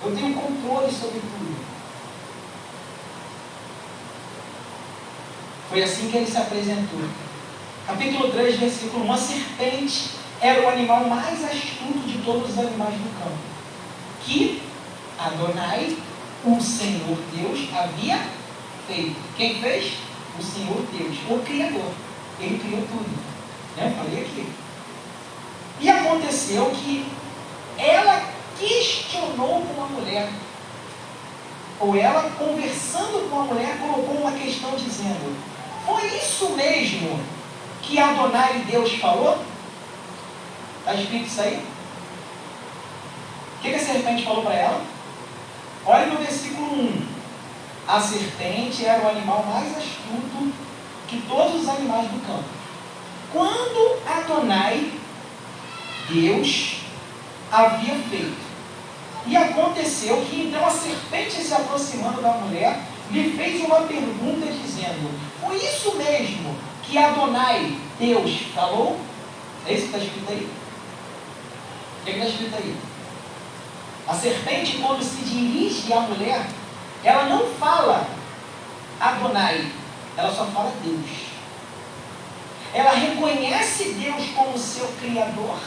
Eu 0.03 0.17
tenho 0.17 0.35
controle 0.35 0.91
sobre 0.91 1.21
tudo. 1.21 1.57
Foi 5.69 5.83
assim 5.83 6.11
que 6.11 6.17
ele 6.17 6.27
se 6.27 6.37
apresentou. 6.37 7.01
Capítulo 7.87 8.31
3, 8.31 8.59
versículo 8.59 9.05
1. 9.07 9.13
A 9.13 9.17
serpente 9.17 10.11
era 10.41 10.63
o 10.63 10.69
animal 10.69 11.05
mais 11.05 11.45
astuto 11.45 12.01
de 12.07 12.19
todos 12.25 12.51
os 12.51 12.59
animais 12.59 12.95
do 12.95 13.19
campo, 13.19 13.39
que 14.25 14.63
Adonai, 15.19 15.97
o 16.45 16.61
Senhor 16.61 17.19
Deus, 17.35 17.69
havia 17.75 18.21
feito. 18.87 19.17
Quem 19.37 19.61
fez? 19.61 19.93
O 20.39 20.43
Senhor 20.43 20.83
Deus, 20.97 21.17
o 21.29 21.39
Criador. 21.45 21.93
Ele 22.41 22.59
criou 22.59 22.83
tudo. 22.87 23.11
Né? 23.77 23.95
Falei 23.97 24.23
aqui. 24.23 24.47
E 25.81 25.89
aconteceu 25.89 26.71
que 26.71 27.07
ela 27.77 28.40
questionou 28.61 29.63
com 29.63 29.83
a 29.83 29.87
mulher, 29.87 30.29
ou 31.81 31.97
ela 31.97 32.31
conversando 32.39 33.31
com 33.31 33.41
a 33.41 33.45
mulher, 33.45 33.79
colocou 33.79 34.17
uma 34.17 34.33
questão 34.33 34.77
dizendo: 34.77 35.35
Foi 35.87 36.07
isso 36.07 36.51
mesmo 36.51 37.19
que 37.83 37.99
Adonai 37.99 38.65
Deus 38.71 38.93
falou? 38.97 39.43
Está 40.81 40.95
escrito 40.95 41.27
isso 41.27 41.41
aí? 41.41 41.65
O 43.57 43.63
que, 43.63 43.71
que 43.71 43.75
a 43.75 43.79
serpente 43.79 44.25
falou 44.25 44.43
para 44.43 44.55
ela? 44.55 44.85
Olha 45.87 46.07
no 46.07 46.19
versículo 46.19 46.67
1. 46.67 47.07
A 47.89 48.01
serpente 48.01 48.85
era 48.85 49.05
o 49.05 49.11
animal 49.11 49.45
mais 49.45 49.77
astuto 49.77 50.53
que 51.09 51.23
todos 51.23 51.63
os 51.63 51.69
animais 51.69 52.09
do 52.09 52.25
campo. 52.27 52.45
Quando 53.33 54.01
Adonai, 54.07 54.93
Deus, 56.09 56.77
havia 57.51 57.95
feito. 57.97 58.50
E 59.27 59.37
aconteceu 59.37 60.25
que 60.29 60.43
então 60.43 60.67
a 60.67 60.71
serpente 60.71 61.43
se 61.43 61.53
aproximando 61.53 62.23
da 62.23 62.33
mulher, 62.33 62.81
lhe 63.11 63.37
fez 63.37 63.63
uma 63.63 63.83
pergunta 63.83 64.47
dizendo: 64.47 65.11
Foi 65.41 65.57
isso 65.57 65.97
mesmo 65.97 66.57
que 66.83 66.97
Adonai, 66.99 67.79
Deus, 67.99 68.41
falou? 68.55 68.99
É 69.67 69.75
isso 69.75 69.89
que 69.89 69.97
está 69.97 69.99
escrito 69.99 70.31
aí? 70.31 70.51
O 72.01 72.05
que 72.05 72.11
está 72.11 72.27
escrito 72.27 72.57
aí? 72.57 72.77
A 74.09 74.15
serpente, 74.15 74.79
quando 74.79 75.03
se 75.03 75.23
dirige 75.23 75.93
à 75.93 76.01
mulher, 76.01 76.47
ela 77.05 77.25
não 77.25 77.47
fala 77.55 78.07
Adonai, 78.99 79.71
ela 80.17 80.35
só 80.35 80.47
fala 80.47 80.73
Deus. 80.83 81.31
Ela 82.73 82.91
reconhece 82.91 83.95
Deus 83.95 84.31
como 84.35 84.59
seu 84.59 84.87
Criador, 85.01 85.59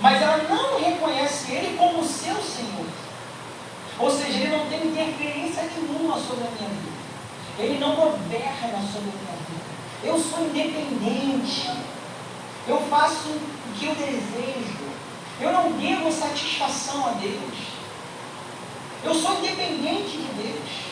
mas 0.00 0.20
ela 0.20 0.38
não 0.48 0.78
reconhece 0.78 1.52
Ele 1.52 1.76
como 1.76 2.04
seu 2.04 2.36
Senhor. 2.36 2.86
Ou 3.98 4.10
seja, 4.10 4.38
Ele 4.38 4.56
não 4.56 4.66
tem 4.66 4.86
interferência 4.86 5.62
nenhuma 5.62 6.18
sobre 6.18 6.46
a 6.46 6.50
minha 6.50 6.68
vida. 6.68 6.96
Ele 7.58 7.78
não 7.78 7.96
governa 7.96 8.78
sobre 8.92 9.10
a 9.10 9.20
minha 9.22 9.36
vida. 9.48 9.64
Eu 10.04 10.18
sou 10.18 10.44
independente. 10.44 11.70
Eu 12.68 12.80
faço 12.90 13.28
o 13.28 13.74
que 13.78 13.86
eu 13.86 13.94
desejo. 13.94 14.86
Eu 15.40 15.52
não 15.52 15.72
devo 15.72 16.12
satisfação 16.12 17.06
a 17.06 17.10
Deus. 17.12 17.76
Eu 19.04 19.14
sou 19.14 19.38
independente 19.38 20.18
de 20.18 20.42
Deus. 20.42 20.86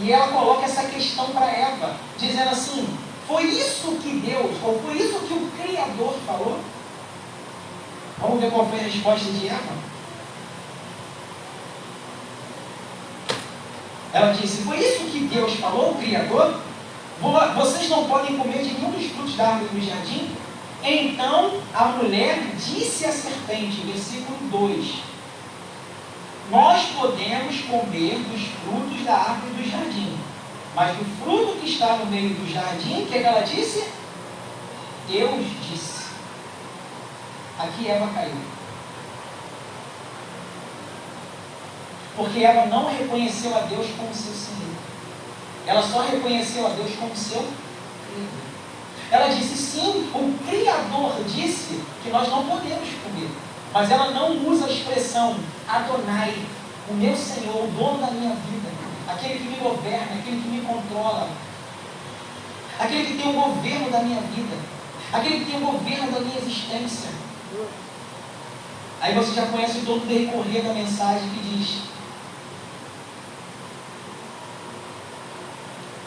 E 0.00 0.12
ela 0.12 0.28
coloca 0.28 0.64
essa 0.64 0.84
questão 0.84 1.26
para 1.30 1.46
Eva, 1.46 1.96
dizendo 2.16 2.50
assim: 2.50 2.86
foi 3.28 3.44
isso 3.44 3.92
que 4.02 4.20
Deus, 4.20 4.56
ou 4.64 4.80
foi 4.80 4.96
isso 4.96 5.18
que 5.20 5.34
o 5.34 5.50
Criador 5.62 6.14
falou? 6.26 6.58
Vamos 8.18 8.40
ver 8.40 8.50
qual 8.50 8.66
foi 8.66 8.80
a 8.80 8.84
resposta 8.84 9.30
de 9.30 9.46
Eva. 9.46 9.88
Ela 14.14 14.32
disse: 14.32 14.62
Foi 14.62 14.78
isso 14.78 15.04
que 15.04 15.28
Deus 15.32 15.52
falou, 15.56 15.90
o 15.90 15.94
Criador? 15.96 16.58
Vocês 17.54 17.90
não 17.90 18.08
podem 18.08 18.38
comer 18.38 18.62
de 18.62 18.72
nenhum 18.72 18.92
dos 18.92 19.10
frutos 19.10 19.36
da 19.36 19.48
árvore 19.48 19.78
do 19.78 19.86
jardim? 19.86 20.30
Então 20.82 21.60
a 21.74 21.84
mulher 21.86 22.38
disse 22.56 23.04
à 23.04 23.12
serpente, 23.12 23.82
versículo 23.82 24.38
2: 24.50 24.94
Nós 26.50 26.82
podemos 26.98 27.60
comer 27.62 28.18
dos 28.20 28.40
frutos 28.64 29.04
da 29.04 29.14
árvore 29.14 29.52
do 29.52 29.70
jardim, 29.70 30.16
mas 30.78 30.96
do 30.96 31.04
fruto 31.20 31.58
que 31.58 31.68
está 31.68 31.96
no 31.96 32.06
meio 32.06 32.28
do 32.34 32.48
jardim, 32.48 33.02
o 33.02 33.06
que, 33.06 33.16
é 33.16 33.18
que 33.18 33.26
ela 33.26 33.40
disse? 33.40 33.84
Deus 35.08 35.44
disse. 35.68 36.04
Aqui 37.58 37.88
Eva 37.88 38.06
caiu. 38.14 38.36
Porque 42.14 42.44
ela 42.44 42.66
não 42.66 42.96
reconheceu 42.96 43.56
a 43.56 43.62
Deus 43.62 43.88
como 43.96 44.14
seu 44.14 44.32
Senhor. 44.32 44.76
Ela 45.66 45.82
só 45.82 46.02
reconheceu 46.02 46.64
a 46.64 46.70
Deus 46.70 46.94
como 46.94 47.16
seu 47.16 47.44
Criador. 48.12 48.48
Ela 49.10 49.34
disse 49.34 49.56
sim, 49.56 50.08
o 50.14 50.38
Criador 50.48 51.24
disse 51.24 51.82
que 52.04 52.10
nós 52.10 52.28
não 52.28 52.46
podemos 52.46 52.88
comer. 53.02 53.30
Mas 53.72 53.90
ela 53.90 54.12
não 54.12 54.46
usa 54.46 54.66
a 54.66 54.70
expressão 54.70 55.38
Adonai, 55.66 56.40
o 56.88 56.94
meu 56.94 57.16
Senhor, 57.16 57.64
o 57.64 57.66
dono 57.66 57.98
da 57.98 58.12
minha 58.12 58.30
vida, 58.30 58.77
aquele 59.08 59.38
que 59.38 59.48
me 59.48 59.56
governa, 59.56 60.18
aquele 60.18 60.42
que 60.42 60.48
me 60.48 60.60
controla, 60.60 61.28
aquele 62.78 63.06
que 63.06 63.22
tem 63.22 63.30
o 63.30 63.40
governo 63.40 63.90
da 63.90 64.00
minha 64.00 64.20
vida, 64.20 64.56
aquele 65.12 65.44
que 65.44 65.50
tem 65.50 65.62
o 65.62 65.66
governo 65.66 66.12
da 66.12 66.20
minha 66.20 66.38
existência. 66.38 67.10
Aí 69.00 69.14
você 69.14 69.32
já 69.32 69.46
conhece 69.46 69.80
todo 69.86 70.02
o 70.02 70.06
decorrer 70.06 70.62
da 70.62 70.74
mensagem 70.74 71.28
que 71.30 71.40
diz: 71.40 71.82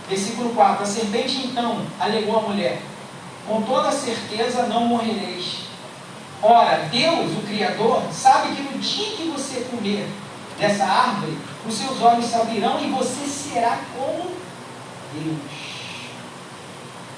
Versículo 0.07 0.53
4: 0.53 0.83
A 0.83 0.85
serpente 0.85 1.47
então 1.47 1.85
alegou 1.99 2.37
à 2.37 2.41
mulher: 2.41 2.81
Com 3.47 3.61
toda 3.63 3.91
certeza 3.91 4.67
não 4.67 4.85
morrereis. 4.85 5.61
Ora, 6.43 6.89
Deus, 6.91 7.31
o 7.37 7.47
Criador, 7.47 8.03
sabe 8.11 8.55
que 8.55 8.63
no 8.63 8.77
dia 8.79 9.15
que 9.15 9.29
você 9.29 9.61
comer 9.71 10.09
dessa 10.61 10.85
árvore, 10.85 11.35
os 11.67 11.73
seus 11.73 11.99
olhos 11.99 12.25
se 12.25 12.35
abrirão 12.35 12.79
e 12.79 12.91
você 12.91 13.25
será 13.25 13.79
como 13.97 14.29
Deus. 15.11 15.39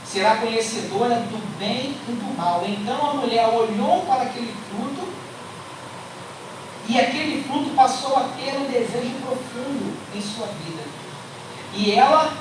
Será 0.06 0.38
conhecedora 0.38 1.16
do 1.16 1.60
bem 1.60 1.98
e 2.08 2.12
do 2.12 2.38
mal. 2.38 2.64
Então 2.66 3.10
a 3.10 3.14
mulher 3.16 3.50
olhou 3.50 4.06
para 4.06 4.24
aquele 4.24 4.54
fruto 4.70 5.10
e 6.88 6.98
aquele 6.98 7.44
fruto 7.44 7.72
passou 7.72 8.16
a 8.16 8.30
ter 8.30 8.56
um 8.56 8.66
desejo 8.66 9.12
profundo 9.22 9.98
em 10.16 10.22
sua 10.22 10.48
vida. 10.48 10.84
E 11.74 11.92
ela 11.92 12.34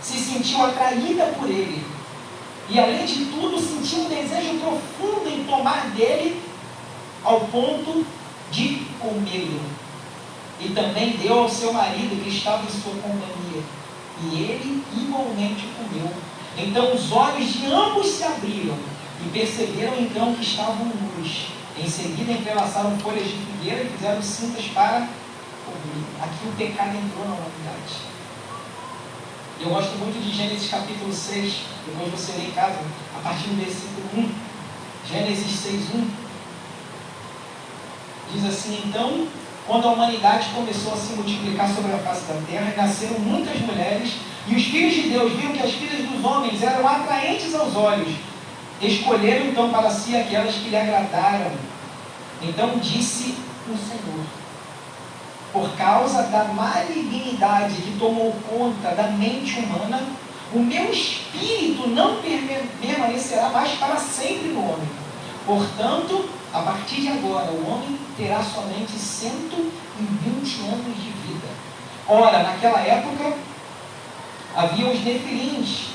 se 0.00 0.18
sentiu 0.18 0.64
atraída 0.64 1.26
por 1.38 1.48
ele. 1.48 1.84
E 2.70 2.78
além 2.78 3.04
de 3.04 3.26
tudo, 3.26 3.60
sentiu 3.60 4.04
um 4.04 4.08
desejo 4.08 4.58
profundo 4.60 5.28
em 5.28 5.44
tomar 5.44 5.90
dele 5.90 6.40
ao 7.22 7.40
ponto 7.40 8.06
de 8.50 8.89
comê-lo. 9.00 9.60
E 10.60 10.68
também 10.70 11.16
deu 11.16 11.40
ao 11.40 11.48
seu 11.48 11.72
marido 11.72 12.22
que 12.22 12.28
estava 12.28 12.64
em 12.64 12.70
sua 12.70 12.92
companhia. 12.94 13.62
E 14.22 14.42
ele 14.42 14.84
igualmente 14.94 15.66
comeu. 15.76 16.12
Então 16.56 16.94
os 16.94 17.10
olhos 17.10 17.52
de 17.52 17.66
ambos 17.66 18.06
se 18.06 18.24
abriram 18.24 18.76
e 19.24 19.28
perceberam 19.30 19.98
então 19.98 20.34
que 20.34 20.42
estavam 20.42 20.86
nus. 20.86 21.46
Em 21.78 21.88
seguida 21.88 22.32
entrelaçaram 22.32 22.98
folhas 22.98 23.24
de 23.24 23.36
figueira 23.36 23.84
e 23.84 23.88
fizeram 23.88 24.22
cintas 24.22 24.66
para 24.66 25.08
cobrir. 25.64 26.04
Aqui 26.20 26.46
o 26.46 26.52
pecado 26.52 26.96
entrou 26.96 27.24
na 27.24 27.34
humanidade. 27.34 28.10
Eu 29.60 29.68
gosto 29.70 29.96
muito 29.98 30.18
de 30.22 30.34
Gênesis 30.34 30.70
capítulo 30.70 31.12
6, 31.12 31.54
depois 31.86 32.10
você 32.10 32.32
lê 32.32 32.48
em 32.48 32.50
casa, 32.52 32.78
a 33.14 33.20
partir 33.20 33.48
do 33.48 33.62
versículo 33.62 34.08
1. 34.16 34.30
Gênesis 35.06 35.60
6, 35.60 35.94
1. 35.94 36.29
Diz 38.32 38.44
assim, 38.44 38.82
então, 38.86 39.26
quando 39.66 39.88
a 39.88 39.92
humanidade 39.92 40.48
começou 40.54 40.94
a 40.94 40.96
se 40.96 41.12
multiplicar 41.14 41.68
sobre 41.68 41.92
a 41.92 41.98
face 41.98 42.24
da 42.26 42.40
terra, 42.46 42.74
nasceram 42.76 43.18
muitas 43.18 43.60
mulheres, 43.60 44.12
e 44.46 44.54
os 44.54 44.64
filhos 44.64 44.94
de 44.94 45.10
Deus 45.10 45.32
viram 45.32 45.52
que 45.52 45.62
as 45.62 45.72
filhas 45.72 46.08
dos 46.08 46.24
homens 46.24 46.62
eram 46.62 46.86
atraentes 46.86 47.54
aos 47.54 47.74
olhos. 47.76 48.14
Escolheram 48.80 49.46
então 49.46 49.70
para 49.70 49.90
si 49.90 50.16
aquelas 50.16 50.54
que 50.54 50.70
lhe 50.70 50.76
agradaram. 50.76 51.52
Então 52.42 52.78
disse 52.78 53.34
o 53.68 53.76
Senhor: 53.76 54.24
por 55.52 55.70
causa 55.76 56.22
da 56.24 56.44
malignidade 56.44 57.74
que 57.74 57.98
tomou 57.98 58.34
conta 58.48 58.94
da 58.94 59.08
mente 59.08 59.58
humana, 59.58 60.00
o 60.52 60.60
meu 60.60 60.90
espírito 60.90 61.88
não 61.88 62.18
permanecerá 62.80 63.50
mais 63.50 63.72
para 63.72 63.96
sempre 63.96 64.48
no 64.48 64.60
homem. 64.60 64.88
Portanto, 65.46 66.28
a 66.52 66.62
partir 66.62 67.02
de 67.02 67.08
agora, 67.08 67.52
o 67.52 67.70
homem 67.70 67.98
terá 68.16 68.42
somente 68.42 68.92
120 68.92 70.60
anos 70.62 70.96
de 70.96 71.10
vida. 71.10 71.48
Ora, 72.08 72.42
naquela 72.42 72.80
época, 72.80 73.34
havia 74.56 74.88
os 74.88 75.04
nefilins, 75.04 75.90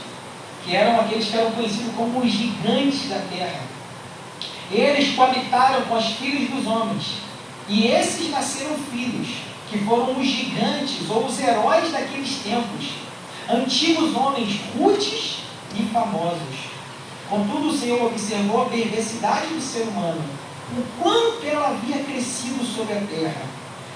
que 0.63 0.75
eram 0.75 1.01
aqueles 1.01 1.27
que 1.27 1.37
eram 1.37 1.51
conhecidos 1.51 1.93
como 1.95 2.19
os 2.19 2.31
gigantes 2.31 3.09
da 3.09 3.19
terra. 3.29 3.61
Eles 4.71 5.13
coabitaram 5.13 5.81
com 5.85 5.97
os 5.97 6.05
filhos 6.05 6.49
dos 6.49 6.65
homens, 6.65 7.17
e 7.67 7.87
esses 7.87 8.31
nasceram 8.31 8.77
filhos, 8.77 9.27
que 9.69 9.79
foram 9.79 10.17
os 10.17 10.25
gigantes 10.25 11.09
ou 11.09 11.25
os 11.25 11.39
heróis 11.39 11.91
daqueles 11.91 12.37
tempos, 12.37 12.91
antigos 13.49 14.15
homens 14.15 14.59
rudes 14.77 15.39
e 15.77 15.83
famosos. 15.91 16.75
Contudo, 17.29 17.69
o 17.69 17.77
Senhor 17.77 18.05
observou 18.05 18.63
a 18.63 18.69
perversidade 18.69 19.47
do 19.47 19.59
ser 19.59 19.83
humano, 19.83 20.23
o 20.71 21.01
quanto 21.01 21.45
ela 21.45 21.69
havia 21.69 22.03
crescido 22.03 22.63
sobre 22.63 22.93
a 22.93 23.01
terra. 23.01 23.45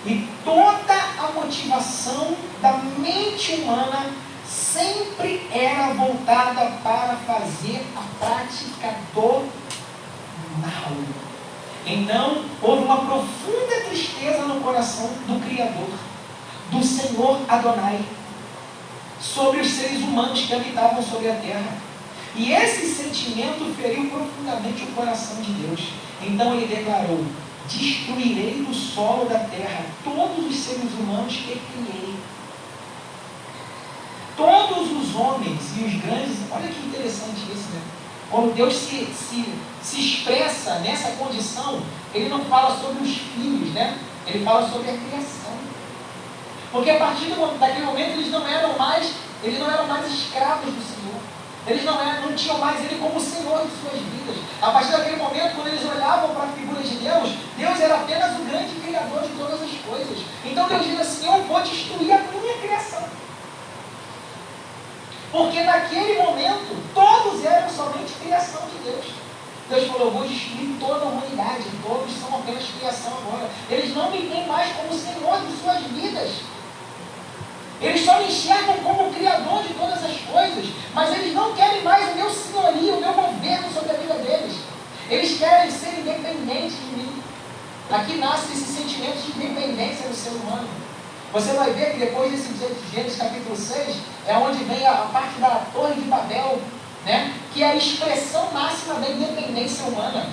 E 0.05 0.29
toda 0.45 0.93
a 0.93 1.31
motivação 1.33 2.35
da 2.61 2.73
mente 2.73 3.53
humana 3.55 4.13
sempre 4.45 5.47
era 5.51 5.93
voltada 5.93 6.71
para 6.83 7.17
fazer 7.27 7.85
a 7.95 8.25
prática 8.25 8.95
do 9.13 9.49
mal. 10.61 10.97
Então, 11.85 12.43
houve 12.61 12.83
uma 12.83 12.97
profunda 12.97 13.81
tristeza 13.89 14.43
no 14.43 14.61
coração 14.61 15.07
do 15.27 15.43
Criador, 15.43 15.89
do 16.71 16.83
Senhor 16.83 17.39
Adonai, 17.47 17.99
sobre 19.19 19.59
os 19.59 19.69
seres 19.69 20.01
humanos 20.01 20.41
que 20.41 20.53
habitavam 20.53 21.01
sobre 21.03 21.29
a 21.29 21.35
terra. 21.35 21.77
E 22.35 22.51
esse 22.51 22.85
sentimento 22.93 23.73
feriu 23.75 24.09
profundamente 24.09 24.83
o 24.83 24.95
coração 24.95 25.41
de 25.41 25.51
Deus. 25.53 25.89
Então 26.21 26.53
ele 26.53 26.73
declarou: 26.73 27.25
Destruirei 27.67 28.65
do 28.67 28.73
solo 28.73 29.25
da 29.25 29.39
terra 29.39 29.85
todos 30.03 30.45
os 30.45 30.55
seres 30.55 30.91
humanos 30.93 31.35
que 31.35 31.59
criei 31.59 32.15
todos 34.39 34.89
os 34.91 35.15
homens 35.15 35.59
e 35.77 35.83
os 35.83 36.01
grandes, 36.01 36.37
olha 36.49 36.69
que 36.69 36.87
interessante 36.87 37.41
isso, 37.51 37.69
né? 37.73 37.81
Quando 38.31 38.55
Deus 38.55 38.73
se, 38.73 39.05
se, 39.07 39.53
se 39.81 39.99
expressa 39.99 40.79
nessa 40.79 41.11
condição, 41.17 41.81
Ele 42.13 42.29
não 42.29 42.45
fala 42.45 42.79
sobre 42.79 43.03
os 43.03 43.17
filhos, 43.17 43.73
né? 43.73 43.97
Ele 44.25 44.45
fala 44.45 44.69
sobre 44.69 44.91
a 44.91 44.93
criação. 44.97 45.51
Porque 46.71 46.91
a 46.91 46.99
partir 46.99 47.25
do, 47.25 47.59
daquele 47.59 47.85
momento 47.85 48.11
eles 48.11 48.31
não 48.31 48.47
eram 48.47 48.77
mais, 48.77 49.13
eles 49.43 49.59
não 49.59 49.69
eram 49.69 49.87
mais 49.87 50.07
escravos 50.07 50.73
do 50.73 50.81
Senhor. 50.81 50.98
Eles 51.67 51.83
não, 51.83 52.01
eram, 52.01 52.21
não 52.27 52.35
tinham 52.35 52.57
mais 52.57 52.79
Ele 52.79 52.99
como 52.99 53.19
Senhor 53.19 53.65
de 53.65 53.71
suas 53.81 54.01
vidas. 54.01 54.35
A 54.61 54.71
partir 54.71 54.91
daquele 54.91 55.17
momento, 55.17 55.55
quando 55.55 55.67
eles 55.67 55.85
olhavam 55.85 56.33
para 56.33 56.43
a 56.43 56.53
figura 56.53 56.81
de 56.81 56.95
Deus, 56.95 57.29
Deus 57.57 57.79
era 57.79 57.95
apenas 57.95 58.39
o 58.39 58.43
grande 58.43 58.79
Criador 58.79 59.21
de 59.21 59.29
todas 59.37 59.61
as 59.61 59.71
coisas. 59.87 60.25
Então 60.43 60.67
Deus 60.67 60.85
diz 60.85 60.99
assim: 60.99 61.27
Eu 61.27 61.43
vou 61.43 61.61
destruir 61.61 62.11
a 62.13 62.17
minha 62.17 62.57
criação. 62.57 63.03
Porque 65.31 65.63
naquele 65.63 66.21
momento, 66.21 66.75
todos 66.93 67.45
eram 67.45 67.69
somente 67.69 68.13
criação 68.19 68.61
de 68.67 68.83
Deus. 68.83 69.05
Deus 69.69 69.87
falou, 69.87 70.07
eu 70.07 70.11
vou 70.11 70.27
destruir 70.27 70.77
toda 70.79 71.05
a 71.05 71.07
humanidade, 71.09 71.65
todos 71.85 72.11
são 72.19 72.39
apenas 72.39 72.65
criação 72.79 73.13
agora. 73.17 73.47
Eles 73.69 73.93
não 73.93 74.09
me 74.09 74.27
têm 74.27 74.47
mais 74.47 74.75
como 74.75 74.91
Senhor 74.91 75.39
de 75.41 75.55
suas 75.61 75.83
vidas. 75.83 76.31
Eles 77.81 78.03
só 78.03 78.19
me 78.19 78.27
enxergam 78.27 78.75
como 78.83 79.07
o 79.07 79.13
Criador 79.13 79.63
de 79.63 79.73
todas 79.73 80.03
as 80.03 80.17
coisas, 80.19 80.65
mas 80.93 81.11
eles 81.11 81.33
não 81.33 81.53
querem 81.53 81.81
mais 81.81 82.11
o 82.11 82.15
meu 82.15 82.29
senhorio, 82.29 82.97
o 82.97 83.01
meu 83.01 83.13
governo 83.13 83.73
sobre 83.73 83.91
a 83.91 83.99
vida 83.99 84.15
deles. 84.15 84.57
Eles 85.09 85.37
querem 85.37 85.71
ser 85.71 85.99
independentes 85.99 86.77
de 86.77 86.97
mim. 86.97 87.23
Aqui 87.89 88.17
nasce 88.17 88.51
esse 88.51 88.65
sentimento 88.65 89.17
de 89.17 89.31
independência 89.31 90.07
do 90.07 90.15
ser 90.15 90.31
humano. 90.31 90.67
Você 91.31 91.53
vai 91.53 91.71
ver 91.71 91.93
que 91.93 91.99
depois 91.99 92.31
desse 92.31 92.49
Gênesis 92.91 93.17
capítulo 93.17 93.55
6, 93.55 93.97
é 94.27 94.35
onde 94.35 94.63
vem 94.65 94.85
a, 94.85 94.91
a 94.91 95.05
parte 95.07 95.39
da 95.39 95.61
Torre 95.71 95.93
de 95.93 96.01
Babel, 96.01 96.59
né? 97.05 97.33
que 97.53 97.63
é 97.63 97.71
a 97.71 97.75
expressão 97.75 98.51
máxima 98.51 98.95
da 98.95 99.09
independência 99.09 99.85
humana. 99.85 100.27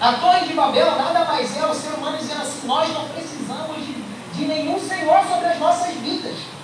A 0.00 0.12
Torre 0.14 0.46
de 0.46 0.52
Babel 0.52 0.90
nada 0.96 1.24
mais 1.24 1.56
é 1.56 1.64
o 1.64 1.74
ser 1.74 1.94
humano 1.94 2.18
dizendo 2.18 2.42
assim: 2.42 2.66
nós 2.66 2.92
não 2.92 3.08
precisamos 3.08 3.76
de, 3.78 3.94
de 4.34 4.44
nenhum 4.44 4.78
Senhor 4.78 5.24
sobre 5.26 5.46
as 5.46 5.58
nossas 5.58 5.94
vidas. 5.94 6.55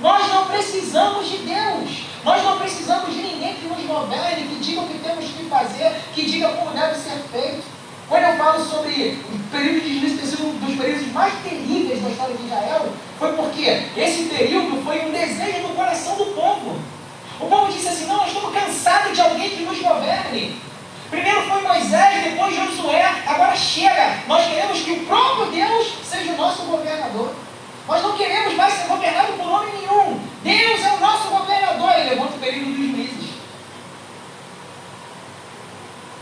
Nós 0.00 0.28
não 0.28 0.46
precisamos 0.46 1.28
de 1.28 1.38
Deus. 1.38 2.10
Nós 2.24 2.42
não 2.42 2.58
precisamos 2.58 3.14
de 3.14 3.22
ninguém 3.22 3.54
que 3.54 3.66
nos 3.66 3.82
governe, 3.86 4.48
que 4.48 4.56
diga 4.56 4.80
o 4.82 4.88
que 4.88 4.98
temos 4.98 5.24
que 5.24 5.44
fazer, 5.44 5.92
que 6.14 6.26
diga 6.26 6.48
como 6.50 6.70
deve 6.70 6.94
ser 6.96 7.18
feito. 7.32 7.62
Quando 8.08 8.24
eu 8.24 8.36
falo 8.36 8.64
sobre 8.64 9.18
o 9.32 9.38
período 9.50 9.84
de 9.84 10.00
juízo 10.00 10.18
ter 10.18 10.26
sido 10.26 10.46
um 10.46 10.58
dos 10.58 10.76
períodos 10.76 11.12
mais 11.12 11.32
terríveis 11.44 12.02
da 12.02 12.08
história 12.08 12.36
de 12.36 12.44
Israel, 12.44 12.88
foi 13.18 13.32
porque 13.34 13.86
esse 13.96 14.24
período 14.24 14.82
foi 14.84 15.06
um 15.06 15.12
desejo 15.12 15.68
do 15.68 15.76
coração 15.76 16.16
do 16.16 16.26
povo. 16.34 16.80
O 17.38 17.46
povo 17.46 17.72
disse 17.72 17.88
assim: 17.88 18.06
não, 18.06 18.16
nós 18.16 18.28
estamos 18.28 18.52
cansados 18.52 19.14
de 19.14 19.20
alguém 19.20 19.50
que 19.50 19.62
nos 19.62 19.78
governe. 19.78 20.60
Primeiro 21.08 21.42
foi 21.42 21.62
Moisés, 21.62 22.24
depois 22.24 22.54
Josué, 22.54 23.22
agora 23.26 23.56
chega. 23.56 24.18
Nós 24.26 24.46
queremos 24.46 24.80
que 24.80 24.90
o 24.92 25.06
próprio 25.06 25.46
Deus 25.46 25.94
seja 26.04 26.32
o 26.32 26.36
nosso 26.36 26.62
governador. 26.62 27.32
Nós 27.90 28.04
não 28.04 28.16
queremos 28.16 28.54
mais 28.54 28.72
ser 28.72 28.86
governado 28.86 29.32
por 29.32 29.48
homem 29.48 29.74
nenhum. 29.74 30.20
Deus 30.44 30.80
é 30.80 30.92
o 30.92 31.00
nosso 31.00 31.28
governador. 31.28 31.90
Ele 31.90 32.10
levanta 32.10 32.36
o 32.36 32.38
período 32.38 32.66
dos 32.66 32.76
juízes. 32.76 33.30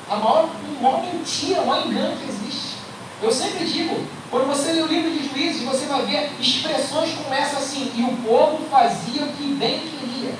A 0.08 0.16
maior, 0.16 0.48
a 0.48 0.82
maior 0.82 1.02
mentira, 1.02 1.60
o 1.60 1.66
maior 1.66 1.86
engano 1.86 2.16
que 2.16 2.26
existe. 2.26 2.76
Eu 3.22 3.30
sempre 3.30 3.66
digo, 3.66 4.02
quando 4.30 4.46
você 4.46 4.72
lê 4.72 4.80
o 4.80 4.86
livro 4.86 5.10
de 5.10 5.28
juízes, 5.28 5.62
você 5.62 5.84
vai 5.84 6.06
ver 6.06 6.30
expressões 6.40 7.12
como 7.12 7.34
essa 7.34 7.58
assim, 7.58 7.92
e 7.94 8.02
o 8.02 8.16
povo 8.26 8.64
fazia 8.70 9.24
o 9.24 9.32
que 9.34 9.54
bem 9.54 9.80
queria. 9.80 10.34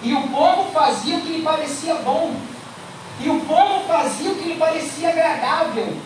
E 0.00 0.14
o 0.14 0.28
povo 0.28 0.70
fazia 0.70 1.16
o 1.16 1.22
que 1.22 1.38
lhe 1.38 1.42
parecia 1.42 1.96
bom. 1.96 2.36
E 3.18 3.28
o 3.28 3.40
povo 3.40 3.84
fazia 3.88 4.30
o 4.30 4.36
que 4.36 4.50
lhe 4.50 4.56
parecia 4.56 5.08
agradável. 5.08 5.96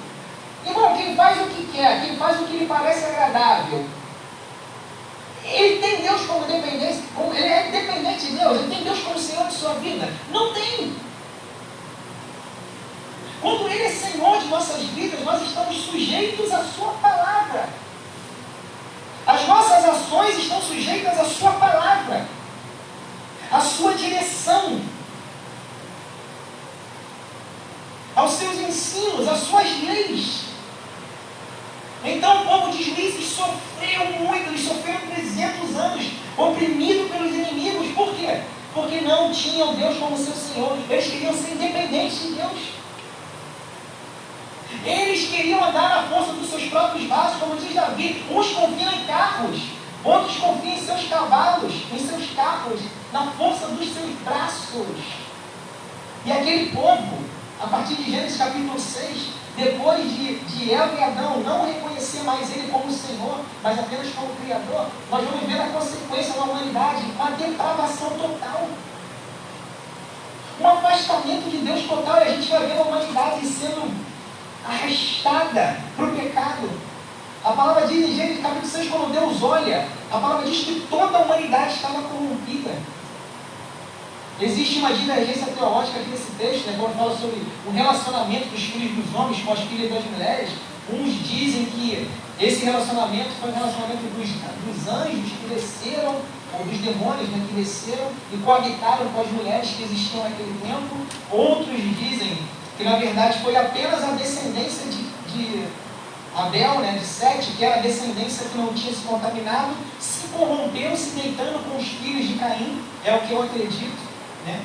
Irmão, 0.64 0.96
quem 0.96 1.14
faz 1.14 1.42
o 1.42 1.50
que 1.50 1.66
quer, 1.76 2.06
quem 2.06 2.16
faz 2.16 2.40
o 2.40 2.44
que 2.44 2.56
lhe 2.56 2.66
parece 2.66 3.04
agradável, 3.04 3.84
ele 5.48 5.80
tem 5.80 6.02
Deus 6.02 6.26
como 6.26 6.44
dependente, 6.46 7.02
ele 7.34 7.48
é 7.48 7.70
dependente 7.70 8.26
de 8.26 8.36
Deus, 8.36 8.58
ele 8.58 8.74
tem 8.74 8.84
Deus 8.84 8.98
como 9.00 9.18
Senhor 9.18 9.46
de 9.46 9.54
sua 9.54 9.74
vida. 9.74 10.12
Não 10.30 10.52
tem. 10.52 10.96
Quando 13.40 13.68
Ele 13.68 13.84
é 13.84 13.90
Senhor 13.90 14.40
de 14.40 14.48
nossas 14.48 14.82
vidas, 14.82 15.22
nós 15.22 15.42
estamos 15.42 15.76
sujeitos 15.76 16.52
à 16.52 16.64
Sua 16.64 16.92
palavra. 16.94 17.68
As 19.26 19.46
nossas 19.46 19.84
ações 19.84 20.38
estão 20.38 20.60
sujeitas 20.60 21.18
à 21.18 21.24
Sua 21.24 21.52
palavra, 21.52 22.26
à 23.52 23.60
Sua 23.60 23.94
direção, 23.94 24.80
aos 28.16 28.32
seus 28.32 28.58
ensinos, 28.58 29.28
às 29.28 29.40
suas 29.40 29.82
leis. 29.82 30.55
Então 32.06 32.42
o 32.42 32.46
povo 32.46 32.70
de 32.70 32.84
juízes 32.84 33.26
sofreu 33.26 34.06
muito, 34.20 34.48
eles 34.48 34.64
sofreram 34.64 35.00
300 35.12 35.74
anos, 35.74 36.06
oprimido 36.38 37.10
pelos 37.10 37.34
inimigos. 37.34 37.88
Por 37.94 38.14
quê? 38.14 38.42
Porque 38.72 39.00
não 39.00 39.32
tinham 39.32 39.74
Deus 39.74 39.98
como 39.98 40.16
seu 40.16 40.32
Senhor. 40.34 40.78
Eles 40.88 41.06
queriam 41.06 41.34
ser 41.34 41.52
independentes 41.52 42.20
de 42.20 42.34
Deus. 42.34 42.76
Eles 44.84 45.28
queriam 45.30 45.64
andar 45.64 45.88
na 45.88 46.02
força 46.04 46.32
dos 46.32 46.48
seus 46.48 46.64
próprios 46.64 47.08
braços, 47.08 47.40
como 47.40 47.56
diz 47.56 47.74
Davi. 47.74 48.24
Uns 48.30 48.52
confiam 48.52 48.92
em 48.92 49.04
carros, 49.06 49.60
outros 50.04 50.36
confiam 50.36 50.74
em 50.74 50.80
seus 50.80 51.08
cavalos, 51.08 51.72
em 51.92 51.98
seus 51.98 52.30
carros, 52.36 52.80
na 53.12 53.32
força 53.32 53.66
dos 53.66 53.92
seus 53.92 54.10
braços. 54.24 54.86
E 56.24 56.30
aquele 56.30 56.70
povo, 56.70 57.18
a 57.60 57.66
partir 57.66 57.94
de 57.94 58.10
Gênesis 58.10 58.36
capítulo 58.36 58.78
6, 58.78 59.45
depois 59.56 60.04
de, 60.04 60.38
de 60.38 60.74
Eva 60.74 60.94
e 60.94 61.02
Adão 61.02 61.40
não 61.40 61.66
reconhecer 61.66 62.22
mais 62.24 62.54
ele 62.54 62.68
como 62.70 62.92
Senhor, 62.92 63.40
mas 63.62 63.78
apenas 63.78 64.12
como 64.14 64.36
Criador, 64.36 64.86
nós 65.10 65.24
vamos 65.24 65.46
ver 65.46 65.60
a 65.60 65.68
consequência 65.68 66.34
da 66.34 66.42
humanidade, 66.42 67.04
uma 67.16 67.30
depravação 67.30 68.10
total. 68.10 68.68
Um 70.60 70.68
afastamento 70.68 71.50
de 71.50 71.58
Deus 71.58 71.86
total, 71.86 72.18
e 72.18 72.22
a 72.22 72.30
gente 72.34 72.50
vai 72.50 72.66
ver 72.66 72.78
a 72.78 72.82
humanidade 72.82 73.46
sendo 73.46 73.94
arrastada 74.66 75.80
para 75.96 76.04
o 76.04 76.16
pecado. 76.16 76.70
A 77.42 77.52
palavra 77.52 77.86
diz 77.86 78.08
em 78.08 78.14
Gênesis 78.14 78.42
capítulo 78.42 78.66
6, 78.66 78.90
quando 78.90 79.12
Deus 79.12 79.42
olha, 79.42 79.88
a 80.10 80.18
palavra 80.18 80.46
diz 80.50 80.64
que 80.64 80.86
toda 80.90 81.16
a 81.16 81.22
humanidade 81.22 81.74
estava 81.74 82.02
corrompida. 82.02 82.72
Existe 84.38 84.80
uma 84.80 84.92
divergência 84.92 85.46
teológica 85.46 85.98
aqui 85.98 86.10
nesse 86.10 86.30
texto, 86.32 86.66
né, 86.66 86.76
quando 86.78 86.94
fala 86.94 87.16
sobre 87.16 87.40
o 87.66 87.70
relacionamento 87.70 88.48
dos 88.48 88.62
filhos 88.62 88.92
dos 88.94 89.14
homens 89.14 89.42
com 89.42 89.52
as 89.52 89.60
filhas 89.60 89.90
das 89.90 90.04
mulheres. 90.04 90.50
Uns 90.92 91.26
dizem 91.26 91.64
que 91.64 92.06
esse 92.38 92.64
relacionamento 92.66 93.30
foi 93.40 93.50
um 93.50 93.54
relacionamento 93.54 94.02
dos, 94.14 94.28
dos 94.28 94.88
anjos 94.92 95.32
que 95.32 95.48
desceram, 95.48 96.16
ou 96.52 96.66
dos 96.66 96.78
demônios 96.78 97.28
né, 97.30 97.44
que 97.48 97.54
desceram 97.54 98.10
e 98.30 98.36
coabitaram 98.36 99.08
com 99.08 99.20
as 99.22 99.30
mulheres 99.32 99.70
que 99.70 99.82
existiam 99.84 100.22
naquele 100.22 100.54
tempo. 100.60 100.96
Outros 101.30 101.74
dizem 101.98 102.38
que 102.76 102.84
na 102.84 102.96
verdade 102.96 103.38
foi 103.42 103.56
apenas 103.56 104.04
a 104.04 104.12
descendência 104.12 104.84
de, 104.90 105.02
de 105.32 105.66
Abel, 106.36 106.80
né, 106.80 106.98
de 106.98 107.06
Sete, 107.06 107.52
que 107.52 107.64
era 107.64 107.76
a 107.76 107.82
descendência 107.82 108.46
que 108.50 108.58
não 108.58 108.74
tinha 108.74 108.92
se 108.92 109.00
contaminado, 109.00 109.74
se 109.98 110.28
corrompeu, 110.28 110.94
se 110.94 111.18
deitando 111.18 111.58
com 111.64 111.78
os 111.78 111.88
filhos 111.88 112.28
de 112.28 112.34
Caim, 112.34 112.82
é 113.02 113.14
o 113.14 113.20
que 113.20 113.32
eu 113.32 113.42
acredito. 113.42 114.05
Né? 114.46 114.62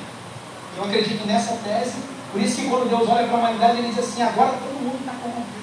Eu 0.78 0.86
acredito 0.86 1.26
nessa 1.26 1.56
tese, 1.64 1.96
por 2.32 2.42
isso 2.42 2.56
que 2.56 2.70
quando 2.70 2.88
Deus 2.88 3.10
olha 3.10 3.28
para 3.28 3.36
a 3.36 3.40
humanidade, 3.40 3.80
ele 3.80 3.90
diz 3.90 4.00
assim, 4.00 4.22
agora 4.22 4.52
todo 4.52 4.82
mundo 4.82 5.00
está 5.00 5.12
corrompido. 5.12 5.62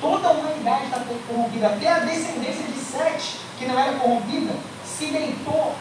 Toda 0.00 0.28
a 0.28 0.32
humanidade 0.32 0.84
está 0.86 1.00
corrompida. 1.28 1.66
Até 1.68 1.92
a 1.92 1.98
descendência 2.00 2.64
de 2.64 2.80
Sete, 2.80 3.36
que 3.58 3.66
não 3.66 3.78
era 3.78 3.98
corrompida, 3.98 4.54
se 4.84 5.06
deitou, 5.06 5.74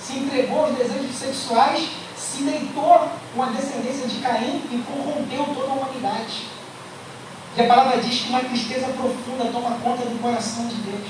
se 0.00 0.18
entregou 0.18 0.66
aos 0.66 0.76
desejos 0.76 1.14
sexuais, 1.14 1.88
se 2.16 2.42
deitou 2.42 3.08
com 3.34 3.42
a 3.42 3.46
descendência 3.46 4.06
de 4.08 4.20
Caim 4.20 4.62
e 4.70 4.84
corrompeu 4.86 5.54
toda 5.54 5.70
a 5.70 5.74
humanidade. 5.74 6.48
E 7.56 7.62
a 7.62 7.66
palavra 7.66 7.98
diz 8.00 8.22
que 8.22 8.28
uma 8.28 8.40
tristeza 8.40 8.88
profunda 8.88 9.50
toma 9.52 9.78
conta 9.78 10.04
do 10.04 10.20
coração 10.20 10.66
de 10.66 10.74
Deus. 10.76 11.08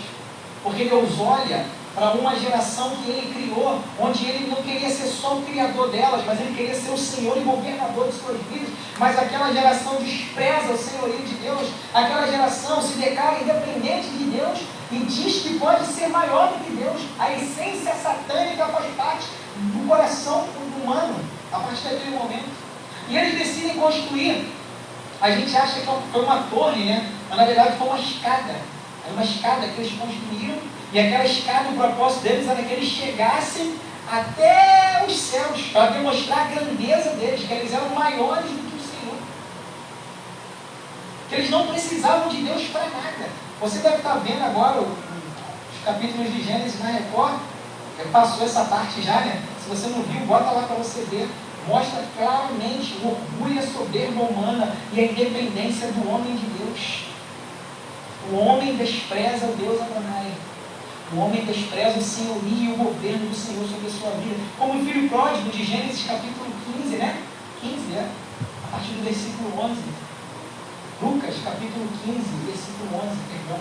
Porque 0.62 0.84
Deus 0.84 1.18
olha 1.18 1.66
para 1.98 2.14
uma 2.14 2.34
geração 2.38 2.90
que 2.90 3.10
ele 3.10 3.34
criou, 3.34 3.80
onde 3.98 4.24
ele 4.24 4.48
não 4.48 4.62
queria 4.62 4.88
ser 4.88 5.08
só 5.08 5.36
o 5.36 5.42
criador 5.42 5.90
delas, 5.90 6.24
mas 6.24 6.40
ele 6.40 6.54
queria 6.54 6.74
ser 6.74 6.90
o 6.90 6.96
Senhor 6.96 7.36
e 7.36 7.40
governador 7.40 8.08
de 8.08 8.14
suas 8.14 8.40
vidas. 8.50 8.68
Mas 8.98 9.18
aquela 9.18 9.52
geração 9.52 9.96
despreza 9.96 10.72
o 10.72 10.78
senhorio 10.78 11.18
de 11.18 11.34
Deus, 11.34 11.68
aquela 11.92 12.26
geração 12.26 12.80
se 12.80 12.94
declara 12.98 13.40
independente 13.40 14.08
de 14.10 14.24
Deus 14.24 14.60
e 14.92 14.98
diz 14.98 15.42
que 15.42 15.58
pode 15.58 15.86
ser 15.86 16.08
maior 16.08 16.48
do 16.52 16.64
que 16.64 16.70
Deus. 16.70 17.02
A 17.18 17.32
essência 17.32 17.92
satânica 17.94 18.66
faz 18.66 18.86
parte 18.94 19.26
do 19.56 19.88
coração 19.88 20.46
humano 20.80 21.16
a 21.52 21.58
partir 21.58 21.88
daquele 21.88 22.16
momento. 22.16 22.48
E 23.08 23.16
eles 23.16 23.38
decidem 23.38 23.76
construir. 23.76 24.46
A 25.20 25.30
gente 25.32 25.56
acha 25.56 25.80
que 25.80 25.86
foi 26.12 26.22
uma 26.22 26.44
torre, 26.44 26.84
né? 26.84 27.10
Mas 27.28 27.38
na 27.38 27.44
verdade 27.44 27.76
foi 27.76 27.88
uma 27.88 27.98
escada. 27.98 28.54
Era 29.04 29.12
uma 29.12 29.24
escada 29.24 29.66
que 29.66 29.80
eles 29.80 29.92
construíram 29.98 30.58
e 30.92 30.98
aquela 30.98 31.24
escada, 31.24 31.68
o 31.68 31.76
propósito 31.76 32.22
deles 32.22 32.48
era 32.48 32.62
que 32.62 32.72
eles 32.72 32.88
chegassem 32.88 33.76
até 34.10 35.04
os 35.06 35.18
céus, 35.18 35.60
para 35.70 35.90
demonstrar 35.90 36.46
a 36.46 36.54
grandeza 36.54 37.10
deles, 37.10 37.46
que 37.46 37.52
eles 37.52 37.72
eram 37.74 37.90
maiores 37.90 38.50
do 38.50 38.70
que 38.70 38.76
o 38.76 38.80
Senhor. 38.80 39.16
Que 41.28 41.34
eles 41.34 41.50
não 41.50 41.66
precisavam 41.66 42.28
de 42.28 42.42
Deus 42.42 42.64
para 42.68 42.86
nada. 42.86 43.28
Você 43.60 43.80
deve 43.80 43.96
estar 43.96 44.14
vendo 44.14 44.42
agora 44.42 44.80
os 44.80 45.84
capítulos 45.84 46.32
de 46.32 46.42
Gênesis 46.42 46.80
na 46.80 46.90
Record. 46.90 47.38
Passou 48.12 48.46
essa 48.46 48.64
parte 48.64 49.02
já, 49.02 49.20
né? 49.20 49.42
Se 49.62 49.68
você 49.68 49.88
não 49.88 50.02
viu, 50.02 50.20
bota 50.24 50.50
lá 50.52 50.62
para 50.62 50.76
você 50.76 51.04
ver. 51.10 51.28
Mostra 51.66 52.02
claramente 52.16 52.96
o 53.02 53.08
orgulho 53.08 53.56
e 53.56 53.58
a 53.58 53.66
soberba 53.66 54.22
humana 54.22 54.74
e 54.92 55.00
a 55.00 55.04
independência 55.04 55.88
do 55.88 56.08
homem 56.08 56.34
de 56.34 56.46
Deus. 56.46 57.04
O 58.32 58.36
homem 58.36 58.76
despreza 58.76 59.46
o 59.46 59.56
Deus 59.56 59.80
Adonai. 59.82 60.32
O 61.10 61.20
homem 61.20 61.42
despreza 61.42 61.98
o 61.98 62.02
senhorio 62.02 62.42
e 62.44 62.72
o 62.72 62.76
governo 62.76 63.30
do 63.30 63.34
Senhor 63.34 63.66
sobre 63.66 63.86
a 63.86 63.90
sua 63.90 64.10
vida. 64.20 64.36
Como 64.58 64.78
o 64.78 64.84
filho 64.84 65.08
pródigo 65.08 65.48
de 65.48 65.64
Gênesis 65.64 66.06
capítulo 66.06 66.52
15, 66.82 66.96
né? 66.96 67.22
15, 67.62 67.76
né? 67.92 68.10
A 68.64 68.76
partir 68.76 68.92
do 68.92 69.04
versículo 69.04 69.58
11. 69.58 69.80
Lucas 71.00 71.34
capítulo 71.42 71.88
15, 72.04 72.18
versículo 72.44 73.08
11, 73.08 73.16
perdão. 73.32 73.58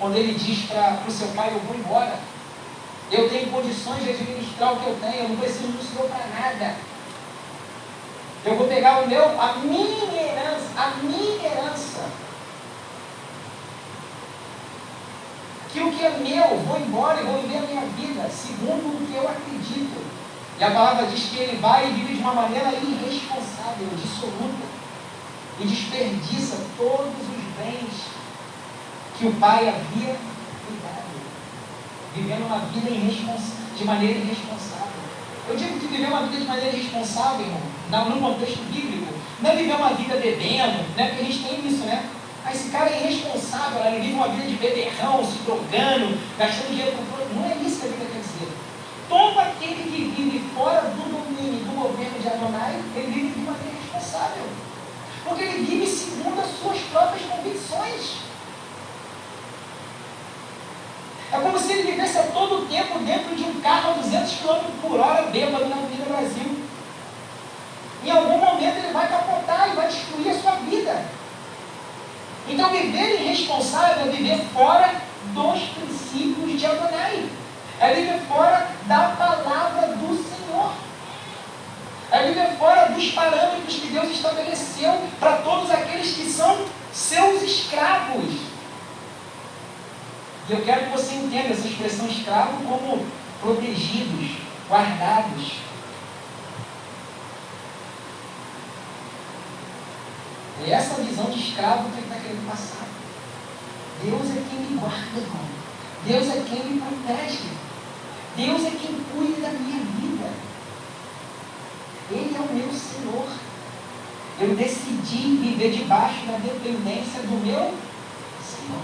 Quando 0.00 0.16
ele 0.16 0.34
diz 0.34 0.66
para 0.66 0.98
o 1.06 1.10
seu 1.10 1.28
pai, 1.28 1.52
eu 1.54 1.60
vou 1.60 1.76
embora. 1.76 2.18
Eu 3.12 3.30
tenho 3.30 3.48
condições 3.52 4.02
de 4.02 4.10
administrar 4.10 4.72
o 4.72 4.80
que 4.80 4.86
eu 4.88 4.98
tenho, 5.00 5.22
eu 5.22 5.28
não 5.28 5.36
preciso 5.36 5.68
do 5.68 5.82
Senhor 5.82 6.08
para 6.08 6.26
nada. 6.26 6.74
Eu 8.44 8.56
vou 8.56 8.66
pegar 8.66 9.04
o 9.04 9.08
meu, 9.08 9.40
a 9.40 9.54
minha 9.58 10.20
herança, 10.20 10.66
a 10.76 10.90
minha 11.00 11.46
herança 11.46 12.27
que 15.72 15.80
o 15.80 15.92
que 15.92 16.04
é 16.04 16.10
meu, 16.18 16.58
vou 16.60 16.78
embora 16.78 17.20
e 17.20 17.24
vou 17.24 17.42
viver 17.42 17.58
a 17.58 17.62
minha 17.62 17.82
vida 17.96 18.28
segundo 18.30 18.96
o 18.96 19.06
que 19.06 19.16
eu 19.16 19.28
acredito. 19.28 20.00
E 20.58 20.64
a 20.64 20.70
palavra 20.70 21.06
diz 21.06 21.30
que 21.30 21.38
ele 21.38 21.58
vai 21.58 21.88
e 21.88 21.92
vive 21.92 22.14
de 22.14 22.20
uma 22.20 22.34
maneira 22.34 22.72
irresponsável, 22.72 23.88
dissoluta, 23.96 24.66
e 25.60 25.66
desperdiça 25.66 26.56
todos 26.76 27.14
os 27.14 27.44
bens 27.56 28.18
que 29.18 29.26
o 29.26 29.32
pai 29.34 29.68
havia 29.68 30.16
cuidado, 30.66 31.08
vivendo 32.14 32.46
uma 32.46 32.58
vida 32.58 32.90
de 33.76 33.84
maneira 33.84 34.18
irresponsável. 34.18 34.88
Eu 35.48 35.56
digo 35.56 35.80
que 35.80 35.86
viver 35.86 36.08
uma 36.08 36.22
vida 36.26 36.38
de 36.38 36.44
maneira 36.44 36.76
irresponsável, 36.76 37.46
irmão, 37.46 38.10
no 38.10 38.20
contexto 38.20 38.62
bíblico, 38.70 39.12
não 39.40 39.50
é 39.50 39.56
viver 39.56 39.74
uma 39.74 39.90
vida 39.90 40.16
bebendo, 40.16 40.96
né? 40.96 41.08
porque 41.08 41.22
a 41.22 41.24
gente 41.24 41.44
tem 41.44 41.66
isso, 41.66 41.84
né? 41.84 42.04
Mas 42.44 42.56
esse 42.56 42.70
cara 42.70 42.90
é 42.90 43.02
irresponsável, 43.02 43.84
ele 43.84 44.00
vive 44.00 44.14
uma 44.14 44.28
vida 44.28 44.46
de 44.46 44.56
beberrão, 44.56 45.24
se 45.24 45.38
drogando, 45.44 46.18
gastando 46.38 46.68
dinheiro 46.68 46.92
com 46.92 47.04
tudo. 47.04 47.34
Não 47.34 47.44
é 47.44 47.54
isso 47.56 47.80
que 47.80 47.86
a 47.86 47.90
Bíblia 47.90 48.08
quer 48.12 48.20
dizer. 48.20 48.52
Todo 49.08 49.40
aquele 49.40 49.82
que 49.90 50.12
vive 50.16 50.54
fora 50.54 50.82
do 50.82 51.02
domínio 51.10 51.64
do 51.64 51.80
governo 51.80 52.18
de 52.18 52.28
Adonai, 52.28 52.80
ele 52.94 53.12
vive 53.12 53.28
de 53.28 53.40
maneira 53.40 53.76
irresponsável. 53.76 54.44
Porque 55.24 55.42
ele 55.42 55.64
vive 55.64 55.86
segundo 55.86 56.40
as 56.40 56.50
suas 56.58 56.78
próprias 56.90 57.22
convicções. 57.26 58.28
É 61.30 61.38
como 61.38 61.58
se 61.58 61.72
ele 61.72 61.90
vivesse 61.90 62.18
a 62.18 62.22
todo 62.22 62.66
tempo 62.68 62.98
dentro 63.00 63.36
de 63.36 63.44
um 63.44 63.60
carro 63.60 63.90
a 63.90 63.94
200 63.94 64.32
km 64.36 64.64
por 64.80 64.98
hora, 64.98 65.26
bêbado 65.30 65.68
na 65.68 65.76
Avenida 65.76 66.04
Brasil. 66.06 66.56
Em 68.04 68.10
algum 68.10 68.38
momento 68.38 68.78
ele 68.78 68.92
vai 68.92 69.08
capotar 69.08 69.70
e 69.70 69.76
vai 69.76 69.88
destruir 69.88 70.30
a 70.30 70.40
sua 70.40 70.52
vida. 70.52 71.17
Então, 72.48 72.70
viver 72.70 73.20
irresponsável 73.20 74.06
é 74.06 74.10
viver 74.10 74.38
fora 74.54 74.94
dos 75.34 75.62
princípios 75.70 76.58
de 76.58 76.66
Adonai. 76.66 77.28
É 77.80 77.94
viver 77.94 78.20
fora 78.26 78.68
da 78.86 79.08
palavra 79.10 79.88
do 79.88 80.16
Senhor. 80.16 80.72
É 82.10 82.26
viver 82.26 82.56
fora 82.58 82.90
dos 82.90 83.10
parâmetros 83.12 83.76
que 83.76 83.88
Deus 83.88 84.10
estabeleceu 84.10 84.98
para 85.20 85.36
todos 85.38 85.70
aqueles 85.70 86.14
que 86.14 86.24
são 86.30 86.64
seus 86.92 87.42
escravos. 87.42 88.48
E 90.48 90.52
eu 90.52 90.64
quero 90.64 90.86
que 90.86 90.92
você 90.92 91.14
entenda 91.14 91.52
essa 91.52 91.68
expressão 91.68 92.06
escravo 92.06 92.64
como 92.64 93.06
protegidos, 93.42 94.38
guardados, 94.68 95.52
É 100.66 100.70
essa 100.70 101.00
visão 101.02 101.26
de 101.26 101.40
escravo 101.40 101.90
que 101.90 101.98
ele 101.98 102.06
está 102.06 102.16
querendo 102.16 102.50
passar. 102.50 102.86
Deus 104.02 104.30
é 104.30 104.42
quem 104.48 104.60
me 104.60 104.78
guarda, 104.78 105.18
irmão. 105.18 105.44
Deus 106.04 106.28
é 106.28 106.44
quem 106.48 106.64
me 106.64 106.80
protege. 106.80 107.48
Deus 108.36 108.64
é 108.64 108.70
quem 108.70 109.00
cuida 109.12 109.42
da 109.42 109.50
minha 109.50 109.84
vida. 109.84 110.30
Ele 112.10 112.36
é 112.36 112.40
o 112.40 112.54
meu 112.54 112.72
Senhor. 112.72 113.28
Eu 114.40 114.54
decidi 114.54 115.36
viver 115.36 115.72
debaixo 115.72 116.24
da 116.26 116.38
dependência 116.38 117.22
do 117.22 117.44
meu 117.44 117.74
Senhor. 118.40 118.82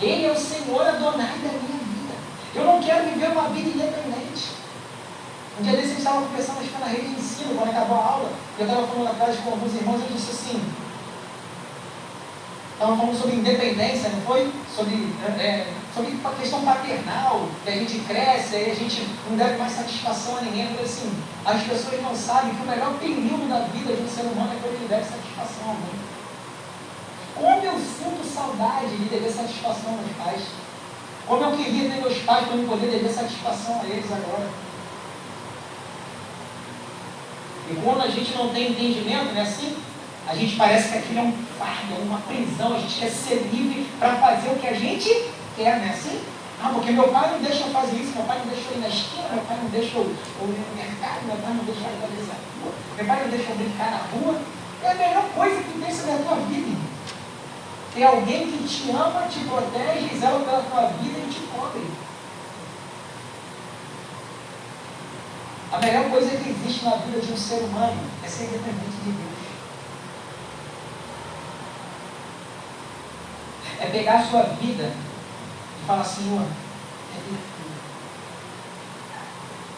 Ele 0.00 0.26
é 0.26 0.32
o 0.32 0.36
Senhor 0.36 0.88
Adonai 0.88 1.38
da 1.38 1.52
minha 1.52 1.78
vida. 1.78 2.14
Eu 2.54 2.64
não 2.64 2.82
quero 2.82 3.10
viver 3.10 3.30
uma 3.30 3.48
vida 3.50 3.68
independente. 3.68 4.57
Um 5.58 5.62
dia 5.62 5.72
desses 5.72 5.90
eu 5.90 5.98
estava 5.98 6.22
conversando 6.22 6.60
que 6.60 6.78
na 6.78 6.86
rede 6.86 7.08
de 7.08 7.20
ensino, 7.20 7.56
quando 7.56 7.70
acabou 7.70 7.98
a 7.98 8.04
aula, 8.04 8.32
eu 8.56 8.64
estava 8.64 8.86
falando 8.86 9.08
atrás 9.08 9.36
com 9.40 9.50
alguns 9.50 9.74
irmãos 9.74 9.98
e 9.98 10.04
eu 10.04 10.16
disse 10.16 10.30
assim, 10.30 10.62
estavam 12.74 12.96
falando 12.96 13.18
sobre 13.18 13.34
independência, 13.34 14.08
não 14.10 14.20
foi? 14.20 14.52
Sobre, 14.72 14.94
é, 15.36 15.66
sobre 15.92 16.16
a 16.24 16.30
questão 16.30 16.62
paternal, 16.62 17.48
que 17.64 17.70
a 17.70 17.72
gente 17.72 17.98
cresce, 18.06 18.54
aí 18.54 18.70
a 18.70 18.74
gente 18.74 19.04
não 19.28 19.36
deve 19.36 19.58
mais 19.58 19.72
satisfação 19.72 20.36
a 20.36 20.42
ninguém. 20.42 20.62
Eu 20.62 20.70
falei 20.70 20.84
assim, 20.84 21.12
as 21.44 21.62
pessoas 21.64 22.02
não 22.02 22.14
sabem 22.14 22.54
que 22.54 22.62
o 22.62 22.66
melhor 22.66 22.94
período 23.00 23.48
da 23.48 23.66
vida 23.66 23.96
de 23.96 24.02
um 24.02 24.08
ser 24.08 24.22
humano 24.30 24.52
é 24.52 24.58
quando 24.62 24.74
ele 24.74 24.86
deve 24.86 25.04
satisfação 25.10 25.66
a 25.66 25.70
alguém. 25.70 25.98
Como 27.34 27.66
eu 27.66 27.78
sinto 27.80 28.24
saudade 28.24 28.96
de 28.96 29.08
dever 29.08 29.32
satisfação 29.32 29.98
aos 29.98 30.24
pais. 30.24 30.42
Como 31.26 31.42
eu 31.42 31.56
queria 31.56 31.90
ter 31.90 32.00
meus 32.00 32.18
pais 32.18 32.46
para 32.46 32.56
eu 32.56 32.68
poder 32.68 32.90
dever 32.92 33.10
satisfação 33.10 33.80
a 33.80 33.86
eles 33.86 34.06
agora. 34.12 34.67
E 37.70 37.80
quando 37.82 38.02
a 38.02 38.08
gente 38.08 38.34
não 38.36 38.48
tem 38.48 38.70
entendimento, 38.70 39.32
não 39.34 39.40
é 39.40 39.42
assim? 39.42 39.76
A 40.26 40.34
gente 40.34 40.56
parece 40.56 40.88
que 40.90 40.98
aquilo 40.98 41.18
é 41.18 41.22
um 41.22 41.32
fardo, 41.58 41.94
é 41.94 42.02
uma 42.02 42.18
prisão, 42.20 42.74
a 42.74 42.78
gente 42.78 43.00
quer 43.00 43.10
ser 43.10 43.48
livre 43.52 43.86
para 43.98 44.16
fazer 44.16 44.48
o 44.50 44.56
que 44.56 44.66
a 44.66 44.74
gente 44.74 45.08
quer, 45.56 45.78
não 45.78 45.86
é 45.86 45.90
assim? 45.90 46.20
Ah, 46.62 46.70
porque 46.74 46.90
meu 46.90 47.08
pai 47.08 47.30
não 47.30 47.40
deixa 47.40 47.64
eu 47.64 47.70
fazer 47.70 47.96
isso, 47.96 48.16
meu 48.16 48.24
pai 48.24 48.38
não 48.38 48.46
deixa 48.46 48.68
eu 48.70 48.76
ir 48.76 48.80
na 48.80 48.88
esquina, 48.88 49.28
meu 49.32 49.42
pai 49.44 49.56
não 49.62 49.70
deixa 49.70 49.96
eu, 49.96 50.02
ir 50.02 50.16
no 50.42 50.76
mercado, 50.76 51.26
meu 51.26 51.36
pai 51.36 51.54
não 51.54 51.64
deixa 51.64 51.80
eu 51.80 52.00
fazer 52.00 52.20
essa 52.20 52.34
rua, 52.34 52.72
meu 52.96 53.06
pai 53.06 53.22
não 53.22 53.30
deixa 53.30 53.50
eu 53.50 53.56
brincar 53.56 53.90
na 53.90 54.00
rua. 54.12 54.40
É 54.82 54.90
a 54.90 54.94
melhor 54.94 55.24
coisa 55.34 55.62
que 55.62 55.78
tem 55.78 55.94
sobre 55.94 56.12
a 56.12 56.18
tua 56.18 56.36
vida. 56.36 56.78
Tem 57.94 58.04
alguém 58.04 58.46
que 58.46 58.68
te 58.68 58.90
ama, 58.90 59.26
te 59.28 59.40
protege, 59.40 60.18
zela 60.18 60.40
pela 60.40 60.62
tua 60.62 60.86
vida 61.00 61.18
e 61.18 61.30
te 61.32 61.40
cobre. 61.52 61.86
A 65.70 65.78
melhor 65.78 66.08
coisa 66.08 66.30
que 66.30 66.48
existe 66.48 66.84
na 66.84 66.96
vida 66.96 67.20
de 67.20 67.30
um 67.30 67.36
ser 67.36 67.62
humano 67.62 68.00
é 68.24 68.28
ser 68.28 68.44
independente 68.44 68.96
de 69.04 69.12
Deus. 69.12 69.38
É 73.80 73.86
pegar 73.86 74.20
a 74.20 74.24
sua 74.24 74.42
vida 74.44 74.90
e 74.90 75.86
falar, 75.86 76.04
Senhor, 76.04 76.42
é 76.42 77.48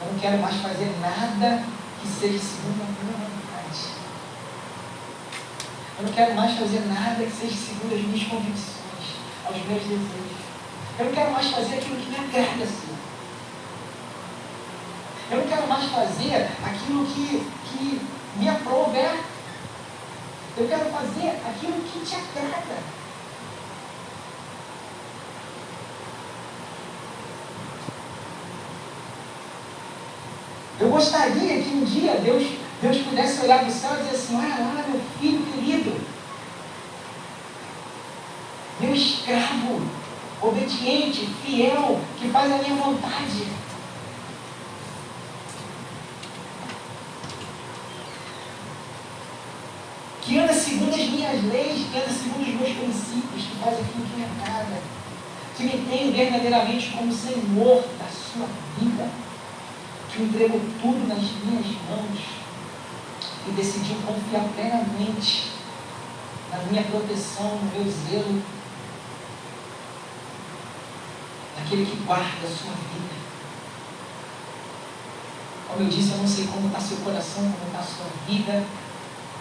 Eu 0.00 0.12
não 0.12 0.18
quero 0.18 0.38
mais 0.38 0.56
fazer 0.56 0.96
nada 1.00 1.64
que 2.00 2.08
seja 2.08 2.38
segundo 2.38 2.82
a 2.82 2.86
minha 2.86 3.18
vontade. 3.18 4.00
Eu 5.98 6.06
não 6.06 6.12
quero 6.12 6.34
mais 6.34 6.56
fazer 6.56 6.80
nada 6.86 7.24
que 7.24 7.32
seja 7.32 7.56
segundo 7.56 7.94
as 7.94 8.00
minhas 8.00 8.28
convicções, 8.28 9.16
aos 9.44 9.56
meus 9.66 9.82
desejos. 9.82 10.40
Eu 10.98 11.04
não 11.06 11.12
quero 11.12 11.32
mais 11.32 11.50
fazer 11.50 11.74
aquilo 11.74 11.96
que 11.96 12.10
me 12.10 12.16
agrada, 12.16 12.64
Senhor. 12.64 12.89
Eu 15.30 15.38
não 15.38 15.46
quero 15.46 15.68
mais 15.68 15.84
fazer 15.84 16.48
aquilo 16.64 17.06
que, 17.06 17.46
que 17.68 18.00
me 18.36 18.48
aprova. 18.48 19.16
Eu 20.56 20.68
quero 20.68 20.90
fazer 20.90 21.40
aquilo 21.46 21.82
que 21.84 22.00
te 22.04 22.16
agrada. 22.16 23.00
Eu 30.80 30.88
gostaria 30.88 31.62
que 31.62 31.68
um 31.68 31.84
dia 31.84 32.14
Deus, 32.14 32.42
Deus 32.80 32.96
pudesse 32.98 33.42
olhar 33.42 33.64
do 33.64 33.70
céu 33.70 33.92
e 33.92 34.02
dizer 34.02 34.16
assim, 34.16 34.36
olha 34.36 34.56
lá, 34.56 34.84
meu 34.88 35.00
filho 35.20 35.44
querido, 35.52 36.00
meu 38.80 38.94
escravo, 38.94 39.82
obediente, 40.40 41.28
fiel, 41.44 42.00
que 42.18 42.30
faz 42.30 42.50
a 42.50 42.56
minha 42.56 42.74
vontade. 42.76 43.46
Que 50.22 50.38
anda 50.38 50.54
segundo 50.54 50.94
as 50.94 51.00
leis, 51.48 51.86
anda 51.94 52.12
segundo 52.12 52.42
os 52.42 52.54
meus 52.54 52.76
princípios, 52.76 53.46
que 53.46 53.56
faz 53.62 53.74
aquilo 53.74 54.06
que 54.06 54.16
me 54.16 54.24
agrada, 54.24 54.82
que 55.56 55.62
me 55.64 55.86
tem 55.90 56.12
verdadeiramente 56.12 56.90
como 56.90 57.12
Senhor 57.12 57.84
da 57.98 58.08
sua 58.08 58.46
vida 58.78 59.10
que 60.10 60.22
entregou 60.22 60.60
tudo 60.80 61.08
nas 61.08 61.18
minhas 61.18 61.66
mãos 61.88 62.18
e 63.46 63.50
decidiu 63.52 63.96
confiar 64.06 64.44
plenamente 64.54 65.52
na 66.50 66.58
minha 66.64 66.82
proteção, 66.82 67.56
no 67.56 67.70
meu 67.72 67.90
zelo, 67.90 68.42
naquele 71.56 71.86
que 71.86 71.96
guarda 72.04 72.44
a 72.44 72.50
sua 72.50 72.72
vida. 72.72 73.14
Como 75.68 75.82
eu 75.82 75.88
disse, 75.88 76.10
eu 76.10 76.18
não 76.18 76.26
sei 76.26 76.46
como 76.48 76.66
está 76.66 76.80
seu 76.80 76.96
coração, 76.98 77.44
como 77.44 77.66
está 77.66 77.82
sua 77.82 78.06
vida, 78.26 78.64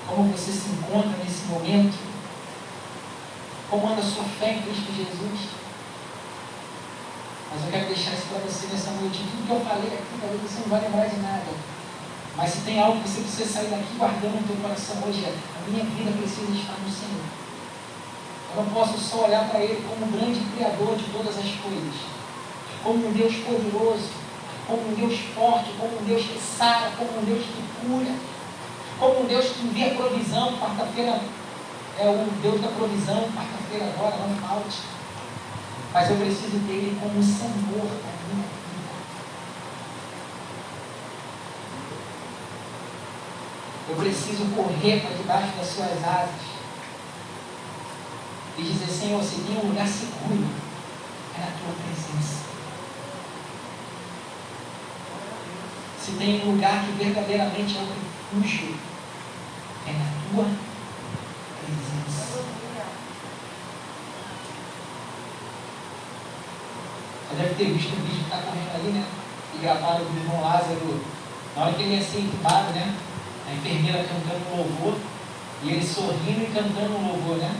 como 0.09 0.31
você 0.31 0.51
se 0.51 0.69
encontra 0.69 1.17
nesse 1.23 1.45
momento, 1.45 1.97
como 3.69 3.87
anda 3.87 4.01
a 4.01 4.03
sua 4.03 4.23
fé 4.23 4.53
em 4.53 4.61
Cristo 4.63 4.91
Jesus. 4.91 5.59
Mas 7.51 7.63
eu 7.65 7.71
quero 7.71 7.87
deixar 7.87 8.13
isso 8.13 8.27
para 8.29 8.39
você 8.39 8.67
nessa 8.67 8.91
noite. 8.91 9.25
Tudo 9.25 9.45
que 9.45 9.53
eu 9.53 9.61
falei 9.61 9.89
aqui, 9.93 10.13
talvez 10.19 10.41
você 10.41 10.59
não 10.61 10.69
vai 10.69 10.81
lembrar 10.81 11.05
de 11.09 11.17
nada. 11.17 11.49
Mas 12.37 12.51
se 12.51 12.61
tem 12.61 12.79
algo 12.79 13.01
que 13.01 13.09
você 13.09 13.21
precisa 13.21 13.45
sair 13.45 13.69
daqui 13.69 13.97
guardando 13.97 14.41
no 14.41 14.47
teu 14.47 14.55
coração 14.57 14.95
hoje, 15.05 15.25
é 15.25 15.33
a 15.33 15.69
minha 15.69 15.83
vida 15.83 16.11
precisa 16.17 16.51
estar 16.51 16.77
no 16.79 16.89
Senhor. 16.89 17.25
Eu 18.55 18.63
não 18.63 18.71
posso 18.71 18.97
só 18.97 19.25
olhar 19.25 19.49
para 19.49 19.59
Ele 19.59 19.83
como 19.87 20.05
um 20.05 20.11
grande 20.11 20.39
Criador 20.55 20.95
de 20.95 21.05
todas 21.11 21.37
as 21.37 21.49
coisas, 21.61 21.95
como 22.83 23.07
um 23.07 23.11
Deus 23.11 23.35
poderoso, 23.45 24.09
como 24.65 24.89
um 24.89 24.93
Deus 24.93 25.19
forte, 25.35 25.73
como 25.77 25.99
um 25.99 26.03
Deus 26.05 26.23
que 26.23 26.39
sara, 26.39 26.91
como 26.97 27.09
um 27.19 27.25
Deus 27.25 27.43
que 27.43 27.63
cura, 27.81 28.15
como 28.99 29.21
um 29.21 29.25
Deus 29.25 29.45
que 29.47 29.63
envia 29.63 29.95
provisão. 29.95 30.57
Quarta-feira 30.59 31.21
é 31.97 32.07
o 32.09 32.29
Deus 32.41 32.61
da 32.61 32.67
provisão, 32.67 33.29
quarta-feira 33.33 33.93
agora, 33.95 34.17
não 34.17 34.35
falte. 34.35 34.79
Mas 35.93 36.09
eu 36.09 36.17
preciso 36.17 36.59
ter 36.67 36.73
Ele 36.73 36.99
como 37.01 37.23
Senhor 37.23 37.87
da 37.87 38.11
minha 38.27 38.45
vida. 38.45 38.89
Eu 43.89 43.95
preciso 43.95 44.45
correr 44.55 45.01
para 45.01 45.15
debaixo 45.15 45.57
das 45.57 45.67
suas 45.67 46.03
asas 46.05 46.59
e 48.57 48.61
dizer, 48.61 48.87
Senhor, 48.87 49.23
se 49.23 49.41
tem 49.41 49.57
um 49.57 49.69
lugar 49.69 49.87
seguro, 49.87 50.47
é 51.35 51.39
na 51.39 51.47
tua 51.47 51.73
presença. 51.83 52.43
Se 55.99 56.11
tem 56.11 56.41
um 56.43 56.51
lugar 56.51 56.85
que 56.85 56.91
verdadeiramente 57.03 57.77
é 57.77 57.81
o 57.81 58.39
refúgio, 58.39 58.75
é 59.87 59.91
na 59.93 60.05
tua 60.31 60.45
presença. 61.61 62.43
Você 67.29 67.35
deve 67.35 67.55
ter 67.55 67.73
visto 67.73 67.93
o 67.93 68.01
vídeo 68.01 68.17
que 68.17 68.23
está 68.23 68.37
correndo 68.37 68.75
ali, 68.75 68.91
né? 68.91 69.05
E 69.55 69.57
gravaram 69.59 70.05
do 70.05 70.17
irmão 70.19 70.41
Lázaro, 70.41 71.01
na 71.55 71.63
hora 71.63 71.73
que 71.73 71.83
ele 71.83 71.95
ia 71.95 72.03
ser 72.03 72.19
entubado, 72.19 72.71
né? 72.73 72.95
A 73.47 73.53
enfermeira 73.53 74.03
cantando 74.03 74.55
louvor, 74.55 74.95
e 75.63 75.69
ele 75.69 75.85
sorrindo 75.85 76.43
e 76.43 76.51
cantando 76.53 76.93
louvor, 76.93 77.37
né? 77.37 77.55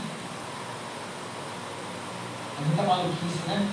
É 2.58 2.64
muita 2.64 2.82
maluquice, 2.82 3.48
né? 3.48 3.70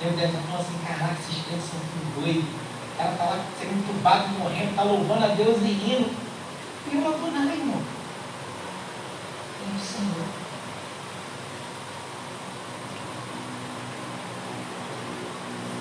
Deve 0.00 0.24
estar 0.24 0.40
falando 0.40 0.60
assim, 0.60 0.78
caraca, 0.86 1.16
esses 1.20 1.44
crentes 1.44 1.68
são 1.68 1.80
tudo 1.80 2.20
doidos. 2.22 2.44
O 2.44 2.96
cara 2.96 3.12
está 3.12 3.24
lá 3.24 3.44
sendo 3.58 3.78
entubado, 3.78 4.28
morrendo, 4.38 4.70
está 4.70 4.82
louvando 4.82 5.24
a 5.24 5.28
Deus 5.28 5.58
e 5.62 5.72
rindo. 5.72 6.29
Nada, 6.92 7.54
irmão. 7.54 7.80
É 9.60 9.76
o 9.76 9.78
Senhor. 9.78 10.26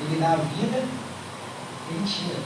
Ele 0.05 0.19
dá 0.19 0.33
a 0.33 0.35
vida, 0.35 0.77
ele 1.89 2.05
tira. 2.07 2.39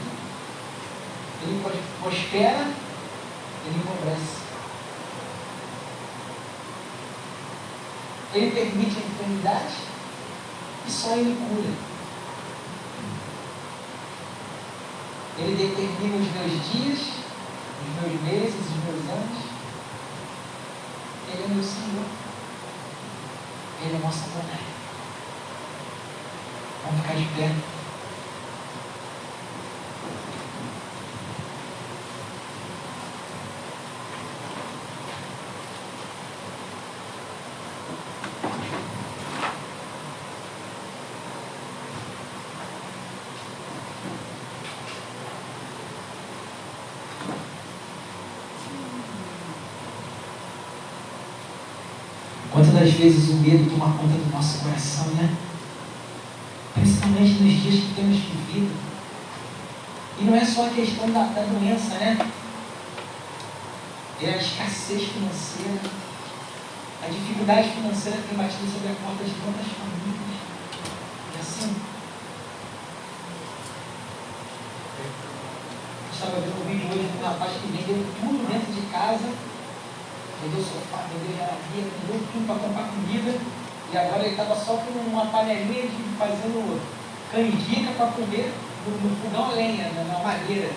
Ele 1.42 1.62
prospera, 2.02 2.68
ele 3.66 3.78
empobrece. 3.78 4.44
Ele 8.34 8.52
permite 8.52 8.98
a 8.98 9.06
enfermidade 9.06 9.76
e 10.88 10.92
só 10.92 11.16
ele 11.18 11.36
cura. 11.36 11.94
Ele 15.38 15.56
determina 15.56 16.16
os 16.16 16.32
meus 16.32 16.72
dias, 16.72 17.23
os 17.84 18.02
meus 18.02 18.22
meses, 18.22 18.56
os 18.56 18.84
meus 18.84 19.10
anos. 19.10 19.44
Ele 21.32 21.44
é 21.44 21.48
meu 21.48 21.64
Senhor. 21.64 22.06
Ele 23.82 23.96
é 23.96 24.00
nossa 24.00 24.26
vontade. 24.30 24.64
Vamos 26.84 27.02
ficar 27.02 27.16
de 27.16 27.26
pé. 27.36 27.52
Quantas 52.54 52.72
das 52.72 52.92
vezes 53.04 53.32
o 53.32 53.36
medo 53.36 53.70
toma 53.70 53.98
conta 53.98 54.16
do 54.16 54.32
nosso 54.32 54.60
coração, 54.60 55.08
né? 55.08 55.36
principalmente 56.74 57.44
nos 57.44 57.62
dias 57.62 57.84
que 57.84 57.96
temos 57.96 58.18
vivido. 58.18 58.72
E 60.20 60.24
não 60.24 60.36
é 60.36 60.46
só 60.46 60.68
a 60.68 60.70
questão 60.70 61.12
da, 61.12 61.24
da 61.26 61.42
doença, 61.44 61.96
né? 61.96 62.18
É 64.22 64.34
a 64.34 64.38
escassez 64.38 65.04
financeira, 65.10 65.82
a 67.04 67.08
dificuldade 67.08 67.72
financeira 67.72 68.18
que 68.20 68.30
tem 68.30 68.38
batido 68.38 68.72
sobre 68.72 68.90
a 68.90 68.96
porta 68.96 69.24
de 69.26 69.32
tantas 69.32 69.68
famílias. 69.68 70.40
E 71.36 71.40
assim, 71.42 71.76
eu 76.08 76.14
estava 76.14 76.40
vendo 76.40 76.62
um 76.62 76.70
vídeo 76.70 76.88
hoje 76.88 77.12
de 77.12 77.18
um 77.18 77.28
rapaz 77.28 77.52
que 77.52 77.68
vendeu 77.68 78.06
tudo 78.22 78.48
dentro 78.48 78.72
de 78.72 78.82
casa, 78.88 79.28
vendeu 80.44 80.62
sofá, 80.62 81.08
vendeu 81.08 81.38
geladeira, 81.38 81.90
vendeu 82.04 82.28
tudo 82.32 82.48
para 82.48 82.60
comprar 82.60 82.92
comida, 82.92 83.40
e 83.92 83.98
agora 83.98 84.24
ele 84.24 84.32
estava 84.32 84.56
só 84.56 84.76
com 84.78 84.92
uma 85.00 85.28
panelinha 85.28 85.88
de 85.88 86.04
fazendo 86.18 86.82
canjica 87.32 87.92
para 87.94 88.12
comer 88.12 88.54
no, 88.86 89.10
no 89.10 89.16
fogão 89.22 89.52
a 89.52 89.54
lenha, 89.54 89.90
na, 89.94 90.04
na 90.04 90.20
madeira. 90.20 90.70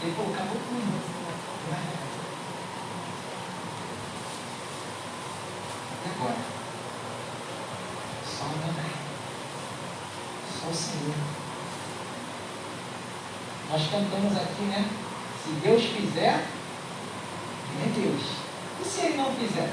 Ele 0.00 0.14
falou, 0.16 0.32
acabou 0.32 0.56
tudo. 0.56 1.18
E 6.04 6.10
agora? 6.10 6.36
Só 8.24 8.44
o 8.44 8.56
Só 10.60 10.68
o 10.68 10.74
Senhor. 10.74 11.14
Nós 13.70 13.82
cantamos 13.90 14.36
aqui, 14.36 14.62
né? 14.62 14.88
Se 15.44 15.50
Deus 15.60 15.82
fizer, 15.82 16.46
é 17.80 17.88
Deus 17.94 18.47
se 18.98 19.06
ele 19.06 19.16
não 19.16 19.32
fizer? 19.32 19.70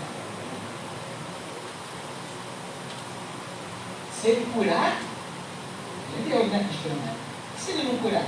Se 4.21 4.27
ele 4.27 4.53
curar, 4.53 5.01
ele 6.15 6.33
é 6.33 6.43
na 6.45 6.63
questão, 6.63 6.91
né? 6.91 7.15
E 7.57 7.61
se 7.61 7.71
ele 7.71 7.83
não 7.83 7.97
curar? 7.97 8.27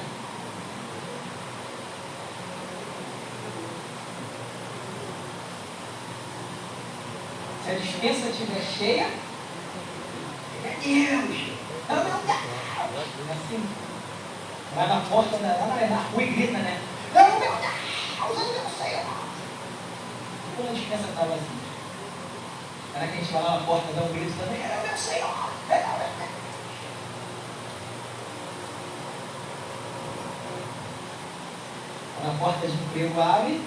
Se 7.64 7.72
a 7.72 7.76
dispensa 7.76 8.30
estiver 8.30 8.62
cheia, 8.62 9.08
é 10.66 10.78
Deus! 10.82 11.58
Então, 11.84 11.96
não, 11.96 12.04
não, 12.04 12.24
não! 12.26 12.34
É 12.34 13.34
assim. 13.34 13.70
Vai 14.76 14.88
na 14.88 15.02
porta, 15.02 15.38
vai 15.38 15.90
na 15.90 16.02
rua 16.12 16.24
e 16.24 16.28
grita, 16.28 16.58
né? 16.58 16.82
Não, 17.14 17.30
não, 17.30 17.40
não! 17.40 17.48
Não, 18.36 18.54
não, 18.54 19.07
quando 20.68 20.76
a 20.76 20.80
dispensa 20.82 21.08
está 21.08 21.22
vazia. 21.22 21.40
Será 22.92 23.08
que 23.08 23.14
a 23.14 23.16
gente 23.16 23.32
vai 23.32 23.42
lá 23.42 23.58
na 23.58 23.66
porta 23.66 23.94
dá 23.94 24.04
um 24.04 24.12
grito 24.12 24.38
também? 24.38 24.62
É 24.62 24.84
meu 24.86 24.98
Senhor. 24.98 25.50
É 25.70 25.78
meu 25.78 25.88
Deus. 25.88 25.98
Quando 32.16 32.32
a 32.36 32.38
porta 32.38 32.68
de 32.68 32.74
emprego 32.74 33.22
abre, 33.22 33.62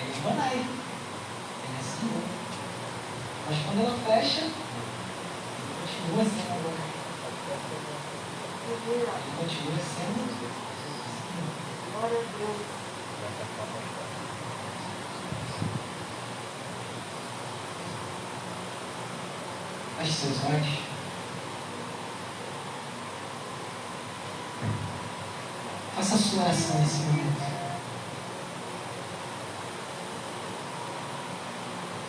é 0.00 0.04
esbanai. 0.10 0.58
É 0.58 0.60
assim, 1.78 2.06
né? 2.06 2.22
Mas 3.48 3.58
quando 3.66 3.80
ela 3.86 3.96
fecha, 4.04 4.50
continua 5.80 6.24
sendo 6.24 6.50
a 6.50 6.54
Continua 9.38 9.78
sendo. 9.78 10.26
Glória 11.92 12.18
a 12.18 12.22
Deus. 12.36 12.80
Feche 20.00 20.12
seus 20.12 20.44
olhos. 20.46 20.78
Faça 25.94 26.14
a 26.14 26.18
sua 26.18 26.42
oração 26.42 26.80
nesse 26.80 27.02
momento. 27.02 27.42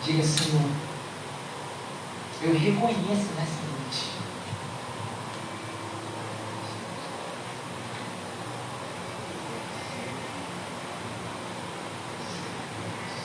Diga, 0.04 0.22
Senhor, 0.22 0.70
eu 2.40 2.58
reconheço 2.58 3.28
nessa 3.36 3.60
noite. 3.60 4.10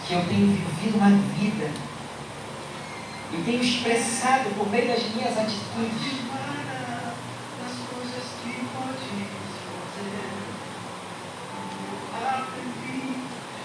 Que 0.05 0.13
eu 0.13 0.25
tenho 0.27 0.47
vivido 0.47 0.97
uma 0.97 1.09
vida 1.09 1.56
tenho 3.47 3.63
expressado 3.63 4.49
por 4.57 4.69
meio 4.69 4.89
das 4.89 5.03
minhas 5.03 5.37
atitudes 5.37 6.17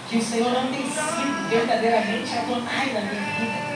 que 0.09 0.17
o 0.17 0.21
Senhor 0.21 0.51
não 0.51 0.67
tem 0.71 0.83
sido 0.83 1.49
verdadeiramente 1.49 2.37
Adonai 2.37 2.93
na 2.93 3.01
minha 3.01 3.23
vida. 3.33 3.73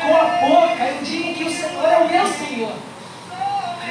Com 0.00 0.16
a 0.16 0.24
boca 0.24 0.84
eu 0.86 1.04
digo 1.04 1.34
que 1.34 1.44
o 1.44 1.50
Senhor 1.50 1.84
é 1.84 1.98
o 1.98 2.08
meu 2.08 2.26
Senhor. 2.26 2.72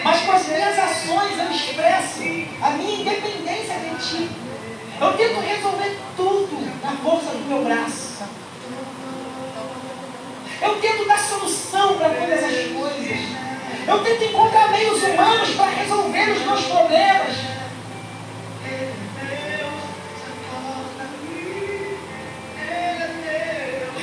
Mas 0.04 0.22
com 0.22 0.32
as 0.34 0.48
minhas 0.48 0.78
ações 0.78 1.40
eu 1.40 1.52
expresso 1.52 2.20
a 2.62 2.72
minha 2.72 3.02
independência 3.02 3.76
de 3.80 4.06
Ti. 4.06 4.30
Eu 5.00 5.14
tento 5.14 5.40
resolver 5.40 5.98
tudo 6.18 6.82
na 6.84 6.92
força 6.98 7.32
do 7.32 7.48
meu 7.48 7.64
braço. 7.64 8.16
Eu 10.62 10.82
tento 10.82 11.06
dar 11.06 11.20
solução 11.40 11.98
para 11.98 12.10
todas 12.10 12.44
as 12.44 12.68
coisas. 12.72 13.20
Eu 13.88 14.00
tento 14.04 14.24
encontrar 14.24 14.72
meios 14.72 15.04
humanos 15.04 15.50
para 15.56 15.70
resolver 15.72 16.32
os 16.32 16.46
meus 16.46 16.62
problemas. 16.66 17.36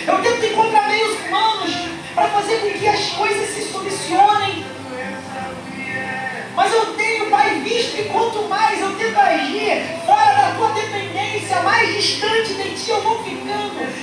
Eu 0.07 0.19
tento 0.23 0.45
encontrar 0.45 0.89
meios 0.89 1.21
humanos 1.21 1.73
para 2.15 2.29
fazer 2.29 2.57
com 2.59 2.79
que 2.79 2.89
as 2.89 3.09
coisas 3.11 3.49
se 3.49 3.73
solucionem. 3.73 4.67
Mas 6.55 6.73
eu 6.75 6.95
tenho, 6.95 7.31
Pai, 7.31 7.61
visto 7.61 7.97
que 7.97 8.05
quanto 8.05 8.43
mais 8.43 8.79
eu 8.81 8.95
tento 8.97 9.19
agir 9.19 9.85
fora 10.05 10.35
da 10.35 10.55
tua 10.55 10.69
dependência, 10.73 11.63
mais 11.63 11.95
distante 11.95 12.55
de 12.55 12.75
ti 12.75 12.91
eu 12.91 13.01
vou 13.01 13.22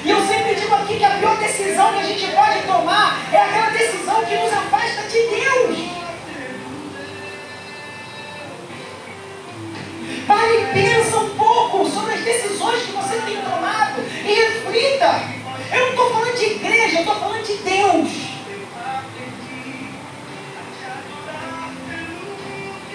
E 0.03 0.09
eu 0.09 0.27
sempre 0.27 0.55
digo 0.55 0.75
aqui 0.75 0.97
que 0.97 1.03
a 1.03 1.11
pior 1.11 1.37
decisão 1.37 1.93
que 1.93 1.99
a 1.99 2.03
gente 2.03 2.27
pode 2.27 2.61
tomar 2.63 3.19
é 3.31 3.37
aquela 3.37 3.69
decisão 3.69 4.25
que 4.25 4.35
nos 4.35 4.51
afasta 4.51 5.03
de 5.03 5.27
Deus. 5.27 5.89
Pare 10.27 10.61
e 10.61 10.73
pensa 10.73 11.17
um 11.17 11.29
pouco 11.29 11.89
sobre 11.89 12.13
as 12.15 12.21
decisões 12.21 12.83
que 12.83 12.91
você 12.91 13.19
tem 13.21 13.37
tomado 13.37 14.01
e 14.25 14.33
reflita. 14.33 15.23
Eu 15.71 15.79
não 15.81 15.89
estou 15.89 16.09
falando 16.11 16.37
de 16.37 16.45
igreja, 16.45 16.95
eu 16.95 16.99
estou 16.99 17.15
falando 17.15 17.43
de 17.43 17.53
Deus. 17.55 18.29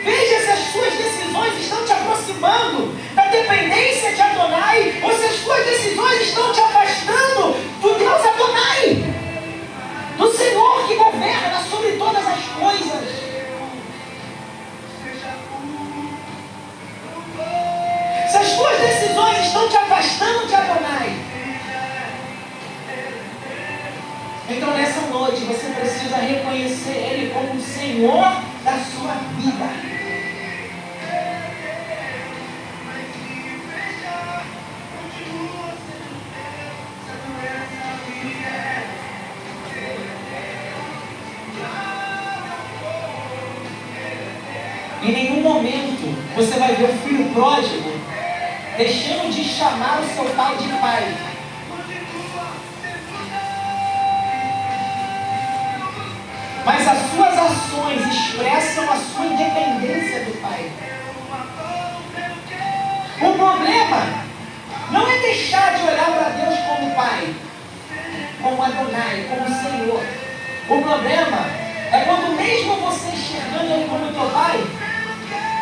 Veja 0.04 0.40
se 0.40 0.50
as 0.50 0.58
suas 0.70 0.92
decisões 0.92 1.60
estão 1.60 1.84
te 1.86 1.92
aproximando 1.92 2.94
da 3.14 3.26
dependência 3.28 4.12
de 4.12 4.20
Adonai 4.20 5.00
ou 5.02 5.12
se 5.16 5.24
as 5.24 5.36
suas 5.36 5.64
decisões 5.64 6.13
estão 6.24 6.52
te 6.52 6.60
afastando 6.60 7.52
do 7.82 7.98
Deus 7.98 8.26
Adonai, 8.26 9.14
do 10.16 10.32
Senhor 10.32 10.86
que 10.86 10.94
governa 10.94 11.60
sobre 11.70 11.92
todas 11.92 12.26
as 12.26 12.44
coisas. 12.58 13.24
Se 18.30 18.36
as 18.36 18.46
suas 18.48 18.78
decisões 18.80 19.46
estão 19.46 19.68
te 19.68 19.76
afastando 19.76 20.46
de 20.46 20.54
Adonai, 20.54 21.24
Então 24.46 24.74
nessa 24.74 25.00
noite 25.06 25.40
você 25.44 25.68
precisa 25.68 26.16
reconhecer 26.16 26.90
Ele 26.90 27.32
como 27.32 27.54
o 27.54 27.62
Senhor 27.62 28.42
da 28.62 28.72
sua 28.72 29.14
vida. 29.38 29.83
Você 46.34 46.58
vai 46.58 46.74
ver 46.74 46.90
o 46.90 46.98
filho 46.98 47.32
pródigo 47.32 47.92
deixando 48.76 49.32
de 49.32 49.44
chamar 49.44 50.00
o 50.00 50.14
seu 50.14 50.24
pai 50.34 50.56
de 50.56 50.68
pai. 50.80 51.14
mas 56.64 56.88
as 56.88 56.98
suas 57.10 57.38
ações 57.38 58.06
expressam 58.06 58.90
a 58.90 58.96
sua 58.96 59.26
independência 59.26 60.24
do 60.24 60.40
Pai. 60.40 60.70
O 63.20 63.32
problema 63.36 64.24
não 64.90 65.06
é 65.06 65.18
deixar 65.18 65.74
de 65.74 65.82
olhar 65.82 66.06
para 66.06 66.30
Deus 66.30 66.58
como 66.60 66.94
Pai, 66.94 67.34
como 68.42 68.62
Adonai, 68.62 69.26
como 69.28 69.46
Senhor. 69.46 70.02
O 70.68 70.82
problema 70.82 71.46
é 71.92 72.04
quando 72.06 72.34
mesmo 72.34 72.76
você 72.76 73.08
enxergando 73.08 73.72
Ele 73.72 73.88
como 73.88 74.12
teu 74.12 74.30
Pai, 74.30 74.64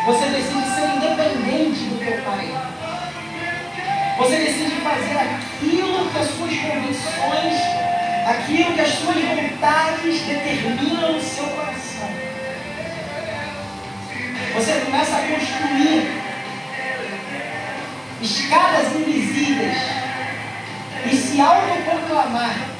você 0.05 0.25
decide 0.25 0.75
ser 0.75 0.95
independente 0.95 1.79
do 1.85 1.99
teu 1.99 2.21
Pai. 2.23 2.51
Você 4.17 4.35
decide 4.37 4.81
fazer 4.81 5.17
aquilo 5.17 6.09
que 6.09 6.19
as 6.19 6.27
suas 6.27 6.53
convicções 6.57 7.83
aquilo 8.25 8.73
que 8.73 8.81
as 8.81 8.89
suas 8.89 9.15
vontades 9.15 10.21
determinam 10.21 11.13
no 11.13 11.21
seu 11.21 11.45
coração. 11.45 12.09
Você 14.55 14.71
começa 14.85 15.15
a 15.15 15.27
construir 15.27 16.21
escadas 18.21 18.95
invisíveis 18.95 19.77
e 21.11 21.15
se 21.15 21.41
autoproclamar. 21.41 22.72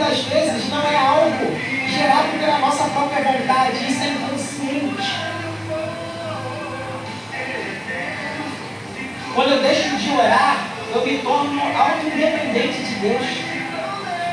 Das 0.00 0.18
vezes, 0.20 0.70
não 0.70 0.82
é 0.82 0.96
algo 0.96 1.56
gerado 1.88 2.38
pela 2.38 2.58
nossa 2.58 2.84
própria 2.84 3.22
vontade, 3.22 3.90
isso 3.90 4.02
é 4.02 4.08
inconsciente. 4.08 5.30
Quando 9.34 9.50
eu 9.52 9.62
deixo 9.62 9.96
de 9.96 10.10
orar, 10.10 10.66
eu 10.94 11.06
me 11.06 11.18
torno 11.18 11.60
auto-independente 11.60 12.82
de 12.82 12.94
Deus. 12.96 13.26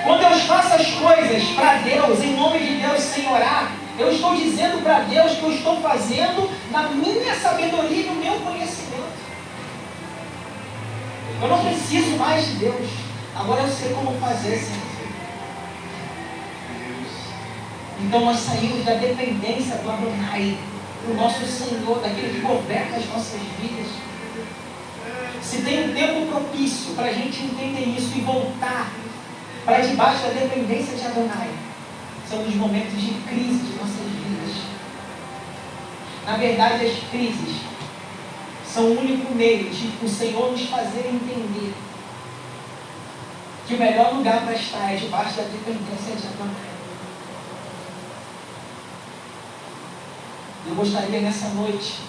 Quando 0.03 0.21
eu 0.23 0.39
faço 0.39 0.73
as 0.75 0.87
coisas 0.87 1.43
para 1.49 1.73
Deus, 1.79 2.23
em 2.23 2.35
nome 2.35 2.59
de 2.59 2.75
Deus, 2.77 3.03
sem 3.03 3.29
orar, 3.29 3.71
eu 3.99 4.11
estou 4.11 4.35
dizendo 4.35 4.81
para 4.81 4.99
Deus 4.99 5.33
que 5.33 5.43
eu 5.43 5.51
estou 5.51 5.81
fazendo 5.81 6.49
na 6.71 6.83
minha 6.83 7.35
sabedoria 7.35 8.03
e 8.03 8.07
no 8.07 8.15
meu 8.15 8.33
conhecimento. 8.39 9.17
Eu 11.41 11.47
não 11.47 11.65
preciso 11.65 12.17
mais 12.17 12.45
de 12.45 12.51
Deus. 12.53 12.89
Agora 13.35 13.61
eu 13.61 13.69
sei 13.69 13.93
como 13.93 14.17
fazer, 14.19 14.57
Senhor. 14.57 14.86
Então 17.99 18.25
nós 18.25 18.39
saímos 18.39 18.85
da 18.85 18.93
dependência 18.93 19.75
do 19.77 19.89
Adonai 19.89 20.57
o 21.09 21.13
nosso 21.13 21.45
Senhor, 21.45 21.99
daquele 21.99 22.33
que 22.33 22.45
governa 22.45 22.97
as 22.97 23.07
nossas 23.07 23.39
vidas. 23.59 23.87
Se 25.41 25.61
tem 25.61 25.89
um 25.89 25.93
tempo 25.93 26.25
propício 26.31 26.93
para 26.95 27.05
a 27.05 27.13
gente 27.13 27.43
entender 27.43 27.95
isso 27.97 28.17
e 28.17 28.21
voltar 28.21 28.91
para 29.63 29.79
debaixo 29.79 30.23
da 30.23 30.29
dependência 30.29 30.97
de 30.97 31.05
Adonai, 31.05 31.49
são 32.29 32.41
os 32.43 32.55
momentos 32.55 33.01
de 33.01 33.13
crise 33.27 33.59
de 33.59 33.75
nossas 33.77 34.05
vidas. 34.05 34.55
Na 36.25 36.35
verdade, 36.35 36.85
as 36.85 37.09
crises 37.09 37.61
são 38.65 38.83
o 38.83 38.99
único 38.99 39.33
meio 39.33 39.69
de 39.69 39.93
o 40.03 40.09
Senhor 40.09 40.51
nos 40.51 40.65
fazer 40.65 41.07
entender 41.07 41.73
que 43.65 43.75
o 43.75 43.79
melhor 43.79 44.13
lugar 44.13 44.43
para 44.43 44.53
estar 44.53 44.93
é 44.93 44.97
debaixo 44.97 45.37
da 45.37 45.43
dependência 45.43 46.15
de 46.15 46.27
Adonai. 46.27 46.76
Eu 50.67 50.75
gostaria 50.75 51.21
nessa 51.21 51.49
noite 51.49 51.99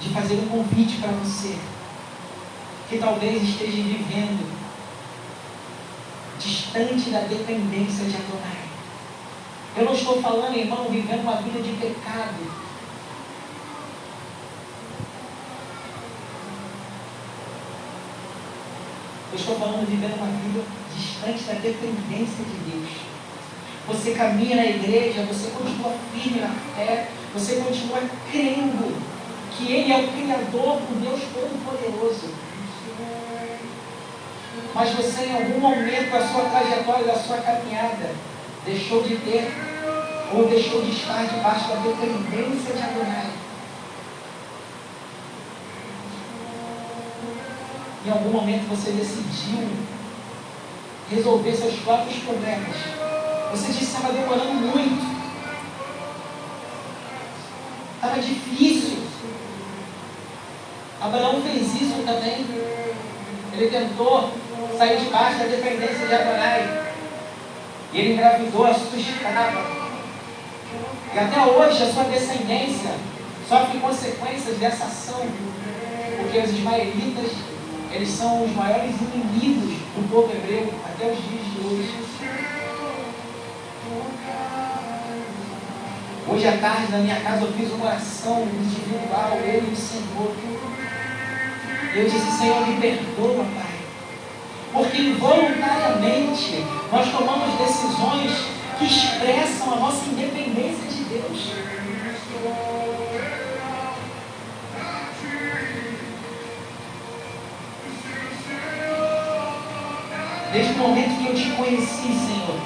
de 0.00 0.10
fazer 0.10 0.34
um 0.34 0.48
convite 0.48 0.98
para 0.98 1.12
você 1.12 1.58
que 2.88 2.98
talvez 2.98 3.42
esteja 3.42 3.82
vivendo 3.82 4.52
distante 6.38 7.10
da 7.10 7.20
dependência 7.20 8.04
de 8.04 8.16
Adonai. 8.16 8.62
Eu 9.76 9.86
não 9.86 9.94
estou 9.94 10.20
falando, 10.20 10.56
irmão, 10.56 10.90
vivendo 10.90 11.22
uma 11.22 11.36
vida 11.36 11.62
de 11.62 11.72
pecado. 11.72 12.62
Eu 19.32 19.38
estou 19.38 19.58
falando 19.58 19.88
viver 19.88 20.12
uma 20.14 20.26
vida 20.26 20.62
distante 20.94 21.44
da 21.44 21.54
dependência 21.54 22.44
de 22.44 22.70
Deus. 22.70 23.11
Você 23.88 24.12
caminha 24.12 24.56
na 24.56 24.66
igreja, 24.66 25.26
você 25.26 25.50
continua 25.50 25.92
firme 26.12 26.40
na 26.40 26.54
fé, 26.76 27.08
você 27.34 27.56
continua 27.56 28.00
crendo 28.30 28.94
que 29.50 29.72
Ele 29.72 29.92
é 29.92 29.98
o 29.98 30.08
Criador, 30.08 30.76
o 30.76 30.94
Deus 31.00 31.20
Todo-Poderoso. 31.34 32.32
Mas 34.74 34.90
você, 34.90 35.24
em 35.26 35.34
algum 35.34 35.60
momento 35.60 36.10
da 36.10 36.26
sua 36.26 36.44
trajetória, 36.44 37.04
da 37.04 37.18
sua 37.18 37.38
caminhada, 37.38 38.14
deixou 38.64 39.02
de 39.02 39.16
ter 39.16 39.52
ou 40.34 40.48
deixou 40.48 40.82
de 40.82 40.92
estar 40.92 41.26
debaixo 41.26 41.68
da 41.68 41.74
dependência 41.76 42.74
de 42.74 42.82
Adonai. 42.82 43.30
Em 48.04 48.10
algum 48.10 48.30
momento 48.30 48.68
você 48.68 48.92
decidiu 48.92 49.68
resolver 51.10 51.54
seus 51.54 51.74
próprios 51.80 52.18
problemas. 52.22 52.76
Você 53.52 53.66
disse 53.66 53.78
que 53.78 53.84
estava 53.84 54.14
demorando 54.14 54.54
muito. 54.54 55.12
Estava 57.96 58.18
difícil. 58.18 58.96
Abraão 60.98 61.42
fez 61.42 61.82
isso 61.82 62.02
também. 62.06 62.46
Ele 63.52 63.70
tentou 63.70 64.32
sair 64.78 65.00
debaixo 65.00 65.40
da 65.40 65.44
dependência 65.44 66.06
de 66.06 66.14
Adonai. 66.14 66.94
E 67.92 67.98
ele 67.98 68.14
engravidou 68.14 68.64
a 68.64 68.72
sua 68.72 68.98
escrava. 68.98 69.66
E 71.14 71.18
até 71.18 71.44
hoje 71.44 71.82
a 71.82 71.92
sua 71.92 72.04
descendência 72.04 72.94
sofre 73.46 73.78
consequências 73.80 74.56
dessa 74.56 74.86
ação. 74.86 75.26
Porque 76.16 76.38
os 76.38 76.50
ismaelitas, 76.52 77.32
eles 77.90 78.08
são 78.08 78.46
os 78.46 78.52
maiores 78.56 78.94
inimigos 78.98 79.74
do 79.94 80.10
povo 80.10 80.32
hebreu 80.32 80.72
até 80.86 81.12
os 81.12 81.18
dias 81.18 81.44
de 81.52 81.66
hoje. 81.66 82.11
Hoje 86.32 86.48
à 86.48 86.56
tarde 86.56 86.90
na 86.90 86.98
minha 86.98 87.20
casa 87.20 87.42
eu 87.42 87.52
fiz 87.52 87.70
uma 87.72 87.84
oração 87.84 88.42
individual, 88.42 89.38
eu 89.44 89.64
e 89.64 89.70
o 89.70 89.76
Senhor. 89.76 90.34
Eu 91.94 92.04
disse, 92.04 92.38
Senhor, 92.38 92.66
me 92.66 92.80
perdoa, 92.80 93.44
Pai. 93.54 93.74
Porque 94.72 95.02
involuntariamente 95.02 96.64
nós 96.90 97.12
tomamos 97.12 97.58
decisões 97.58 98.32
que 98.78 98.86
expressam 98.86 99.74
a 99.74 99.76
nossa 99.76 100.06
independência 100.06 100.88
de 100.88 101.04
Deus. 101.04 101.52
Desde 110.50 110.72
o 110.72 110.78
momento 110.78 111.18
que 111.18 111.28
eu 111.28 111.34
te 111.34 111.50
conheci, 111.50 112.08
Senhor, 112.08 112.58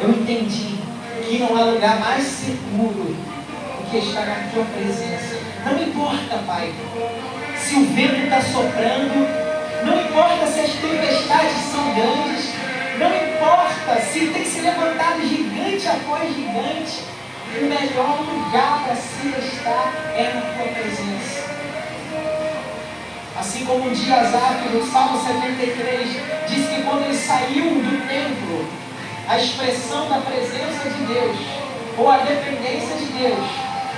eu 0.00 0.08
entendi 0.08 0.91
que 1.32 1.38
não 1.38 1.56
há 1.56 1.64
lugar 1.64 1.98
mais 1.98 2.24
seguro 2.24 3.04
do 3.04 3.90
que 3.90 3.96
estar 3.96 4.26
na 4.26 4.50
tua 4.52 4.66
presença. 4.66 5.38
Não 5.64 5.82
importa, 5.82 6.36
Pai, 6.46 6.70
se 7.56 7.74
o 7.74 7.86
vento 7.86 8.24
está 8.24 8.38
soprando, 8.42 9.26
não 9.82 9.98
importa 9.98 10.46
se 10.46 10.60
as 10.60 10.72
tempestades 10.72 11.56
são 11.72 11.94
grandes, 11.94 12.52
não 12.98 13.08
importa 13.08 13.98
se 14.02 14.26
tem 14.26 14.44
se 14.44 14.60
levantar 14.60 15.18
gigante 15.22 15.88
após 15.88 16.34
gigante, 16.34 17.02
o 17.58 17.64
melhor 17.64 18.20
lugar 18.20 18.82
para 18.84 18.94
se 18.94 19.28
estar 19.28 19.90
é 20.14 20.32
na 20.34 20.40
tua 20.42 20.70
presença. 20.70 21.50
Assim 23.40 23.64
como 23.64 23.88
um 23.88 23.92
dia 23.94 24.16
Asaf, 24.16 24.68
no 24.68 24.86
Salmo 24.86 25.18
73, 25.18 26.08
diz 26.46 26.68
que 26.68 26.82
quando 26.82 27.04
ele 27.06 27.16
saiu 27.16 27.70
do 27.70 28.06
templo, 28.06 28.81
a 29.28 29.38
expressão 29.38 30.08
da 30.08 30.18
presença 30.18 30.90
de 30.90 31.04
Deus, 31.06 31.36
ou 31.96 32.10
a 32.10 32.18
dependência 32.18 32.96
de 32.96 33.06
Deus, 33.06 33.46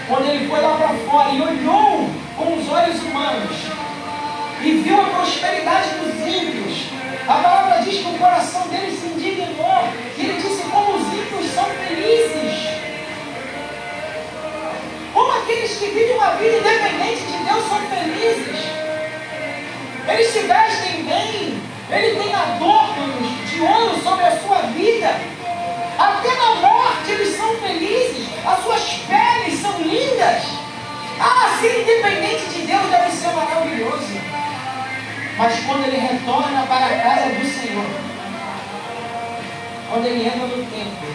quando 0.08 0.26
ele 0.28 0.48
foi 0.48 0.60
lá 0.60 0.76
para 0.76 0.88
fora 1.10 1.30
e 1.30 1.40
olhou 1.40 2.10
com 2.36 2.56
os 2.58 2.68
olhos 2.68 3.02
humanos 3.02 3.56
e 4.62 4.72
viu 4.82 5.00
a 5.00 5.04
prosperidade 5.04 5.90
dos 5.96 6.14
ímpios, 6.26 6.88
a 7.26 7.34
palavra 7.34 7.82
diz 7.82 8.02
que 8.02 8.10
o 8.10 8.18
coração 8.18 8.68
dele 8.68 8.94
se 8.96 9.06
indignou 9.06 9.88
e 10.18 10.20
ele 10.20 10.42
disse: 10.42 10.62
Como 10.64 10.96
os 10.96 11.06
ímpios 11.06 11.50
são 11.54 11.64
felizes, 11.64 12.68
como 15.14 15.32
aqueles 15.32 15.78
que 15.78 15.86
vivem 15.86 16.16
uma 16.16 16.30
vida 16.32 16.58
independente 16.58 17.22
de 17.22 17.44
Deus 17.44 17.68
são 17.68 17.80
felizes. 17.88 18.84
Eles 20.06 20.26
se 20.32 20.40
vestem 20.40 21.04
bem, 21.04 21.62
ele 21.94 22.20
tem 22.20 22.34
adornos 22.34 23.50
de 23.50 23.60
ouro 23.60 24.02
sobre 24.02 24.24
a 24.24 24.40
sua 24.40 24.58
vida. 24.72 25.14
Até 25.98 26.34
na 26.34 26.54
morte 26.56 27.10
eles 27.10 27.36
são 27.36 27.54
felizes, 27.56 28.28
as 28.44 28.62
suas 28.64 28.82
peles 29.06 29.60
são 29.60 29.78
lindas. 29.80 30.42
Ah, 31.20 31.56
ser 31.60 31.82
independente 31.82 32.46
de 32.46 32.66
Deus 32.66 32.90
deve 32.90 33.10
ser 33.12 33.28
maravilhoso. 33.28 34.20
Mas 35.38 35.60
quando 35.64 35.84
ele 35.86 35.96
retorna 35.96 36.66
para 36.66 36.86
a 36.86 36.98
casa 37.00 37.34
do 37.34 37.46
Senhor, 37.46 37.86
quando 39.88 40.06
ele 40.06 40.26
entra 40.26 40.46
no 40.46 40.64
templo, 40.66 41.14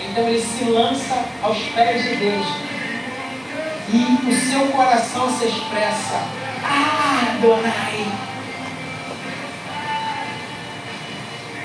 então 0.00 0.28
ele 0.28 0.40
se 0.40 0.64
lança 0.64 1.24
aos 1.42 1.58
pés 1.58 2.02
de 2.02 2.16
Deus. 2.16 2.46
E 3.90 4.28
o 4.28 4.50
seu 4.50 4.66
coração 4.68 5.30
se 5.30 5.46
expressa. 5.46 6.20
Ah, 6.62 7.36
Adonai, 7.36 8.06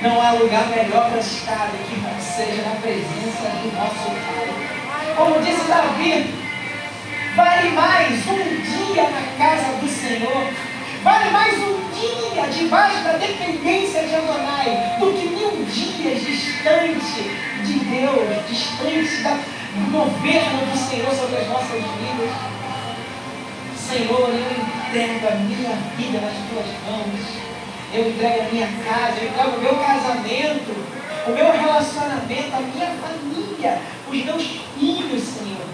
Não 0.03 0.21
há 0.21 0.31
lugar 0.31 0.67
melhor 0.67 1.09
para 1.09 1.19
estar 1.19 1.67
do 1.67 1.77
que 1.87 1.97
não 2.01 2.19
seja 2.19 2.61
na 2.63 2.75
presença 2.81 3.47
do 3.61 3.71
nosso 3.73 4.11
Pai. 4.11 5.15
Como 5.15 5.41
disse 5.41 5.65
Davi, 5.65 6.35
vale 7.37 7.69
mais 7.69 8.27
um 8.27 8.61
dia 8.61 9.03
na 9.03 9.37
casa 9.37 9.77
do 9.77 9.87
Senhor, 9.87 10.49
vale 11.03 11.29
mais 11.29 11.53
um 11.57 11.89
dia 11.91 12.47
debaixo 12.51 13.01
da 13.01 13.13
dependência 13.13 14.05
de 14.05 14.15
Adonai, 14.15 14.97
do 14.99 15.13
que 15.13 15.25
mil 15.29 15.65
dias 15.71 16.21
distante 16.21 17.23
de 17.63 17.79
Deus, 17.79 18.45
distante 18.49 19.23
do 19.23 19.89
governo 19.89 20.65
do 20.69 20.77
Senhor 20.77 21.15
sobre 21.15 21.37
as 21.37 21.47
nossas 21.47 21.81
vidas. 21.81 22.29
Senhor, 23.77 24.29
eu 24.29 24.51
entrego 24.51 25.27
a 25.29 25.35
minha 25.35 25.77
vida 25.95 26.19
nas 26.19 26.35
tuas 26.49 26.65
mãos 26.89 27.52
eu 27.93 28.09
entrego 28.09 28.41
a 28.41 28.51
minha 28.51 28.67
casa, 28.83 29.19
eu 29.21 29.29
entrego 29.29 29.51
o 29.51 29.61
meu 29.61 29.75
casamento, 29.75 30.75
o 31.27 31.31
meu 31.31 31.51
relacionamento, 31.51 32.55
a 32.55 32.59
minha 32.59 32.87
família, 32.87 33.81
os 34.09 34.25
meus 34.25 34.43
filhos, 34.73 35.23
Senhor. 35.23 35.67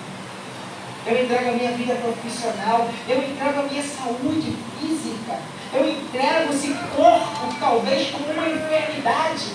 Eu 1.08 1.24
entrego 1.24 1.50
a 1.50 1.54
minha 1.54 1.72
vida 1.72 1.96
profissional, 1.96 2.90
eu 3.08 3.18
entrego 3.20 3.60
a 3.62 3.64
minha 3.64 3.84
saúde 3.84 4.54
física, 4.78 5.40
eu 5.74 5.90
entrego 5.90 6.52
esse 6.52 6.74
corpo, 6.94 7.56
talvez 7.58 8.12
como 8.12 8.26
uma 8.26 8.50
enfermidade. 8.50 9.54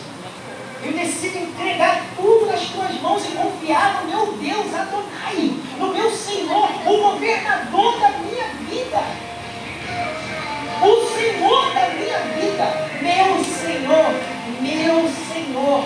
Eu 0.83 0.93
decido 0.93 1.39
entregar 1.39 2.03
tudo 2.17 2.47
nas 2.47 2.63
tuas 2.63 3.01
mãos 3.03 3.25
e 3.27 3.37
confiar 3.37 4.03
no 4.03 4.11
meu 4.11 4.33
Deus 4.39 4.75
Adonai, 4.75 5.55
no 5.79 5.89
meu 5.89 6.11
Senhor, 6.11 6.71
o 6.87 7.13
governador 7.13 8.01
da 8.01 8.09
minha 8.09 8.49
vida 8.69 9.34
o 10.85 11.15
Senhor 11.15 11.75
da 11.75 11.89
minha 11.91 12.19
vida, 12.39 12.89
meu 13.01 13.45
Senhor, 13.45 14.15
meu 14.61 15.11
Senhor, 15.33 15.85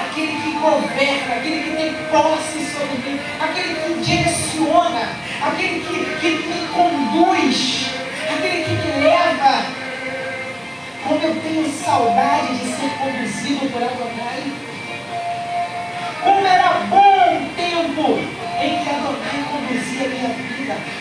aquele 0.00 0.40
que 0.42 0.50
governa, 0.52 1.34
aquele 1.34 1.62
que 1.62 1.76
tem 1.76 1.94
posse 2.10 2.64
sobre 2.72 2.98
mim, 2.98 3.20
aquele 3.40 3.74
que 3.74 4.04
direciona 4.04 5.24
aquele 5.42 5.80
que, 5.80 6.16
que 6.20 6.48
me 6.48 6.68
conduz, 6.68 7.90
aquele 8.32 8.64
que 8.64 8.70
me 8.70 9.02
leva. 9.02 9.84
Como 11.06 11.20
eu 11.22 11.34
tenho 11.42 11.70
saudade 11.70 12.56
de 12.56 12.64
ser 12.64 12.90
conduzido 12.98 13.70
por 13.70 13.82
Adonai. 13.82 14.52
Como 16.22 16.46
era 16.46 16.70
bom 16.88 17.36
o 17.36 17.50
tempo 17.54 18.18
em 18.62 18.82
que 18.82 18.88
Adonai 18.88 19.44
conduzia 19.52 20.08
minha 20.08 20.28
vida. 20.28 20.53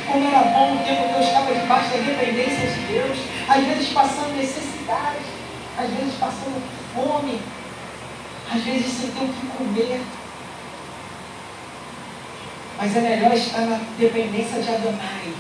Como 0.08 0.28
era 0.28 0.44
bom 0.50 0.76
o 0.76 0.84
tempo 0.84 1.08
que 1.08 1.14
eu 1.16 1.22
estava 1.22 1.54
debaixo 1.54 1.90
da 1.92 1.98
dependência 1.98 2.68
de 2.68 2.80
Deus. 2.92 3.18
Às 3.48 3.64
vezes 3.64 3.90
passando 3.90 4.36
necessidade, 4.36 5.24
às 5.78 5.90
vezes 5.90 6.14
passando 6.20 6.62
fome, 6.94 7.40
às 8.54 8.62
vezes 8.62 8.92
sem 8.92 9.12
ter 9.12 9.24
o 9.24 9.28
que 9.30 9.48
comer. 9.58 10.02
Mas 12.78 12.98
é 12.98 13.02
melhor 13.02 13.34
estar 13.34 13.62
na 13.62 13.80
dependência 13.98 14.62
de 14.62 14.70
Adonai, 14.70 15.34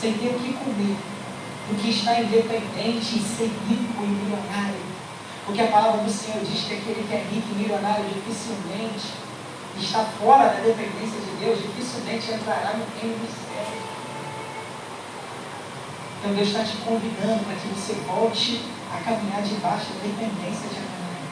sem 0.00 0.12
ter 0.12 0.28
o 0.28 0.38
que 0.38 0.52
comer, 0.52 0.96
do 1.68 1.82
que 1.82 1.90
estar 1.90 2.20
independente 2.20 3.16
e 3.16 3.20
ser 3.20 3.50
rico 3.68 4.02
e 4.02 4.06
milionário. 4.06 4.86
Porque 5.44 5.62
a 5.62 5.68
palavra 5.68 6.02
do 6.02 6.10
Senhor 6.10 6.44
diz 6.44 6.64
que 6.64 6.74
aquele 6.74 7.06
que 7.08 7.14
é 7.14 7.18
rico 7.18 7.48
e 7.52 7.62
milionário 7.62 8.04
dificilmente 8.04 9.25
está 9.84 10.04
fora 10.18 10.48
da 10.48 10.60
dependência 10.60 11.20
de 11.20 11.44
Deus, 11.44 11.60
dificilmente 11.62 12.32
entrará 12.32 12.74
no 12.74 12.84
reino 13.00 13.18
dos 13.18 13.30
céus. 13.30 13.86
Então 16.18 16.34
Deus 16.34 16.48
está 16.48 16.64
te 16.64 16.76
convidando 16.78 17.44
para 17.44 17.54
que 17.56 17.68
você 17.68 17.92
volte 18.06 18.62
a 18.92 18.98
caminhar 19.04 19.42
debaixo 19.42 19.92
da 19.92 20.02
dependência 20.02 20.68
de 20.68 20.76
Adonai. 20.76 21.22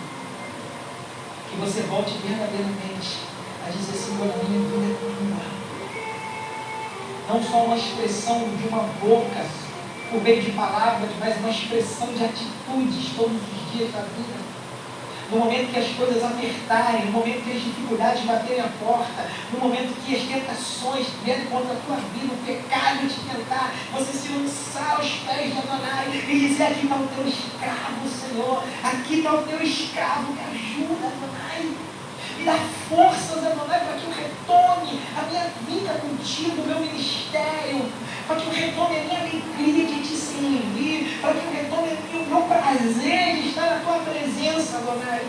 Que 1.50 1.56
você 1.56 1.82
volte 1.82 2.18
verdadeiramente 2.18 3.18
a 3.66 3.70
dizer, 3.70 3.96
Senhor, 3.96 4.28
a 4.28 4.44
minha 4.44 4.60
vida 4.68 4.92
é 4.92 4.96
tua. 5.00 5.64
Não 7.26 7.42
só 7.42 7.64
uma 7.64 7.76
expressão 7.76 8.40
de 8.56 8.68
uma 8.68 8.82
boca, 9.00 9.46
por 10.10 10.22
meio 10.22 10.42
de 10.42 10.52
palavras, 10.52 11.10
mas 11.18 11.38
uma 11.38 11.50
expressão 11.50 12.06
de 12.12 12.24
atitudes 12.24 13.16
todos 13.16 13.36
os 13.36 13.72
dias 13.72 13.90
da 13.92 14.02
vida. 14.02 14.43
No 15.34 15.40
momento 15.40 15.72
que 15.72 15.80
as 15.80 15.88
coisas 15.96 16.22
apertarem, 16.22 17.06
no 17.06 17.10
momento 17.10 17.42
que 17.42 17.56
as 17.56 17.64
dificuldades 17.64 18.22
baterem 18.22 18.60
a 18.60 18.68
porta, 18.78 19.26
no 19.52 19.58
momento 19.58 19.92
que 20.06 20.14
as 20.14 20.22
tentações 20.22 21.08
vierem 21.24 21.46
contra 21.46 21.72
a 21.72 21.80
tua 21.84 21.96
vida, 21.96 22.32
o 22.32 22.46
pecado 22.46 23.08
te 23.08 23.18
tentar, 23.18 23.74
você 23.92 24.12
se 24.12 24.28
lançar 24.28 24.94
aos 24.96 25.10
pés 25.10 25.52
de 25.52 25.58
Adonai 25.58 26.22
e 26.28 26.38
dizer: 26.38 26.62
Aqui 26.62 26.84
está 26.84 26.94
o 26.94 27.08
teu 27.08 27.26
escravo, 27.26 28.08
Senhor, 28.08 28.64
aqui 28.84 29.14
está 29.16 29.34
o 29.34 29.42
teu 29.42 29.60
escravo, 29.60 30.32
me 30.34 30.40
ajuda, 30.40 31.08
Adonai. 31.08 31.74
Me 32.38 32.44
dá 32.44 32.56
forças, 32.88 33.44
Adonai, 33.44 33.80
para 33.80 33.96
que 33.96 34.04
eu 34.04 34.12
retome 34.12 35.00
a 35.18 35.22
minha 35.22 35.50
vida 35.66 35.94
contigo, 35.94 36.62
o 36.62 36.66
meu 36.66 36.78
ministério, 36.78 37.90
para 38.26 38.36
que 38.36 38.46
eu 38.46 38.52
retome 38.52 38.96
a 38.98 39.02
minha 39.02 39.20
alegria 39.20 39.86
de 39.86 40.02
te 40.02 40.16
servir, 40.16 41.18
para 41.20 41.34
que 41.34 41.44
eu 41.44 41.52
retome 41.52 41.88
o 42.14 42.26
meu 42.26 42.42
prazer 42.42 43.42
de 43.42 43.48
estar 43.48 43.70
na 43.70 43.80
tua 43.80 43.98
presença, 43.98 44.78
Adonai. 44.78 45.26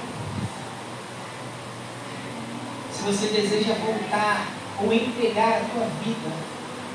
Se 2.93 3.03
você 3.03 3.27
deseja 3.27 3.73
voltar 3.73 4.47
ou 4.81 4.93
entregar 4.93 5.61
a 5.61 5.65
tua 5.65 5.87
vida, 6.03 6.31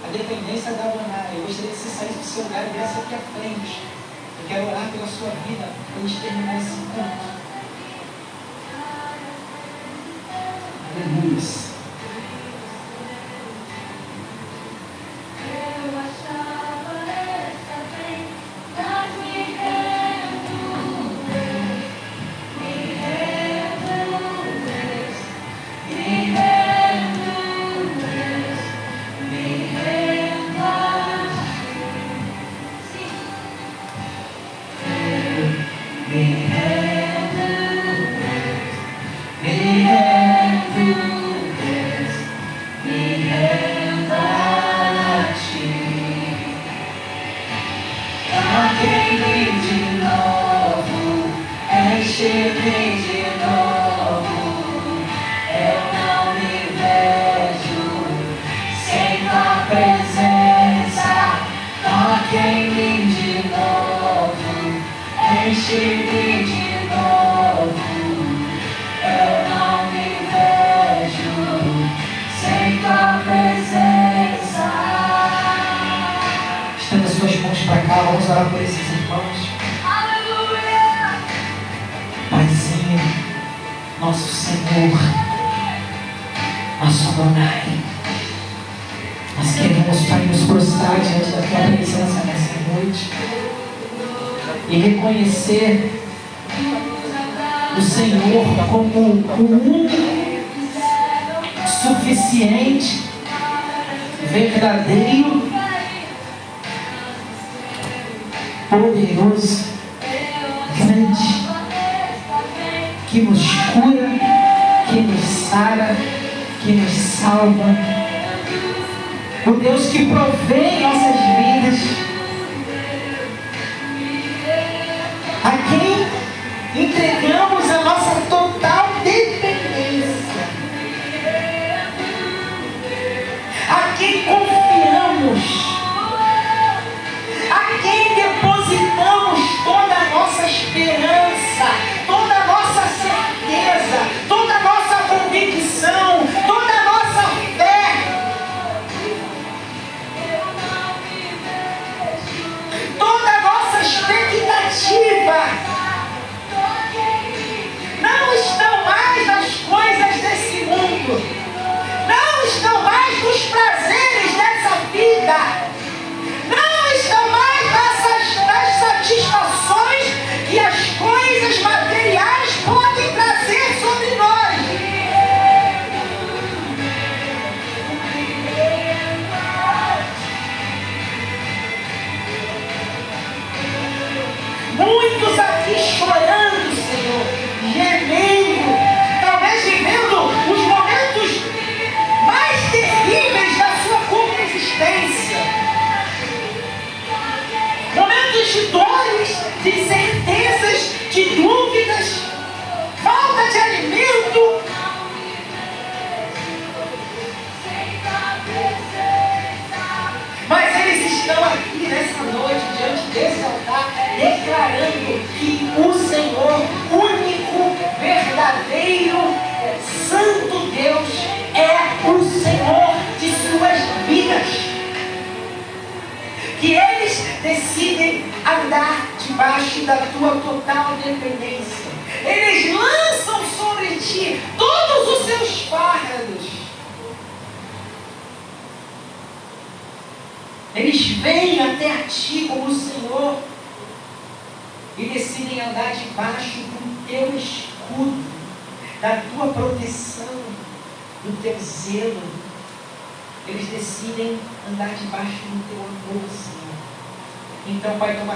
a 0.03 0.09
dependência 0.11 0.73
da 0.73 0.85
Adonai, 0.85 1.35
eu 1.37 1.43
gostaria 1.47 1.71
que 1.71 1.77
você 1.77 1.89
saísse 1.89 2.19
do 2.19 2.25
seu 2.25 2.45
lugar 2.45 2.67
e 2.67 2.71
viesse 2.71 2.99
aqui 2.99 3.15
à 3.15 3.19
frente. 3.19 3.83
Eu 4.43 4.49
quero 4.49 4.69
orar 4.69 4.91
pela 4.91 5.07
sua 5.07 5.31
vida 5.47 5.69
para 5.69 6.03
a 6.03 6.07
gente 6.07 6.21
terminar 6.21 6.59
esse 6.59 6.73
encontro. 6.73 7.41
Aleluia. 10.97 11.80
Vasha 15.61 16.70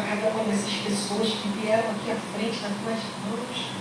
cada 0.09 0.29
uma 0.29 0.45
dessas 0.45 0.73
pessoas 0.73 1.29
que 1.31 1.49
vieram 1.49 1.91
aqui 1.91 2.11
à 2.11 2.17
frente 2.35 2.61
nas 2.61 2.73
tuas 2.83 2.99
mãos. 3.27 3.75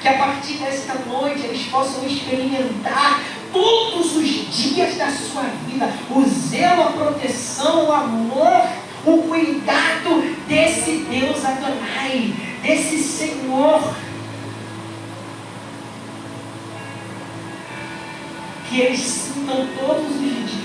Que 0.00 0.08
a 0.08 0.18
partir 0.18 0.54
desta 0.54 0.94
noite 1.06 1.46
eles 1.46 1.66
possam 1.68 2.04
experimentar 2.06 3.22
todos 3.52 4.16
os 4.16 4.28
dias 4.52 4.96
da 4.96 5.10
sua 5.10 5.42
vida 5.66 5.88
o 6.10 6.24
zelo, 6.24 6.82
a 6.82 6.92
proteção, 6.92 7.88
o 7.88 7.92
amor, 7.92 8.68
o 9.06 9.22
cuidado 9.22 10.36
desse 10.48 11.06
Deus 11.08 11.44
Adonai, 11.44 12.34
desse 12.62 12.98
Senhor. 12.98 13.94
Que 18.68 18.80
eles 18.80 19.00
sintam 19.00 19.68
todos 19.78 20.10
os 20.10 20.20
dias 20.20 20.62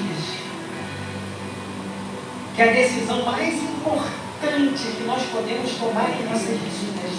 que 2.56 2.62
a 2.62 2.68
decisão 2.68 3.24
mais 3.24 3.54
importante 3.54 4.27
importante 4.38 4.98
que 4.98 5.04
nós 5.06 5.24
podemos 5.32 5.72
tomar 5.72 6.12
em 6.12 6.24
nossas 6.26 6.60
vidas 6.60 7.18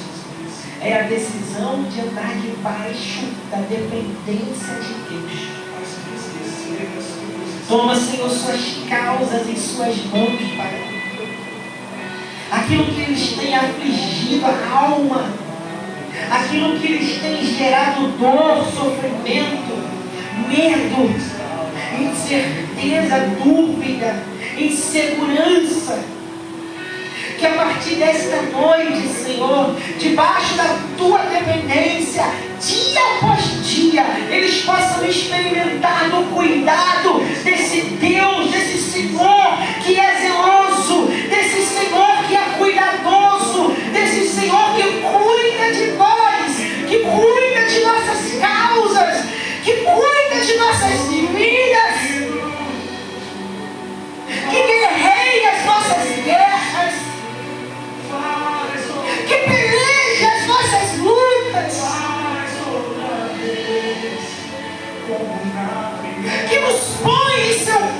é 0.81 1.01
a 1.01 1.03
decisão 1.03 1.82
de 1.82 2.01
andar 2.01 2.36
debaixo 2.36 3.27
da 3.51 3.57
dependência 3.57 4.74
de 4.74 4.95
Deus. 5.09 5.49
Toma, 7.69 7.97
Senhor, 7.97 8.31
suas 8.31 8.61
causas 8.89 9.49
em 9.49 9.57
suas 9.57 9.97
mãos, 10.07 10.40
Pai. 10.57 10.99
Aquilo 12.53 12.85
que 12.86 13.05
lhes 13.05 13.32
tem 13.32 13.55
afligido 13.55 14.47
a 14.47 14.78
alma, 14.78 15.28
aquilo 16.31 16.78
que 16.78 16.86
lhes 16.86 17.20
tem 17.20 17.45
gerado 17.45 18.09
dor, 18.19 18.65
sofrimento, 18.65 19.77
medo, 20.49 21.11
incerteza, 22.01 23.19
dúvida, 23.43 24.23
insegurança 24.57 26.18
que 27.39 27.47
a 27.47 27.52
partir 27.52 27.94
desta 27.94 28.43
noite, 28.43 29.06
Senhor, 29.09 29.77
debaixo 29.97 30.56
da 30.56 30.77
tua 30.97 31.20
dependência, 31.20 32.24
dia 32.60 33.01
após 33.16 33.65
dia, 33.65 34.05
eles 34.28 34.62
possam 34.62 35.06
experimentar 35.06 36.10
do 36.10 36.35
cuidado 36.35 37.20
desse 37.44 37.82
Deus, 37.82 38.51
desse 38.51 38.78
Senhor 38.78 39.56
que 39.85 39.98
é 39.98 40.16
zeloso, 40.16 41.06
desse 41.31 41.62
Senhor 41.62 42.27
que 42.27 42.35
é 42.35 42.43
cuidadoso, 42.59 43.69
desse 43.93 44.28
Senhor 44.28 44.74
que 44.74 44.82
cuida 44.82 45.73
de 45.73 45.93
nós, 45.93 46.56
que 46.89 46.98
cuida 46.98 47.69
de 47.69 47.81
nossas 47.85 48.40
causas, 48.40 49.24
que 49.62 49.74
cuida 49.74 50.44
de 50.44 50.56
nossas 50.59 51.09
vidas, 51.09 51.98
que 54.51 54.62
guerreia 54.66 55.07
Que 66.49 66.61
nos 66.61 66.81
põe 67.03 67.41
em 67.41 67.59
seu 67.59 67.98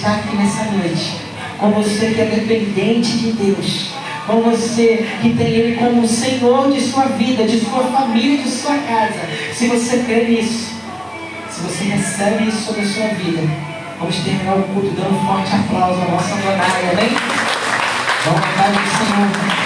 está 0.00 0.12
aqui 0.12 0.34
nessa 0.34 0.64
noite, 0.64 1.20
com 1.58 1.72
você 1.72 2.12
que 2.12 2.20
é 2.22 2.24
dependente 2.24 3.18
de 3.18 3.32
Deus, 3.32 3.90
com 4.26 4.40
você 4.40 5.06
que 5.20 5.34
tem 5.34 5.46
Ele 5.46 5.76
como 5.76 6.00
o 6.00 6.08
Senhor 6.08 6.72
de 6.72 6.80
sua 6.80 7.04
vida, 7.04 7.44
de 7.44 7.60
sua 7.60 7.84
família, 7.84 8.42
de 8.42 8.48
sua 8.48 8.78
casa. 8.78 9.20
Se 9.52 9.68
você 9.68 9.98
crê 9.98 10.24
nisso, 10.24 10.70
se 11.50 11.60
você 11.60 11.84
recebe 11.84 12.48
isso 12.48 12.64
sobre 12.64 12.80
a 12.80 12.86
sua 12.86 13.08
vida, 13.08 13.42
vamos 13.98 14.16
terminar 14.20 14.56
o 14.56 14.62
culto 14.62 14.90
dando 14.92 15.14
um 15.14 15.26
forte 15.26 15.54
aplauso 15.54 16.00
à 16.00 16.04
nossa 16.06 16.34
Donaia, 16.36 16.92
amém? 16.92 17.10
Vamos 18.24 18.40
aplaudir 18.42 18.78
o 18.78 19.04
Senhor. 19.04 19.59